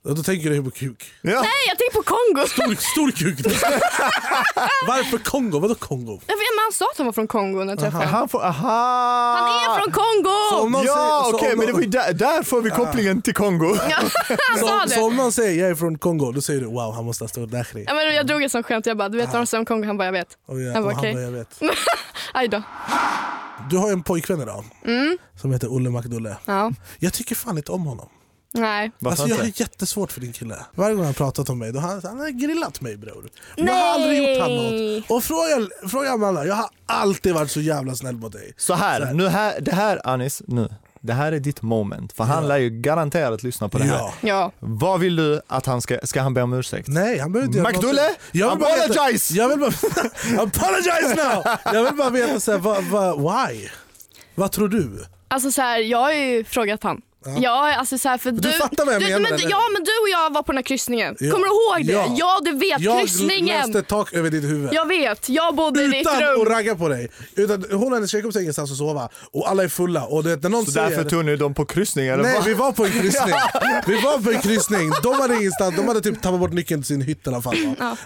Ja, 0.08 0.14
Då 0.14 0.24
tänker 0.24 0.50
du 0.50 0.64
på 0.64 0.72
kuk. 0.72 1.14
Ja. 1.22 1.32
Nej 1.42 1.52
jag 1.68 1.78
tänker 1.80 1.94
på 1.94 2.04
Kongo! 2.04 2.48
Stor, 2.48 2.76
stor 2.92 3.12
kuk. 3.12 3.40
Varför 4.88 5.18
Kongo? 5.18 5.60
Vadå 5.60 5.76
Kongo? 5.76 6.12
Jag 6.28 6.36
vet, 6.36 6.48
men 6.56 6.64
han 6.66 6.72
sa 6.74 6.86
att 6.92 6.98
han 6.98 7.06
var 7.06 7.14
från 7.14 7.28
Kongo 7.28 7.64
när 7.64 7.72
jag 7.72 7.80
träffade 7.80 8.06
honom. 8.06 8.20
Han, 8.20 8.30
får, 8.30 8.44
aha. 8.44 9.36
Han 9.38 9.76
är 9.78 9.82
från 9.82 9.92
Kongo! 9.94 10.86
Ja, 10.86 11.32
okej, 11.34 11.52
om 11.52 11.58
men 11.58 11.68
det 11.68 11.74
var 11.74 11.82
ju 11.82 11.88
där, 11.88 12.14
där 12.14 12.44
får 12.44 12.62
vi 12.62 12.70
kopplingen 12.70 13.22
till 13.22 13.34
Kongo. 13.34 13.78
Ja, 13.90 13.98
han 14.50 14.60
sa 14.60 14.68
så, 14.82 14.86
det. 14.86 14.90
så 14.96 15.06
om 15.08 15.16
någon 15.16 15.32
säger 15.32 15.62
jag 15.62 15.70
är 15.72 15.76
från 15.76 15.98
Kongo, 15.98 16.32
då 16.32 16.42
säger 16.42 16.62
du 16.62 16.68
wow 16.68 16.94
han 16.96 17.06
måste 17.06 17.24
ha 17.24 17.30
stor 17.30 17.48
dakhri. 17.48 17.84
Ja, 17.88 17.94
men 17.94 18.16
jag 18.16 18.28
drog 18.28 18.44
ett 18.44 18.52
sånt 18.52 18.66
skämt, 18.66 18.86
jag 18.86 18.98
bara 18.98 19.10
du 19.10 19.18
vet 19.18 19.28
vad 19.32 19.42
de 19.42 19.46
säger 19.46 19.60
om 19.60 19.66
Kongo? 19.66 19.86
Han 19.86 19.98
bara 19.98 20.06
jag 20.06 20.12
vet. 20.12 20.38
Och 20.48 20.62
jag, 20.62 20.74
Han 20.74 20.84
bara, 20.84 20.96
okej. 20.98 21.46
Aj 22.34 22.48
då. 22.48 22.62
Du 23.70 23.78
har 23.78 23.88
ju 23.88 23.94
en 23.94 24.04
pojkvän 24.04 24.42
idag 24.42 24.64
som 25.42 25.54
heter 25.54 25.68
Olle 25.74 25.90
McDulle. 25.90 26.38
Ja. 26.46 26.72
Jag 27.00 27.14
tycker 27.14 27.36
fan 27.36 27.58
inte 27.58 27.72
om 27.72 27.86
honom. 27.86 28.10
Nej. 28.54 28.92
Varför 29.00 29.24
Alltså, 29.24 29.36
jag 29.36 29.42
har 29.42 29.46
inte? 29.48 29.64
jättesvårt 29.64 30.12
för 30.12 30.22
din 30.22 30.34
kille. 30.34 30.56
Varje 30.76 30.96
gång 30.96 31.04
han 31.04 31.08
har 31.08 31.14
pratat 31.14 31.50
om 31.50 31.60
mig 31.60 31.72
då 31.74 31.80
har 31.80 31.90
han, 31.90 32.02
han 32.04 32.20
har 32.20 32.30
grillat 32.30 32.82
mig 32.82 32.98
bror. 32.98 33.30
Jag 33.56 33.74
har 33.74 33.94
aldrig 33.94 34.18
gjort 34.30 34.42
han 34.42 34.56
något. 34.56 35.06
Och 35.12 35.24
fråga, 35.24 35.68
fråga 35.90 36.10
Amanda, 36.12 36.46
jag 36.46 36.56
har 36.56 36.70
alltid 36.86 37.34
varit 37.34 37.52
så 37.52 37.62
jävla 37.62 37.96
snäll 37.96 38.16
mot 38.16 38.32
dig. 38.34 38.54
Så 38.58 38.74
här, 38.74 39.14
nu 39.14 39.28
här, 39.28 39.62
det 39.62 39.72
här 39.74 40.02
Anis, 40.08 40.42
nu. 40.48 40.70
Det 41.02 41.14
här 41.14 41.32
är 41.32 41.40
ditt 41.40 41.62
moment, 41.62 42.14
för 42.14 42.24
han 42.24 42.48
lär 42.48 42.58
ju 42.58 42.70
garanterat 42.70 43.44
lyssna 43.44 43.70
på 43.70 43.78
det 43.78 43.84
här. 43.84 43.98
Ja. 43.98 44.14
Ja. 44.22 44.52
Vad 44.60 45.00
vill 45.00 45.16
du 45.16 45.42
att 45.48 45.66
han 45.66 45.82
ska, 45.82 46.00
ska 46.04 46.22
han 46.22 46.34
be 46.34 46.42
om 46.42 46.54
ursäkt? 46.54 46.88
Nej, 46.88 47.20
han 47.20 47.32
behöver 47.32 47.48
inte 47.48 47.58
göra 47.60 47.70
McDulle. 47.70 48.16
Jag 48.32 48.50
vill 48.50 48.60
bara 48.60 48.76
veta- 48.76 48.84
apologize! 48.94 49.34
Jag 49.34 49.50
vill 49.50 49.60
bara, 49.60 49.68
apologize 50.44 51.16
now! 51.16 51.44
Jag 51.74 51.84
vill 51.84 51.96
bara 51.96 52.10
veta 52.10 52.40
så 52.40 52.52
här, 52.52 52.58
vad, 52.60 52.84
vad, 52.84 53.18
why? 53.22 53.68
Vad 54.36 54.52
tror 54.52 54.68
du? 54.68 55.06
Alltså 55.28 55.52
så 55.52 55.62
här, 55.62 55.80
jag 55.80 55.98
har 55.98 56.12
ju 56.14 56.44
frågat 56.44 56.84
han. 56.84 57.02
Ja, 57.42 57.76
alltså 57.76 57.98
så 57.98 58.10
här, 58.10 58.18
för 58.18 58.32
du, 58.32 58.52
fattar 58.52 58.86
vad 58.86 58.94
jag 58.94 59.02
du, 59.02 59.06
menar, 59.06 59.20
men, 59.20 59.34
eller? 59.34 59.50
Ja 59.50 59.62
men 59.74 59.84
du 59.84 59.92
och 59.92 60.10
jag 60.12 60.34
var 60.34 60.44
på 60.44 60.52
den 60.52 60.58
här 60.58 60.64
kryssningen. 60.64 61.16
Ja. 61.20 61.32
Kommer 61.32 61.46
du 61.46 61.52
ihåg 61.52 61.86
det? 61.88 61.94
Ja. 61.94 62.16
Ja, 62.18 62.40
du 62.46 62.52
vet 62.52 62.80
Jag 62.82 63.00
kryssningen. 63.00 63.68
löste 63.72 63.84
tak 63.84 64.14
över 64.14 64.30
ditt 64.30 64.44
huvud. 64.44 64.70
Jag 64.74 64.88
vet, 64.88 65.30
jag 65.30 65.56
bodde 65.56 65.84
i 65.84 65.88
ditt 65.88 66.02
Utan 66.02 66.22
rum. 66.22 66.42
att 66.42 66.48
ragga 66.48 66.76
på 66.76 66.88
dig. 66.90 67.10
Utan, 67.36 67.66
hon 67.72 67.88
och 67.88 67.94
hennes 67.94 68.12
tjejkompis 68.12 68.36
har 68.36 68.42
ingenstans 68.42 68.72
att 68.72 68.78
sova 68.78 69.10
och 69.34 69.50
alla 69.50 69.64
är 69.64 69.68
fulla. 69.68 70.04
Och 70.06 70.24
det, 70.24 70.44
när 70.44 70.50
någon 70.50 70.66
Så 70.66 70.72
säger, 70.72 70.90
därför 70.90 71.10
tog 71.10 71.26
ni 71.26 71.36
dem 71.36 71.54
på 71.54 71.66
kryssning 71.66 72.08
eller 72.08 72.24
Nej 72.24 72.42
vi 72.46 72.54
var 72.54 72.72
på 72.72 72.86
en 72.86 72.92
kryssning. 72.92 73.36
Vi 73.88 74.02
var 74.02 74.20
på 74.24 74.32
en 74.32 74.42
kryssning. 74.42 74.92
De 75.04 75.14
hade 75.14 75.36
ingenstans, 75.36 75.76
de 75.76 75.88
hade 75.88 76.02
typ 76.02 76.22
tappat 76.22 76.40
bort 76.40 76.54
nyckeln 76.54 76.82
till 76.82 76.88
sin 76.88 77.02
hytt 77.02 77.28
i 77.28 77.30
alla 77.30 77.42
fall. 77.42 77.56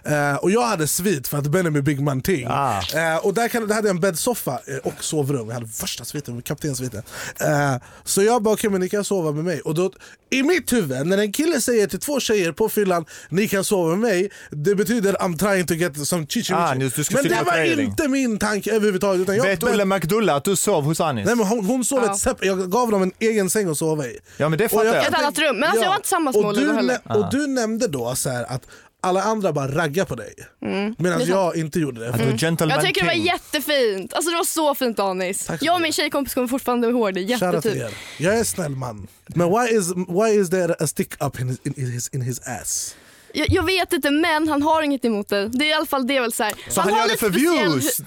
Eh, 0.04 0.36
och 0.36 0.52
jag 0.52 0.62
hade 0.62 0.88
svit 0.88 1.28
för 1.28 1.38
att 1.38 1.48
Benjamin 1.48 1.84
Big 1.84 2.02
Man 2.02 2.22
Ting. 2.22 2.48
Ah. 2.50 2.82
Eh, 2.96 3.18
och 3.18 3.34
där, 3.34 3.48
kan, 3.48 3.68
där 3.68 3.76
hade 3.76 3.88
jag 3.88 3.96
en 3.96 4.02
bäddsoffa 4.02 4.60
eh, 4.68 4.78
och 4.84 5.04
sovrum. 5.04 5.48
Jag 5.48 5.54
hade 5.54 5.66
värsta 5.82 6.06
sviten, 6.06 6.42
kaptenssviten. 6.42 7.04
Eh, 7.40 7.76
så 8.04 8.24
jag 8.24 8.42
bara 8.42 8.54
okej 8.54 8.70
men 8.70 8.82
ni 8.82 8.90
kan 8.90 9.04
sova 9.12 9.32
med 9.32 9.44
mig. 9.46 9.62
Och 9.62 9.74
då, 9.76 9.92
I 10.30 10.44
mitt 10.44 10.74
huvud, 10.74 11.08
när 11.08 11.18
en 11.18 11.32
kille 11.32 11.62
säger 11.62 11.88
till 11.88 12.00
två 12.00 12.20
tjejer 12.20 12.52
på 12.52 12.70
fyllan 12.70 13.06
ni 13.30 13.48
kan 13.48 13.64
sova 13.64 13.90
med 13.90 14.00
mig. 14.00 14.32
Det 14.50 14.76
betyder 14.76 15.14
I'm 15.14 15.38
trying 15.38 15.66
to 15.68 15.74
get 15.74 16.08
some 16.08 16.26
chichi 16.30 16.54
Ah, 16.54 16.70
Men 16.76 16.80
det 16.80 16.98
var 16.98 17.44
planering. 17.44 17.80
inte 17.90 18.08
min 18.08 18.40
tanke 18.40 18.72
överhuvudtaget. 18.72 19.22
Utan 19.22 19.36
jag 19.36 19.44
Vet 19.44 19.64
Olle 19.64 19.86
McDulle 19.86 20.34
att 20.34 20.44
du 20.44 20.56
sov 20.56 20.84
hos 20.84 21.00
Anis? 21.02 21.26
Nej, 21.26 21.36
men 21.36 21.46
hon, 21.48 21.66
hon 21.66 21.86
sov 21.86 22.04
Ja. 22.06 22.12
ett 22.12 22.18
separate, 22.20 22.46
jag 22.46 22.72
gav 22.72 22.92
dem 22.92 23.02
en 23.04 23.12
egen 23.20 23.50
säng 23.50 23.70
att 23.70 23.78
sova 23.78 24.06
i. 24.08 24.18
Ja 24.38 24.50
men 24.50 24.58
det 24.60 24.66
Och 24.66 24.72
fattar 24.72 24.86
jag. 24.86 25.08
Ett 25.08 25.14
annat 25.14 25.40
rum. 25.40 25.56
Men 25.60 25.64
alltså, 25.70 25.82
jag 25.84 25.90
var 25.90 25.96
inte 25.96 26.08
tillsammans 26.08 26.36
med 26.38 26.76
heller. 26.76 27.00
nä- 27.10 27.16
och 27.16 27.32
du 27.32 27.48
nämnde 27.48 27.88
då 27.88 28.16
så 28.16 28.30
här 28.30 28.44
att 28.44 28.62
alla 29.02 29.22
andra 29.22 29.54
bara 29.54 29.68
raggar 29.68 30.06
på 30.06 30.16
dig. 30.16 30.34
Mm. 30.62 30.96
Medan 30.98 31.26
jag 31.26 31.56
inte 31.56 31.80
gjorde 31.80 32.00
det. 32.02 32.38
Gentleman 32.38 32.76
Jag 32.76 32.86
tycker 32.86 33.02
det 33.02 33.08
var 33.08 33.14
jättefint. 33.14 34.14
Alltså 34.14 34.32
det 34.32 34.38
var 34.38 34.44
så 34.44 34.76
fint 34.76 35.00
Anis. 35.00 35.46
Tack 35.46 35.64
Jag 35.64 35.76
och 35.76 35.82
min 35.82 35.94
tjejkompis 35.94 36.34
kommer 36.34 36.48
fortfarande 36.48 36.88
ihåg 36.88 37.14
det. 37.14 37.22
Er. 37.22 37.94
Jag 38.18 38.40
är 38.40 38.44
snäll 38.44 38.76
man. 38.76 39.08
Men 39.28 39.50
why 39.50 39.78
is, 39.78 39.94
why 39.96 40.40
is 40.42 40.50
there 40.50 40.76
a 40.80 40.88
stick 40.88 41.24
up 41.24 41.40
in 41.40 41.48
his, 41.48 41.60
in 41.64 41.92
his, 41.92 42.08
in 42.08 42.22
his 42.22 42.40
ass? 42.40 42.96
Jag, 43.34 43.50
jag 43.50 43.64
vet 43.64 43.94
inte 43.94 44.12
men 44.12 44.48
han 44.48 44.62
har 44.62 44.82
inget 44.82 45.06
emot 45.06 45.30
det. 45.30 45.48
Det 45.48 45.66
är 45.66 45.70
i 45.70 45.74
alla 45.74 45.86
fall 45.86 46.08
det 46.08 46.20
väl 46.20 46.32
så 46.34 46.44
här. 46.44 46.54
Så 46.70 46.82
han 46.82 46.94
har 46.94 47.00
gör 47.02 47.08
det 47.08 47.18
för 47.18 47.30
views? 47.30 47.98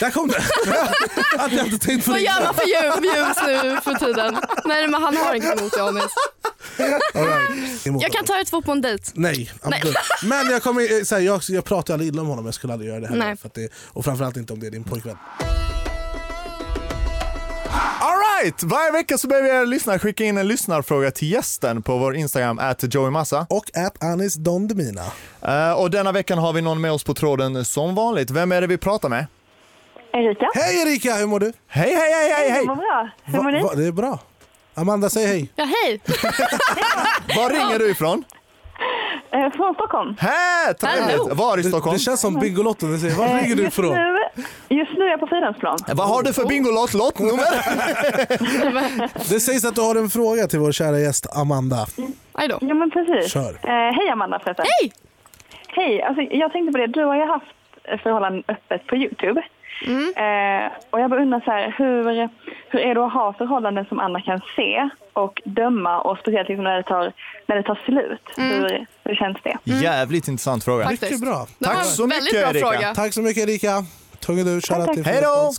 Där 0.00 0.10
kom 0.10 0.28
det! 0.28 0.42
att 1.38 1.52
jag 1.52 1.66
inte 1.66 1.86
tänkt 1.86 2.04
på 2.06 2.10
Vad 2.10 2.20
gör 2.20 2.44
man 2.44 2.54
för 2.54 2.62
view- 2.62 3.00
views 3.00 3.36
nu 3.46 3.80
för 3.84 4.06
tiden? 4.06 4.36
Nej 4.64 4.88
men 4.88 5.02
han 5.02 5.16
har 5.16 5.34
inget 5.34 5.60
emot 5.60 5.72
det 5.72 5.82
Anis. 5.82 6.02
Right. 6.76 8.02
Jag 8.02 8.12
kan 8.12 8.24
ta 8.24 8.38
er 8.40 8.44
två 8.44 8.62
på 8.62 8.72
en 8.72 8.80
dejt. 8.80 9.04
Nej, 9.14 9.52
Nej. 9.62 9.82
Men 10.22 10.50
jag, 10.50 10.62
kommer, 10.62 11.04
så 11.04 11.14
här, 11.14 11.22
jag, 11.22 11.42
jag 11.48 11.64
pratar 11.64 11.94
aldrig 11.94 12.08
illa 12.12 12.22
om 12.22 12.28
honom, 12.28 12.44
jag 12.44 12.54
skulle 12.54 12.72
aldrig 12.72 12.90
göra 12.90 13.00
det 13.00 13.06
heller. 13.08 13.36
För 13.36 13.50
det, 13.54 13.68
och 13.86 14.04
framförallt 14.04 14.36
inte 14.36 14.52
om 14.52 14.60
det 14.60 14.66
är 14.66 14.70
din 14.70 14.84
pojkvän. 14.84 15.16
Alright! 18.38 18.62
Varje 18.62 18.92
vecka 18.92 19.18
så 19.18 19.28
ber 19.28 19.42
vi 19.42 19.48
er 19.50 19.66
lyssnare 19.66 19.98
skicka 19.98 20.24
in 20.24 20.38
en 20.38 20.48
lyssnarfråga 20.48 21.10
till 21.10 21.32
gästen 21.32 21.82
på 21.82 21.98
vår 21.98 22.16
Instagram, 22.16 22.58
at 22.58 22.94
Joey 22.94 23.24
Och 23.48 23.70
at 23.74 24.02
Anis 24.02 24.34
Don 24.34 24.68
Demina. 24.68 25.02
Eh, 25.42 25.72
och 25.72 25.90
denna 25.90 26.12
veckan 26.12 26.38
har 26.38 26.52
vi 26.52 26.62
någon 26.62 26.80
med 26.80 26.92
oss 26.92 27.04
på 27.04 27.14
tråden 27.14 27.64
som 27.64 27.94
vanligt. 27.94 28.30
Vem 28.30 28.52
är 28.52 28.60
det 28.60 28.66
vi 28.66 28.76
pratar 28.76 29.08
med? 29.08 29.26
Erika? 30.12 30.50
Hej 30.54 30.82
Erika, 30.82 31.14
hur 31.14 31.26
mår 31.26 31.40
du? 31.40 31.52
Hej, 31.66 31.94
hej, 31.94 32.12
hej, 32.12 32.32
hej, 32.32 32.50
hej! 32.50 32.66
Vad 32.66 32.76
bra. 32.76 33.10
Hur 33.24 33.42
mår 33.42 33.52
Va, 33.52 33.68
va, 33.68 33.74
det 33.74 33.86
är 33.86 33.92
bra. 33.92 34.18
Amanda, 34.74 35.10
säg 35.10 35.26
hej. 35.26 35.52
Ja 35.56 35.64
hej. 35.64 36.00
Var 37.36 37.50
ringer 37.50 37.78
du 37.78 37.90
ifrån? 37.90 38.24
Eh, 39.30 39.50
från 39.56 39.74
Stockholm. 39.74 40.16
Hä, 40.20 40.74
trevligt! 40.80 41.10
Hallå. 41.18 41.34
Var 41.34 41.58
i 41.58 41.62
Det, 41.62 41.68
Stockholm? 41.68 41.94
det 41.94 41.98
känns 41.98 42.20
som 42.20 42.34
Bingolotto. 42.34 42.86
det 42.86 43.16
Var 43.18 43.26
ringer 43.42 43.56
du 43.56 43.62
just 43.62 43.78
ifrån? 43.78 43.94
Nu, 43.94 44.18
just 44.68 44.92
nu 44.98 45.04
är 45.04 45.10
jag 45.10 45.20
på 45.20 45.26
Fridhemsplan. 45.26 45.78
Vad 45.94 46.08
har 46.08 46.22
du 46.22 46.32
för 46.32 46.44
bingolott? 46.46 46.94
Lottnummer? 46.94 47.44
Det 49.30 49.40
sägs 49.40 49.64
att 49.64 49.74
du 49.74 49.80
har 49.80 49.94
en 49.96 50.10
fråga 50.10 50.46
till 50.46 50.58
vår 50.58 50.72
kära 50.72 50.98
gäst 50.98 51.36
Amanda. 51.36 51.86
Ja 52.60 52.74
men 52.74 52.90
precis. 52.90 53.32
Kör. 53.32 53.50
Eh, 53.62 53.92
hej 53.96 54.08
Amanda 54.12 54.38
förresten. 54.38 54.66
Hej! 54.80 54.92
Hej, 55.68 56.02
alltså, 56.02 56.22
jag 56.22 56.52
tänkte 56.52 56.72
på 56.72 56.78
det. 56.78 56.86
Du 56.86 57.04
har 57.04 57.16
ju 57.16 57.26
haft 57.26 57.46
förhållanden 58.02 58.42
öppet 58.48 58.86
på 58.86 58.96
Youtube. 58.96 59.42
Eh, 59.86 60.72
och 60.90 61.00
jag 61.00 61.10
bara 61.10 61.22
undrar 61.22 61.40
så 61.40 61.50
här, 61.50 61.74
hur, 61.78 62.28
hur 62.70 62.80
är 62.80 62.94
det 62.94 63.04
att 63.06 63.12
ha 63.12 63.32
förhållanden 63.32 63.84
som 63.88 63.98
andra 63.98 64.20
kan 64.20 64.40
se 64.56 64.88
och 65.12 65.42
döma 65.44 66.00
och 66.00 66.18
speciellt 66.18 66.48
liksom 66.48 66.64
när, 66.64 66.76
det 66.76 66.82
tar, 66.82 67.12
när 67.46 67.56
det 67.56 67.62
tar 67.62 67.80
slut? 67.84 68.22
Hur, 68.36 68.86
hur 69.04 69.14
känns 69.14 69.36
det? 69.44 69.56
Jävligt 69.64 70.28
intressant 70.28 70.64
fråga. 70.64 70.84
Faktiskt. 70.84 71.02
Mycket 71.02 71.20
bra. 71.20 71.46
Tack 71.62 71.84
så 71.84 72.06
mycket, 72.06 72.30
bra 72.32 72.50
Erika. 72.50 72.58
fråga. 72.66 72.94
Tack 72.94 73.12
så 73.14 73.22
mycket 73.22 73.48
Erika. 73.48 73.84
Tunga 74.20 74.44
du, 74.44 74.60
shoutout 74.60 74.94
till 74.94 75.04
Hej 75.04 75.22
då! 75.22 75.52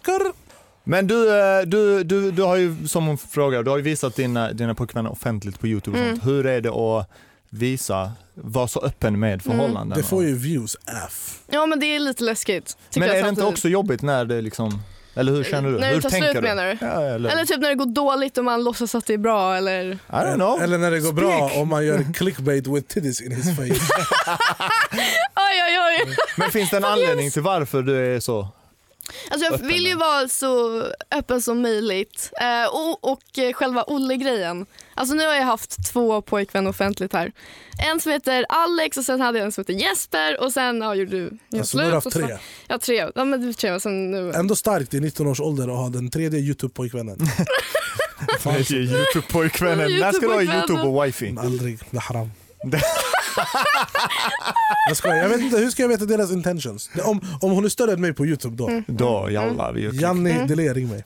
Men 0.84 1.08
du, 1.08 1.40
eh, 1.40 1.62
du, 1.66 2.04
du, 2.04 2.32
du 2.32 2.44
har 2.44 2.56
ju, 2.56 2.88
som 2.88 3.08
hon 3.08 3.18
frågar, 3.18 3.64
du 3.64 3.70
har 3.70 3.78
ju 3.78 3.84
visat 3.84 4.16
dina, 4.16 4.52
dina 4.52 4.76
pojkvänner 4.76 5.12
offentligt 5.12 5.60
på 5.60 5.68
Youtube 5.68 5.98
och 5.98 6.04
Mm. 6.04 6.16
sånt. 6.20 6.30
Hur 6.32 6.46
är 6.46 6.62
det 6.62 6.70
att 6.70 7.10
visa, 7.50 8.12
vara 8.34 8.68
så 8.68 8.80
öppen 8.80 9.20
med 9.20 9.42
förhållanden? 9.42 9.98
Det 9.98 10.04
får 10.04 10.24
ju 10.24 10.36
views 10.38 10.78
F. 11.08 11.40
Ja 11.52 11.66
men 11.66 11.80
det 11.80 11.86
är 11.86 12.00
lite 12.00 12.24
läskigt. 12.24 12.78
Men 12.96 13.08
jag 13.08 13.18
är 13.18 13.24
det 13.24 13.30
inte 13.30 13.44
också 13.46 13.70
jobbigt 13.70 14.02
när 14.02 14.26
det 14.26 14.42
liksom, 14.42 14.82
eller 15.16 15.32
hur 15.32 15.44
känner 15.44 15.72
du? 15.72 15.80
När 15.80 15.94
det 15.94 16.02
tar 16.02 16.10
slut, 16.10 16.34
du? 16.34 16.42
menar 16.42 16.66
du? 16.66 16.78
Ja, 16.82 17.02
eller, 17.02 17.30
Eller 17.30 17.46
typ 17.46 17.60
när 17.60 17.70
det 17.70 17.76
går 17.76 17.86
dåligt 17.86 18.38
och 18.38 18.46
man 18.46 18.64
låtsas 18.64 18.96
att 18.96 19.06
det 19.06 19.14
är 19.14 19.18
bra 19.18 19.56
eller... 19.56 19.92
I 19.92 19.98
don't 20.10 20.36
know. 20.36 20.62
Eller 20.62 20.78
när 20.78 20.92
det 20.92 21.00
går 21.00 21.14
bra 21.14 21.48
Speak. 21.50 21.62
om 21.62 21.68
man 21.68 21.86
gör 21.86 22.14
clickbait 22.14 22.68
with 22.68 22.88
titties 22.88 23.22
in 23.22 23.32
his 23.32 23.56
face. 23.56 23.64
Oj 25.36 25.64
oj 25.68 25.80
oj. 26.08 26.16
Men 26.38 26.52
finns 26.52 26.70
det 26.70 26.78
en 26.78 26.86
anledning 26.86 27.32
till 27.32 27.42
varför 27.42 27.82
du 27.82 28.16
är 28.16 28.20
så? 28.20 28.48
Alltså 29.30 29.52
jag 29.52 29.58
vill 29.58 29.86
ju 29.86 29.92
ja. 29.92 29.98
vara 29.98 30.28
så 30.28 30.84
öppen 31.12 31.42
som 31.42 31.62
möjligt. 31.62 32.32
Eh, 32.42 32.76
och, 32.76 33.12
och 33.12 33.40
eh, 33.40 33.54
själva 33.54 33.84
Olle-grejen. 33.88 34.66
Alltså 34.94 35.16
nu 35.16 35.28
har 35.28 35.36
jag 35.36 35.44
haft 35.44 35.92
två 35.94 36.22
pojkvänner 36.22 36.70
offentligt 36.70 37.14
här. 37.14 37.32
En 37.92 38.00
som 38.00 38.12
heter 38.12 38.46
Alex 38.50 38.98
och 38.98 39.04
sen 39.04 39.22
hade 39.22 39.38
jag 39.38 39.46
en 39.46 39.52
som 39.52 39.62
heter 39.62 39.74
Jesper 39.74 40.44
och 40.44 40.54
sen 40.54 40.82
ja, 40.82 40.96
gjorde 40.96 41.12
du 41.12 41.18
gjorde 41.18 41.40
Alltså, 41.60 41.78
nu 41.78 41.84
har 41.84 41.92
du 41.92 42.02
slut. 42.02 42.14
haft 42.14 42.28
tre. 42.28 42.38
Ja 42.68 42.78
tre. 42.78 43.12
Ja 43.16 43.26
men 43.26 43.42
du 43.42 43.54
tre 43.54 43.80
sen 43.80 44.12
nu. 44.12 44.32
Ändå 44.34 44.56
starkt 44.56 44.94
i 44.94 45.00
19 45.00 45.28
års 45.28 45.40
ålder 45.40 45.68
att 45.68 45.78
ha 45.78 45.90
den 45.90 46.10
tredje 46.10 46.40
Youtube-pojkvännen. 46.40 47.18
Youtube-pojkvännen. 48.44 50.00
När 50.00 50.12
ska 50.12 50.28
du 50.28 50.34
ha. 50.34 50.42
Youtube 50.42 50.82
och 50.82 51.06
wifi? 51.06 51.36
Aldrig, 51.40 51.80
det 51.92 51.98
är 51.98 52.02
haram. 52.02 52.32
jag 54.88 54.98
skojar, 54.98 55.16
jag 55.18 55.30
vet 55.30 55.42
inte, 55.42 55.58
hur 55.58 55.70
ska 55.70 55.82
jag 55.82 55.90
veta 55.90 56.06
deras 56.06 56.32
intentions? 56.32 56.90
Om, 57.04 57.22
om 57.42 57.52
hon 57.52 57.66
är 57.66 57.70
större 57.70 57.94
än 57.94 58.02
mig 58.02 58.14
på 58.14 58.26
Youtube 58.26 58.56
då. 58.56 58.68
Mm. 58.68 58.84
Då 58.88 59.28
jävlar. 59.32 59.74
Vi 59.74 60.02
Janni 60.02 60.48
Delé, 60.48 60.74
ring 60.74 60.90
mig. 60.90 61.06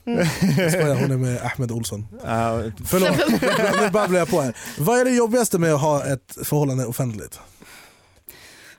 Jag 0.58 0.72
skojar, 0.72 0.94
hon 0.94 1.10
är 1.10 1.16
med 1.16 1.42
Ahmed 1.42 1.72
Olsson. 1.72 2.06
Uh, 2.12 2.72
Förlåt, 2.86 3.80
nu 3.80 3.90
babblar 3.90 4.18
jag 4.18 4.30
på 4.30 4.40
här. 4.40 4.54
Vad 4.78 4.98
är 4.98 5.04
det 5.04 5.10
jobbigaste 5.10 5.58
med 5.58 5.74
att 5.74 5.80
ha 5.80 6.04
ett 6.04 6.38
förhållande 6.42 6.86
offentligt? 6.86 7.40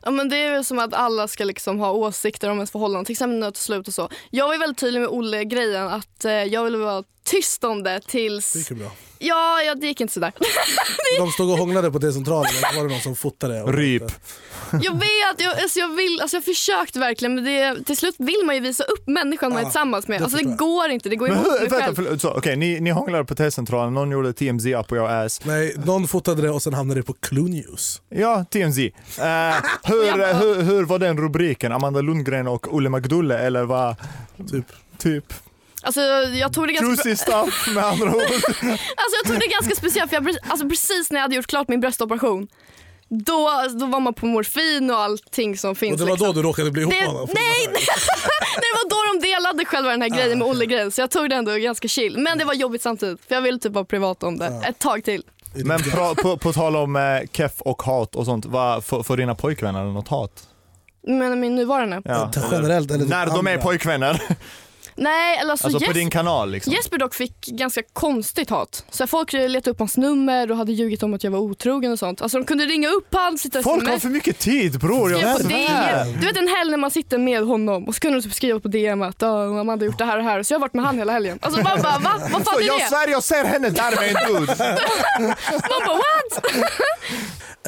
Ja 0.05 0.11
men 0.11 0.29
det 0.29 0.37
är 0.37 0.51
väl 0.51 0.65
som 0.65 0.79
att 0.79 0.93
alla 0.93 1.27
ska 1.27 1.43
liksom 1.43 1.79
ha 1.79 1.91
åsikter 1.91 2.49
om 2.49 2.57
ens 2.57 2.71
förhållande, 2.71 3.05
till 3.05 3.13
exempel 3.13 3.39
när 3.39 3.47
det 3.47 3.51
tar 3.51 3.59
slut 3.59 3.87
och 3.87 3.93
så. 3.93 4.09
Jag 4.29 4.47
var 4.47 4.57
väldigt 4.57 4.77
tydlig 4.77 4.99
med 4.99 5.09
Olle-grejen 5.09 5.87
att 5.87 6.25
eh, 6.25 6.31
jag 6.31 6.63
ville 6.63 6.77
vara 6.77 7.03
tyst 7.25 7.63
om 7.63 7.83
det 7.83 7.89
Det 7.93 7.99
tills... 7.99 8.55
gick 8.55 8.69
ju 8.69 8.75
bra. 8.75 8.91
Ja, 9.19 9.61
ja 9.61 9.75
det 9.75 9.87
gick 9.87 10.01
inte 10.01 10.13
sådär. 10.13 10.31
De 11.19 11.31
stod 11.31 11.51
och 11.51 11.57
hånglade 11.57 11.91
på 11.91 11.99
T-centralen 11.99 12.51
och 12.69 12.75
var 12.75 12.83
det 12.83 12.89
någon 12.89 13.01
som 13.01 13.15
fotade. 13.15 13.61
Ryp. 13.61 14.03
Jag 14.71 14.93
vet, 14.93 15.41
jag, 15.41 15.61
alltså 15.61 15.79
jag, 15.79 15.95
vill, 15.95 16.21
alltså 16.21 16.37
jag 16.37 16.43
försökte 16.43 16.99
verkligen 16.99 17.35
men 17.35 17.43
det, 17.43 17.85
till 17.85 17.97
slut 17.97 18.15
vill 18.17 18.41
man 18.45 18.55
ju 18.55 18.61
visa 18.61 18.83
upp 18.83 19.07
människan 19.07 19.51
man 19.51 19.59
är 19.59 19.63
tillsammans 19.63 20.07
med. 20.07 20.19
det 20.19 20.23
Alltså 20.23 20.37
det 20.37 20.55
går 20.55 20.89
inte, 20.89 21.09
det 21.09 21.15
går 21.15 21.27
Men 21.27 21.37
emot 21.37 21.47
hur, 21.47 21.59
mig 21.59 21.69
vänta, 21.69 22.03
själv. 22.03 22.17
så, 22.17 22.29
okej, 22.33 22.55
ni, 22.55 22.79
ni 22.79 22.89
hånglade 22.89 23.25
på 23.25 23.35
T-centralen, 23.35 23.93
någon 23.93 24.11
gjorde 24.11 24.33
TMZ 24.33 24.65
up 24.65 24.91
your 24.91 25.09
ass. 25.09 25.41
Nej, 25.43 25.75
någon 25.85 26.07
fotade 26.07 26.41
det 26.41 26.49
och 26.49 26.61
sen 26.61 26.73
hamnade 26.73 26.99
det 26.99 27.03
på 27.03 27.13
Clue 27.13 27.49
News. 27.49 28.01
Ja, 28.09 28.45
TMZ. 28.51 28.79
Eh, 28.79 28.91
hur, 29.83 30.33
hur, 30.39 30.61
hur 30.61 30.83
var 30.83 30.99
den 30.99 31.17
rubriken? 31.17 31.71
Amanda 31.71 32.01
Lundgren 32.01 32.47
och 32.47 32.73
Olle 32.73 32.89
McDulle 32.89 33.37
eller 33.37 33.63
vad? 33.63 33.95
Typ. 34.51 34.65
Typ. 34.97 35.33
Alltså 35.85 36.01
jag 36.33 36.53
tog 36.53 36.67
det 36.67 36.73
ganska, 36.73 37.09
Juicy 37.09 37.23
stuff 37.23 37.67
med 37.75 37.85
andra 37.85 38.07
ord. 38.15 38.21
alltså 38.21 39.15
jag 39.23 39.25
tog 39.25 39.39
det 39.39 39.47
ganska 39.47 39.75
speciellt 39.75 40.09
för 40.09 40.15
jag, 40.15 40.37
alltså 40.47 40.69
precis 40.69 41.11
när 41.11 41.17
jag 41.17 41.21
hade 41.21 41.35
gjort 41.35 41.47
klart 41.47 41.67
min 41.67 41.79
bröstoperation 41.79 42.47
då, 43.09 43.49
då 43.79 43.85
var 43.85 43.99
man 43.99 44.13
på 44.13 44.25
morfin 44.25 44.91
och 44.91 44.99
allting 44.99 45.57
som 45.57 45.75
finns. 45.75 45.93
Och 45.93 45.97
det 45.97 46.03
var 46.03 46.11
liksom. 46.11 46.27
då 46.27 46.33
du 46.33 46.47
råkade 46.47 46.71
bli 46.71 46.81
ihop 46.81 46.93
det, 46.93 46.99
med 46.99 47.07
honom? 47.07 47.29
nej, 47.33 47.67
nej, 47.67 47.81
det 48.55 48.71
var 48.75 48.89
då 48.89 49.19
de 49.19 49.27
delade 49.27 49.65
själva 49.65 49.91
den 49.91 50.01
här 50.01 50.09
grejen 50.09 50.39
med 50.39 50.47
Olle-grejen 50.47 50.91
så 50.91 51.01
jag 51.01 51.11
tog 51.11 51.29
det 51.29 51.35
ändå 51.35 51.51
ganska 51.55 51.87
chill. 51.87 52.17
Men 52.17 52.37
det 52.37 52.45
var 52.45 52.53
jobbigt 52.53 52.81
samtidigt 52.81 53.25
för 53.27 53.35
jag 53.35 53.41
ville 53.41 53.59
typ 53.59 53.73
vara 53.73 53.85
privat 53.85 54.23
om 54.23 54.37
det 54.37 54.61
ett 54.67 54.79
tag 54.79 55.03
till. 55.03 55.23
Men 55.53 55.79
pra, 55.79 56.15
på, 56.15 56.37
på 56.37 56.53
tal 56.53 56.75
om 56.75 56.95
eh, 56.95 57.01
keff 57.31 57.61
och 57.61 57.83
hat 57.83 58.15
och 58.15 58.25
sånt, 58.25 58.45
vad, 58.45 58.85
får, 58.85 59.03
får 59.03 59.17
dina 59.17 59.35
pojkvänner 59.35 59.83
något 59.83 60.07
hat? 60.07 60.47
Men 61.07 61.39
min 61.39 61.55
nuvarande? 61.55 62.01
Ja, 62.05 62.31
Generellt 62.51 62.91
eller 62.91 62.99
typ 62.99 63.09
När 63.09 63.25
de 63.25 63.47
är 63.47 63.57
pojkvänner? 63.57 64.21
Nej, 64.97 65.37
eller 65.37 65.51
alltså, 65.51 65.67
Alltså 65.67 65.79
på 65.79 65.85
Jes- 65.85 65.93
din 65.93 66.09
kanal 66.09 66.51
liksom? 66.51 66.73
Jesper 66.73 66.97
dock 66.97 67.13
fick 67.15 67.45
ganska 67.45 67.81
konstigt 67.93 68.49
hat. 68.49 68.85
Så 68.89 69.07
folk 69.07 69.33
letade 69.33 69.71
upp 69.71 69.79
hans 69.79 69.97
nummer 69.97 70.51
och 70.51 70.57
hade 70.57 70.71
ljugit 70.71 71.03
om 71.03 71.13
att 71.13 71.23
jag 71.23 71.31
var 71.31 71.39
otrogen 71.39 71.91
och 71.91 71.99
sånt. 71.99 72.21
Alltså 72.21 72.37
de 72.37 72.45
kunde 72.45 72.65
ringa 72.65 72.87
upp 72.89 73.07
han, 73.11 73.37
sitta 73.37 73.63
Folk 73.63 73.89
har 73.89 73.97
för 73.97 74.09
mycket 74.09 74.39
tid 74.39 74.79
bror, 74.79 75.11
jag. 75.11 75.39
DM. 75.45 76.19
Du 76.19 76.25
vet 76.27 76.37
en 76.37 76.47
helg 76.47 76.71
när 76.71 76.77
man 76.77 76.91
sitter 76.91 77.17
med 77.17 77.43
honom 77.45 77.87
och 77.87 77.95
så 77.95 77.99
kunde 78.01 78.17
de 78.19 78.23
typ 78.23 78.33
skriva 78.33 78.59
på 78.59 78.67
DM 78.67 79.01
att 79.01 79.15
"Ja, 79.21 79.59
Amanda 79.59 79.83
har 79.83 79.85
gjort 79.85 79.97
det 79.97 80.05
här 80.05 80.17
och 80.17 80.23
här. 80.23 80.43
Så 80.43 80.53
jag 80.53 80.59
har 80.59 80.61
varit 80.61 80.73
med 80.73 80.85
han 80.85 80.97
hela 80.97 81.11
helgen. 81.13 81.39
Alltså 81.41 81.61
man 81.61 81.81
bara 81.81 81.99
va? 81.99 82.11
Vad 82.21 82.31
fan 82.31 82.43
Så 82.45 82.59
är 82.59 82.63
jag 82.67 82.79
det? 82.79 82.85
svär 82.87 83.07
jag 83.07 83.23
ser 83.23 83.43
henne 83.45 83.69
där 83.69 83.91
med 83.99 84.15
en 84.15 84.33
dude. 84.33 84.55
Man 85.51 85.81
bara 85.85 85.95
what? 85.95 86.45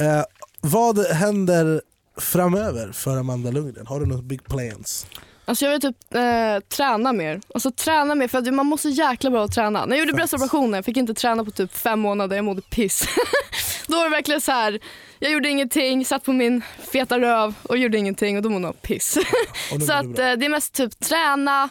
Eh, 0.00 0.22
vad 0.60 1.06
händer 1.06 1.82
framöver 2.20 2.92
för 2.92 3.16
Amanda 3.16 3.50
Lundgren? 3.50 3.86
Har 3.86 4.00
du 4.00 4.06
några 4.06 4.22
big 4.22 4.44
plans? 4.44 5.06
Alltså 5.48 5.64
jag 5.64 5.72
vill 5.72 5.80
typ 5.80 6.14
eh, 6.14 6.60
träna 6.68 7.12
mer. 7.12 7.40
Alltså 7.54 7.70
träna 7.70 8.14
mer 8.14 8.28
för 8.28 8.38
att 8.38 8.54
man 8.54 8.66
måste 8.66 8.88
jäkla 8.88 9.30
bra 9.30 9.44
att 9.44 9.52
träna. 9.52 9.86
När 9.86 9.96
jag 9.96 9.98
gjorde 9.98 10.16
bröstoperationen 10.16 10.82
fick 10.82 10.96
jag 10.96 11.02
inte 11.02 11.14
träna 11.14 11.44
på 11.44 11.50
typ 11.50 11.76
fem 11.76 12.00
månader, 12.00 12.36
jag 12.36 12.44
mådde 12.44 12.62
piss. 12.62 13.08
då 13.86 13.96
var 13.96 14.04
det 14.04 14.10
verkligen 14.10 14.40
så 14.40 14.52
här. 14.52 14.80
jag 15.18 15.32
gjorde 15.32 15.48
ingenting, 15.48 16.04
satt 16.04 16.24
på 16.24 16.32
min 16.32 16.62
feta 16.92 17.18
röv 17.18 17.54
och 17.62 17.78
gjorde 17.78 17.98
ingenting 17.98 18.36
och 18.36 18.42
då 18.42 18.50
mådde 18.50 18.66
jag 18.66 18.82
piss. 18.82 19.18
Så 19.86 19.92
att 19.92 20.04
eh, 20.04 20.32
det 20.32 20.44
är 20.44 20.48
mest 20.48 20.74
typ 20.74 21.00
träna, 21.00 21.68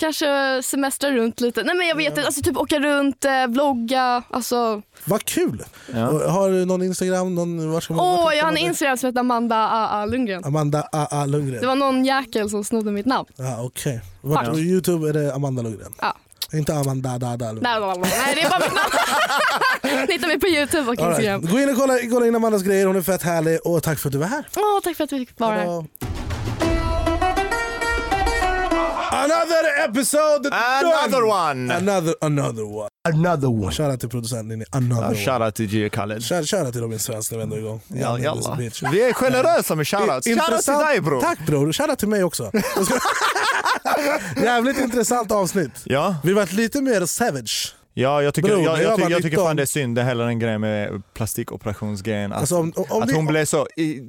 kanske 0.00 0.60
semestra 0.62 1.10
runt 1.10 1.40
lite. 1.40 1.62
Nej 1.62 1.76
men 1.76 1.88
jag 1.88 1.96
vet 1.96 2.08
inte, 2.08 2.26
alltså 2.26 2.42
typ 2.42 2.56
åka 2.56 2.78
runt, 2.80 3.24
eh, 3.24 3.46
vlogga, 3.48 4.22
alltså. 4.30 4.82
Vad 5.04 5.24
kul! 5.24 5.64
Ja. 5.94 6.30
Har 6.30 6.50
du 6.50 6.64
någon 6.64 6.82
Instagram? 6.82 7.34
Någon, 7.34 7.72
var 7.72 7.80
ska 7.80 7.94
man, 7.94 8.04
Åh, 8.06 8.24
vart 8.24 8.34
jag 8.34 8.44
har 8.44 8.52
en 8.52 8.58
Instagram 8.58 8.96
som 8.96 9.06
heter 9.06 9.20
Amanda 9.20 9.56
AA 9.56 10.06
Lundgren. 10.06 10.44
Amanda 10.44 10.88
A.A. 10.92 11.26
Lundgren. 11.26 11.60
Det 11.60 11.66
var 11.66 11.74
någon 11.74 12.04
jäkel 12.04 12.50
som 12.50 12.64
snodde 12.64 12.90
mitt 12.92 13.06
namn. 13.06 13.28
Ja, 13.36 13.62
Okej. 13.62 14.00
Vart- 14.20 14.44
Tack. 14.46 14.56
Youtube 14.56 15.08
är 15.08 15.12
det 15.12 15.34
Amanda 15.34 15.62
Lundgren. 15.62 15.92
Ja. 16.00 16.16
Inte 16.52 16.74
Amanda 16.74 17.18
Dada. 17.18 17.52
Nej, 17.52 17.60
nej, 17.62 18.34
det 18.34 18.42
är 18.42 18.50
bara 18.50 18.58
mitt 18.58 18.74
namn. 18.74 18.90
Ni 20.08 20.12
hittar 20.12 20.28
mig 20.28 20.40
på 20.40 20.46
Youtube 20.48 20.88
och 20.90 20.94
Instagram. 20.94 21.40
right. 21.40 21.52
Gå 21.52 21.58
in 21.60 21.68
och 21.70 21.76
kolla, 21.76 21.98
kolla 22.10 22.26
in 22.26 22.34
Amandas 22.34 22.62
grejer, 22.62 22.86
hon 22.86 22.96
är 22.96 23.02
fett 23.02 23.22
härlig 23.22 23.58
och 23.66 23.82
tack 23.82 23.98
för 23.98 24.08
att 24.08 24.12
du 24.12 24.18
var 24.18 24.26
här. 24.26 24.44
Åh, 24.56 24.80
tack 24.84 24.96
för 24.96 25.04
att 25.04 25.12
vi 25.12 25.18
fick 25.26 25.40
vara 25.40 25.54
här. 25.54 25.84
Another 29.50 29.88
episode 29.90 30.46
Another 30.52 31.20
done. 31.20 31.28
one! 31.28 31.70
Another, 31.74 32.14
another 32.20 32.64
one. 32.64 32.88
Another 33.08 33.48
one. 33.48 33.70
Shoutout 33.72 34.00
till 34.00 34.08
producenten. 34.08 34.64
Another 34.72 35.14
Ja. 35.14 35.24
Shoutout 35.38 35.54
till 35.54 35.66
Gio 35.74 35.88
Khaled. 35.90 36.22
Shout- 36.22 36.46
Shoutout 36.46 36.72
till 36.72 36.80
Robin 36.82 36.98
Svensson 36.98 37.38
när 37.38 37.46
vi 37.46 37.54
ändå 37.54 37.56
är 37.56 37.60
igång. 37.60 37.80
Ja, 37.88 38.18
jalla. 38.18 38.58
Vi 38.92 39.02
är 39.02 39.12
generösa 39.12 39.74
med 39.74 39.88
shoutouts. 39.88 40.26
Shoutout 40.26 40.64
till 40.64 40.74
dig 40.74 41.00
bror. 41.00 41.20
Tack 41.20 41.46
bror, 41.46 41.72
shoutout 41.72 41.98
till 41.98 42.08
mig 42.08 42.24
också. 42.24 42.50
Jävligt 44.36 44.78
intressant 44.78 45.32
avsnitt. 45.32 45.70
Ja, 45.84 46.16
Vi 46.22 46.32
varit 46.32 46.52
lite 46.52 46.80
mer 46.82 47.06
savage. 47.06 47.74
Ja 47.94 48.22
jag 48.22 48.34
tycker, 48.34 48.48
Bror, 48.48 48.62
jag, 48.64 48.82
jag 48.82 49.00
jag, 49.00 49.10
jag 49.10 49.16
tycker 49.16 49.28
19 49.30 49.44
fan 49.46 49.56
det 49.56 49.62
är 49.62 49.66
synd, 49.66 49.94
det 49.96 50.00
är 50.00 50.04
hellre 50.04 50.26
en 50.26 50.38
grej 50.38 50.58
med 50.58 51.02
plastikoperationsgrejen. 51.14 52.32
Att, 52.32 52.40
Alltså, 52.40 52.56
om- 52.56 52.72
om 52.88 53.02
att 53.02 53.08
vi- 53.10 53.14
hon 53.14 53.26
blev 53.26 53.44
så 53.44 53.66
i, 53.76 54.00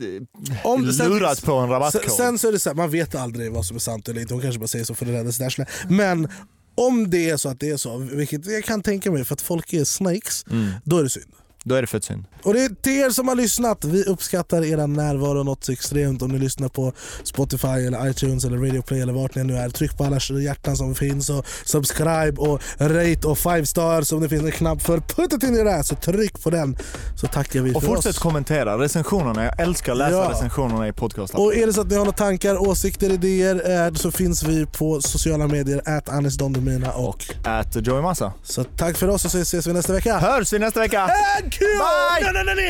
Om- 0.63 0.83
lurat 0.85 1.43
på 1.43 1.53
en 1.53 1.69
rabattkod. 1.69 2.01
Sen, 2.01 2.11
sen 2.11 2.37
så 2.39 2.47
är 2.47 2.51
det 2.51 2.59
så 2.59 2.69
här, 2.69 2.75
man 2.75 2.89
vet 2.89 3.15
aldrig 3.15 3.51
vad 3.51 3.65
som 3.65 3.75
är 3.75 3.79
sant 3.79 4.09
eller 4.09 4.21
inte. 4.21 4.33
Hon 4.33 4.41
kanske 4.41 4.59
bara 4.59 4.67
säger 4.67 4.85
så 4.85 4.95
för 4.95 5.05
att 5.05 5.11
rädda 5.11 5.45
arsle. 5.45 5.65
Men 5.89 6.27
om 6.75 7.09
det 7.09 7.29
är 7.29 7.37
så 7.37 7.49
att 7.49 7.59
det 7.59 7.69
är 7.69 7.77
så, 7.77 7.97
vilket 7.97 8.45
jag 8.45 8.63
kan 8.63 8.81
tänka 8.81 9.11
mig 9.11 9.23
för 9.25 9.33
att 9.33 9.41
folk 9.41 9.73
är 9.73 9.83
snakes, 9.83 10.45
Mm. 10.51 10.69
då 10.83 10.97
är 10.97 11.03
det 11.03 11.09
synd. 11.09 11.25
Då 11.63 11.75
är 11.75 11.81
det 11.81 11.87
fett 11.87 12.03
synd. 12.03 12.25
Och 12.43 12.53
det 12.53 12.63
är 12.63 12.69
till 12.81 12.91
er 12.99 13.09
som 13.09 13.27
har 13.27 13.35
lyssnat, 13.35 13.85
vi 13.85 14.03
uppskattar 14.03 14.63
er 14.65 14.87
närvaro 14.87 15.43
något 15.43 15.63
så 15.63 15.71
extremt 15.71 16.21
om 16.21 16.31
ni 16.31 16.39
lyssnar 16.39 16.69
på 16.69 16.93
Spotify 17.23 17.67
eller 17.67 18.09
iTunes 18.09 18.45
eller 18.45 18.57
Radio 18.57 18.81
Play 18.81 19.01
eller 19.01 19.13
vart 19.13 19.35
ni 19.35 19.43
nu 19.43 19.57
är. 19.57 19.69
Tryck 19.69 19.97
på 19.97 20.03
alla 20.03 20.19
hjärtan 20.41 20.77
som 20.77 20.95
finns 20.95 21.29
och 21.29 21.45
subscribe 21.65 22.41
och 22.41 22.61
rate 22.79 23.27
och 23.27 23.37
five 23.37 23.65
stars 23.65 24.11
om 24.13 24.21
det 24.21 24.29
finns 24.29 24.43
en 24.43 24.51
knapp 24.51 24.81
för 24.81 24.99
put 24.99 25.33
it 25.33 25.43
in 25.43 25.55
your 25.55 25.67
ass. 25.67 25.87
Så 25.87 25.95
tryck 25.95 26.43
på 26.43 26.49
den 26.49 26.77
så 27.15 27.27
tackar 27.27 27.61
vi 27.61 27.73
Och 27.73 27.81
för 27.81 27.87
fortsätt 27.89 28.09
oss. 28.09 28.19
kommentera 28.19 28.77
recensionerna, 28.77 29.43
jag 29.43 29.59
älskar 29.59 29.91
att 29.91 29.97
läsa 29.97 30.11
Ja. 30.11 30.29
recensionerna 30.31 30.87
i 30.87 30.93
podcasten. 30.93 31.39
Och 31.39 31.55
är 31.55 31.67
det 31.67 31.73
så 31.73 31.81
att 31.81 31.87
ni 31.87 31.95
har 31.95 32.05
några 32.05 32.17
tankar, 32.17 32.57
åsikter, 32.69 33.09
idéer 33.09 33.85
eh, 33.87 33.93
så 33.93 34.11
finns 34.11 34.43
vi 34.43 34.65
på 34.65 35.01
sociala 35.01 35.47
medier, 35.47 35.81
at 35.97 36.09
Anis 36.09 36.35
Don 36.37 36.53
Demina 36.53 36.91
och 36.91 37.25
Ät 37.47 37.87
Joey 37.87 38.01
Massa. 38.01 38.33
så 38.43 38.63
tack 38.63 38.97
för 38.97 39.07
oss 39.07 39.25
och 39.25 39.31
så 39.31 39.37
ses 39.37 39.67
vi 39.67 39.73
nästa 39.73 39.93
vecka. 39.93 40.17
Hörs 40.19 40.53
vi 40.53 40.59
nästa 40.59 40.79
vecka! 40.79 41.09
Thank 41.39 41.50
Bye! 41.59 42.21
Na, 42.21 42.31
na, 42.31 42.43
na, 42.43 42.53
na. 42.53 42.61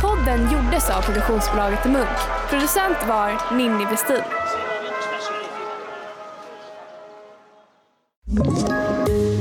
Podden 0.00 0.52
gjordes 0.52 0.90
av 0.90 1.02
produktionsbolaget 1.02 1.84
Munk. 1.84 2.08
Producent 2.50 2.96
var 3.08 3.56
Ninni 3.56 3.84
Westin. 3.84 4.22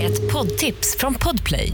Ett 0.01 0.33
poddtips 0.33 0.97
från 0.97 1.13
Podplay. 1.13 1.73